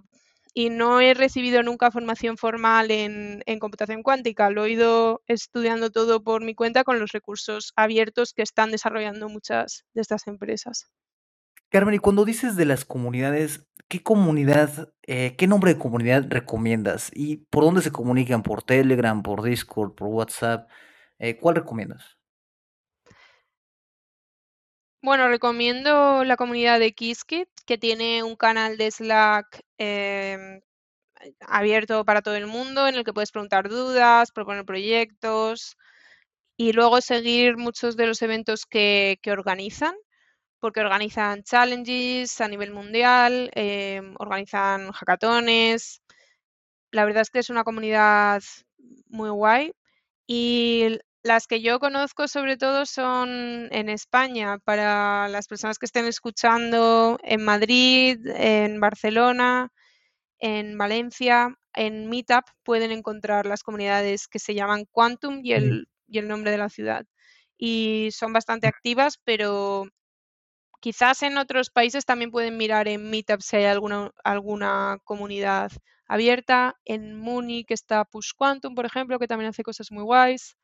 y 0.53 0.71
no 0.71 1.01
he 1.01 1.13
recibido 1.13 1.61
nunca 1.61 1.91
formación 1.91 2.35
formal 2.35 2.89
en, 2.89 3.43
en, 3.45 3.59
computación 3.59 4.01
cuántica. 4.01 4.49
Lo 4.49 4.65
he 4.65 4.71
ido 4.71 5.21
estudiando 5.27 5.91
todo 5.91 6.23
por 6.23 6.43
mi 6.43 6.55
cuenta 6.55 6.83
con 6.83 6.97
los 6.99 7.11
recursos 7.11 7.73
abiertos 7.75 8.33
que 8.33 8.41
están 8.41 8.71
desarrollando 8.71 9.29
muchas 9.29 9.85
de 9.93 10.01
estas 10.01 10.25
empresas. 10.25 10.87
Carmen, 11.69 11.93
y 11.93 11.99
cuando 11.99 12.25
dices 12.25 12.55
de 12.55 12.65
las 12.65 12.85
comunidades, 12.85 13.67
¿qué 13.87 14.01
comunidad, 14.01 14.93
eh, 15.05 15.35
qué 15.37 15.45
nombre 15.45 15.75
de 15.75 15.79
comunidad 15.79 16.25
recomiendas? 16.27 17.11
¿Y 17.13 17.45
por 17.51 17.63
dónde 17.63 17.83
se 17.83 17.91
comunican? 17.91 18.41
¿Por 18.41 18.63
Telegram, 18.63 19.21
por 19.21 19.43
Discord, 19.43 19.93
por 19.93 20.07
WhatsApp? 20.07 20.67
Eh, 21.19 21.37
¿Cuál 21.37 21.55
recomiendas? 21.55 22.17
Bueno, 25.01 25.27
recomiendo 25.29 26.23
la 26.23 26.37
comunidad 26.37 26.79
de 26.79 26.93
Qiskit, 26.93 27.47
que 27.65 27.77
tiene 27.77 28.23
un 28.23 28.35
canal 28.35 28.77
de 28.77 28.91
Slack 28.91 29.61
em, 29.77 30.61
abierto 31.41 32.05
para 32.05 32.21
todo 32.21 32.35
el 32.35 32.47
mundo, 32.47 32.87
en 32.87 32.95
el 32.95 33.03
que 33.03 33.13
puedes 33.13 33.31
preguntar 33.31 33.69
dudas, 33.69 34.31
proponer 34.31 34.65
proyectos 34.65 35.77
y 36.57 36.73
luego 36.73 37.01
seguir 37.01 37.57
muchos 37.57 37.97
de 37.97 38.07
los 38.07 38.21
eventos 38.21 38.65
que, 38.65 39.19
que 39.21 39.31
organizan, 39.31 39.95
porque 40.59 40.81
organizan 40.81 41.43
challenges 41.43 42.41
a 42.41 42.47
nivel 42.49 42.71
mundial, 42.73 43.51
em, 43.55 44.15
organizan 44.19 44.91
hackatones. 44.91 46.01
La 46.91 47.05
verdad 47.05 47.23
es 47.23 47.29
que 47.31 47.39
es 47.39 47.49
una 47.49 47.63
comunidad 47.63 48.41
muy 49.09 49.29
guay. 49.29 49.73
Y 50.27 50.99
las 51.23 51.47
que 51.47 51.61
yo 51.61 51.79
conozco 51.79 52.27
sobre 52.27 52.57
todo 52.57 52.85
son 52.85 53.69
en 53.71 53.89
España, 53.89 54.57
para 54.59 55.29
las 55.29 55.47
personas 55.47 55.79
que 55.79 55.85
estén 55.85 56.05
escuchando 56.05 57.17
en 57.23 57.43
Madrid, 57.43 58.19
en 58.35 58.79
Barcelona, 58.79 59.69
en 60.39 60.77
Valencia, 60.77 61.55
en 61.73 62.09
Meetup 62.09 62.43
pueden 62.63 62.91
encontrar 62.91 63.45
las 63.45 63.63
comunidades 63.63 64.27
que 64.27 64.39
se 64.39 64.53
llaman 64.55 64.85
Quantum 64.91 65.41
y 65.43 65.53
el, 65.53 65.87
y 66.07 66.19
el 66.19 66.27
nombre 66.27 66.51
de 66.51 66.57
la 66.57 66.69
ciudad. 66.69 67.05
Y 67.57 68.09
son 68.11 68.33
bastante 68.33 68.67
activas, 68.67 69.19
pero 69.23 69.87
quizás 70.81 71.23
en 71.23 71.37
otros 71.37 71.69
países 71.69 72.05
también 72.05 72.31
pueden 72.31 72.57
mirar 72.57 72.87
en 72.87 73.09
Meetup 73.09 73.41
si 73.41 73.57
hay 73.57 73.65
alguna, 73.65 74.11
alguna 74.23 74.97
comunidad 75.03 75.71
abierta. 76.07 76.77
En 76.85 77.15
Múnich 77.17 77.71
está 77.71 78.05
Push 78.05 78.31
Quantum, 78.37 78.75
por 78.75 78.85
ejemplo, 78.85 79.19
que 79.19 79.27
también 79.27 79.49
hace 79.49 79.63
cosas 79.63 79.91
muy 79.91 80.03
guays 80.03 80.57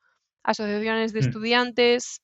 asociaciones 0.44 1.14
de 1.14 1.20
Mm. 1.20 1.22
estudiantes. 1.22 2.22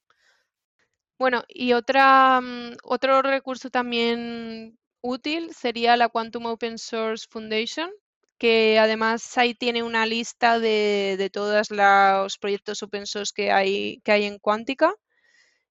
Bueno, 1.20 1.44
y 1.50 1.74
otra, 1.74 2.40
mm, 2.42 2.78
otro 2.84 3.22
recurso 3.22 3.70
también 3.70 4.78
útil 5.02 5.54
sería 5.54 5.98
la 5.98 6.10
Quantum 6.10 6.46
Open 6.48 6.78
Source 6.78 7.28
Foundation, 7.30 7.92
que 8.38 8.80
además 8.80 9.38
ahí 9.38 9.54
tiene 9.54 9.84
una 9.84 10.06
lista 10.06 10.60
de, 10.60 11.16
de 11.18 11.30
todos 11.30 11.72
los 11.72 12.38
proyectos 12.38 12.82
open 12.84 13.06
source 13.06 13.34
que 13.36 13.52
hay, 13.52 14.00
que 14.04 14.12
hay 14.14 14.24
en 14.26 14.40
Quantica 14.40 14.94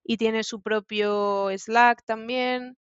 y 0.04 0.18
tiene 0.18 0.44
su 0.44 0.62
propio 0.62 1.50
Slack 1.56 2.04
también. 2.04 2.76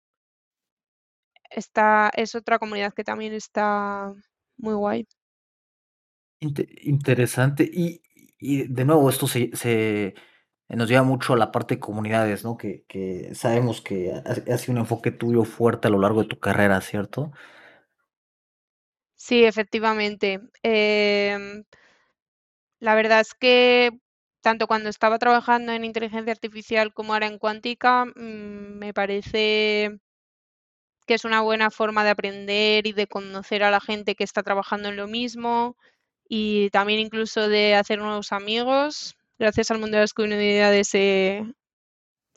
Está, 1.50 2.12
es 2.16 2.36
otra 2.36 2.60
comunidad 2.60 2.94
que 2.94 3.04
también 3.04 3.34
está 3.34 4.14
muy 4.58 4.74
guay. 4.76 5.08
Inte- 6.40 6.68
interesante. 6.84 7.64
Y, 7.72 8.02
y 8.40 8.68
de 8.68 8.86
nuevo, 8.86 9.10
esto 9.10 9.28
se, 9.28 9.52
se 9.56 10.14
nos 10.70 10.90
lleva 10.90 11.04
mucho 11.04 11.34
a 11.34 11.38
la 11.38 11.52
parte 11.52 11.76
de 11.76 11.80
comunidades, 11.82 12.44
¿no? 12.44 12.58
Que, 12.58 12.86
que 12.88 13.34
sabemos 13.36 13.82
que 13.82 14.14
ha, 14.14 14.54
ha 14.54 14.58
sido 14.58 14.74
un 14.74 14.80
enfoque 14.80 15.12
tuyo 15.12 15.44
fuerte 15.46 15.88
a 15.88 15.92
lo 15.92 16.00
largo 16.00 16.22
de 16.24 16.30
tu 16.30 16.40
carrera, 16.40 16.82
¿cierto? 16.82 17.32
Sí, 19.16 19.44
efectivamente. 19.46 20.40
Em, 20.64 21.64
la 22.80 22.96
verdad 22.96 23.22
es 23.22 23.34
que 23.34 23.92
tanto 24.42 24.68
cuando 24.68 24.90
estaba 24.90 25.18
trabajando 25.20 25.72
en 25.72 25.86
inteligencia 25.86 26.32
artificial 26.34 26.94
como 26.94 27.14
ahora 27.14 27.28
en 27.28 27.40
cuántica, 27.40 28.06
mm, 28.06 28.78
me 28.80 28.94
parece 28.94 29.98
que 31.06 31.14
es 31.14 31.26
una 31.26 31.42
buena 31.42 31.72
forma 31.72 32.04
de 32.04 32.10
aprender 32.10 32.88
y 32.88 32.94
de 32.94 33.08
conocer 33.08 33.64
a 33.64 33.72
la 33.72 33.80
gente 33.80 34.16
que 34.16 34.24
está 34.24 34.44
trabajando 34.44 34.90
en 34.90 34.98
lo 34.98 35.08
mismo 35.08 35.78
y 36.28 36.70
también 36.72 37.00
incluso 37.00 37.48
de 37.48 37.76
hacer 37.76 38.00
nuevos 38.00 38.32
amigos. 38.32 39.16
Gracias 39.38 39.72
al 39.72 39.80
mundo 39.80 39.98
de 39.98 40.02
las 40.02 40.14
comunidades 40.14 40.94
he, 40.96 41.44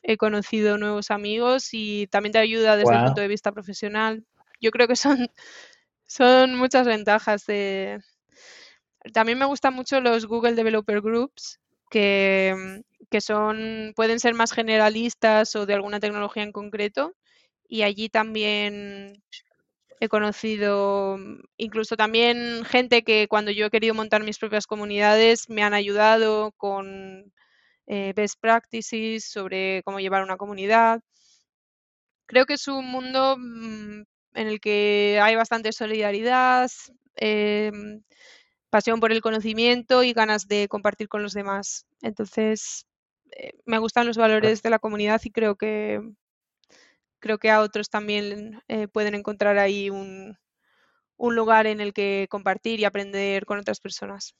he 0.02 0.16
conocido 0.16 0.78
nuevos 0.78 1.10
amigos 1.10 1.70
y 1.72 2.06
también 2.08 2.32
te 2.32 2.38
ayuda 2.38 2.76
desde 2.76 2.94
el 2.94 3.04
punto 3.04 3.20
de 3.20 3.28
vista 3.28 3.52
profesional. 3.52 4.24
Yo 4.60 4.70
creo 4.70 4.88
que 4.88 4.96
son, 4.96 5.28
son 6.06 6.56
muchas 6.56 6.86
ventajas 6.86 7.46
de... 7.46 8.00
También 9.12 9.38
me 9.38 9.46
gustan 9.46 9.74
mucho 9.74 10.00
los 10.00 10.26
Google 10.26 10.54
Developer 10.54 11.00
Groups, 11.00 11.60
que, 11.88 12.82
que 13.10 13.20
son, 13.20 13.92
pueden 13.96 14.20
ser 14.20 14.34
más 14.34 14.52
generalistas 14.52 15.54
o 15.56 15.66
de 15.66 15.74
alguna 15.74 16.00
tecnología 16.00 16.42
en 16.42 16.52
concreto. 16.52 17.14
Y 17.68 17.82
allí 17.82 18.08
también 18.08 19.22
he 20.00 20.08
conocido 20.08 21.18
incluso 21.56 21.96
también 21.96 22.64
gente 22.64 23.02
que 23.02 23.28
cuando 23.28 23.50
yo 23.50 23.66
he 23.66 23.70
querido 23.70 23.94
montar 23.94 24.22
mis 24.22 24.38
propias 24.38 24.66
comunidades 24.66 25.48
me 25.48 25.62
han 25.62 25.74
ayudado 25.74 26.52
con 26.52 27.32
eh, 27.86 28.12
best 28.14 28.40
practices 28.40 29.24
sobre 29.24 29.82
cómo 29.84 30.00
llevar 30.00 30.22
una 30.22 30.36
comunidad. 30.36 31.00
Creo 32.26 32.46
que 32.46 32.54
es 32.54 32.68
un 32.68 32.86
mundo 32.86 33.36
mm, 33.38 34.02
en 34.34 34.48
el 34.48 34.60
que 34.60 35.18
hay 35.22 35.34
bastante 35.34 35.72
solidaridad, 35.72 36.70
em, 37.16 38.02
pasión 38.70 39.00
por 39.00 39.12
el 39.12 39.22
conocimiento 39.22 40.02
y 40.04 40.12
ganas 40.12 40.48
de 40.48 40.68
compartir 40.68 41.08
con 41.08 41.22
los 41.22 41.34
demás. 41.34 41.86
Entonces, 42.02 42.86
eh, 43.32 43.52
me 43.66 43.78
gustan 43.78 44.06
los 44.06 44.16
valores 44.18 44.62
de 44.62 44.70
la 44.70 44.78
comunidad 44.78 45.20
y 45.24 45.30
creo 45.30 45.56
que 45.56 46.00
creo 47.20 47.38
que 47.38 47.50
a 47.50 47.60
otros 47.60 47.90
también 47.90 48.60
eh, 48.68 48.88
pueden 48.88 49.14
encontrar 49.14 49.58
ahí 49.58 49.90
un, 49.90 50.36
un 51.16 51.36
lugar 51.36 51.66
en 51.66 51.80
el 51.80 51.92
que 51.92 52.26
compartir 52.30 52.80
y 52.80 52.84
aprender 52.84 53.46
con 53.46 53.58
otras 53.58 53.80
personas. 53.80 54.34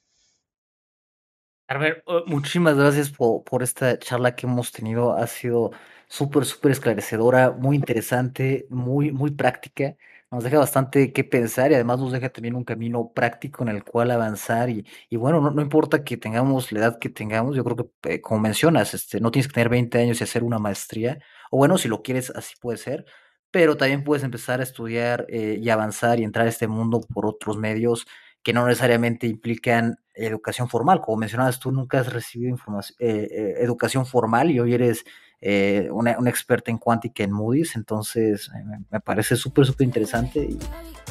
Carmen, 1.67 1.97
uh, 2.07 2.23
muchísimas 2.27 2.77
gracias 2.77 3.11
por, 3.11 3.45
por 3.45 3.63
esta 3.63 3.99
charla 3.99 4.35
que 4.35 4.47
hemos 4.47 4.73
tenido. 4.73 5.13
Ha 5.15 5.27
sido 5.27 5.73
súper, 6.09 6.47
súper 6.47 6.73
esclarecedora, 6.73 7.51
muy 7.51 7.77
interesante, 7.77 8.67
muy, 8.71 9.13
muy 9.13 9.33
práctica. 9.33 9.95
Nos 10.31 10.45
deja 10.45 10.59
bastante 10.59 11.13
que 11.13 11.25
pensar 11.25 11.71
y 11.71 11.75
además 11.75 11.99
nos 11.99 12.13
deja 12.13 12.31
también 12.31 12.55
un 12.55 12.65
camino 12.65 13.13
práctico 13.13 13.63
en 13.65 13.69
el 13.71 13.85
cual 13.85 14.11
avanzar. 14.11 14.71
Y, 14.71 14.87
y 15.11 15.17
bueno, 15.17 15.41
no, 15.43 15.51
no 15.51 15.61
importa 15.63 16.05
que 16.05 16.17
tengamos 16.17 16.73
la 16.73 16.81
edad 16.81 16.99
que 16.99 17.11
tengamos, 17.11 17.55
yo 17.55 17.65
creo 17.65 17.77
que, 17.77 18.15
eh, 18.15 18.21
como 18.23 18.41
mencionas, 18.41 18.95
este, 18.95 19.21
no 19.21 19.31
tienes 19.31 19.49
que 19.49 19.55
tener 19.55 19.69
20 19.69 19.99
años 19.99 20.21
y 20.21 20.25
hacer 20.25 20.45
una 20.45 20.59
maestría. 20.59 21.19
O 21.51 21.59
bueno, 21.59 21.79
si 21.79 21.89
lo 21.89 22.03
quieres, 22.03 22.31
así 22.31 22.55
puede 22.61 22.79
ser. 22.79 23.05
Pero 23.51 23.77
también 23.77 24.05
puedes 24.05 24.25
empezar 24.25 24.61
a 24.61 24.63
estudiar 24.63 25.27
eh, 25.29 25.59
y 25.61 25.71
avanzar 25.71 26.21
y 26.21 26.25
entrar 26.25 26.47
a 26.47 26.51
este 26.51 26.69
mundo 26.69 27.01
por 27.13 27.27
otros 27.27 27.57
medios 27.57 28.07
que 28.43 28.53
no 28.53 28.67
necesariamente 28.67 29.27
implican 29.27 29.99
educación 30.15 30.69
formal. 30.69 31.01
Como 31.01 31.19
mencionabas, 31.19 31.59
tú 31.59 31.71
nunca 31.71 32.01
has 32.01 32.13
recibido 32.13 32.51
información, 32.51 32.97
eh, 33.01 33.29
eh, 33.31 33.55
educación 33.59 34.07
formal 34.07 34.51
y 34.51 34.61
hoy 34.61 34.75
eres 34.75 35.05
eh, 35.41 35.89
una, 35.93 36.13
experta 36.29 36.71
en 36.71 36.79
cuántica 36.79 37.23
en 37.23 37.33
Moody's, 37.33 37.77
entonces 37.77 38.51
eh, 38.55 38.79
me 38.91 39.01
parece 39.01 39.37
súper, 39.37 39.67
súper 39.67 39.87
interesante. 39.87 40.41
Y, 40.41 40.59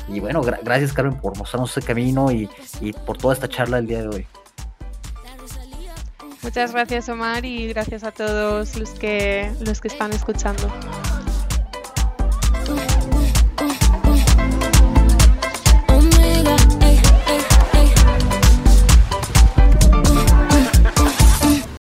y 0.09 0.19
bueno, 0.19 0.41
gra 0.41 0.59
gracias 0.63 0.93
Carmen 0.93 1.19
por 1.19 1.37
mostrarnos 1.37 1.75
ese 1.75 1.85
camino 1.85 2.31
y, 2.31 2.49
y 2.81 2.93
por 2.93 3.17
toda 3.17 3.33
esta 3.33 3.47
charla 3.47 3.77
el 3.77 3.87
día 3.87 4.01
de 4.01 4.07
hoy. 4.07 4.27
Muchas 6.47 6.71
gracias 6.71 7.09
Omar 7.09 7.43
y 7.43 7.67
gracias 7.67 8.05
a 8.05 8.13
todos 8.13 8.77
los 8.77 8.91
que, 8.91 9.51
los 9.59 9.81
que 9.81 9.89
están 9.89 10.13
escuchando. 10.13 10.71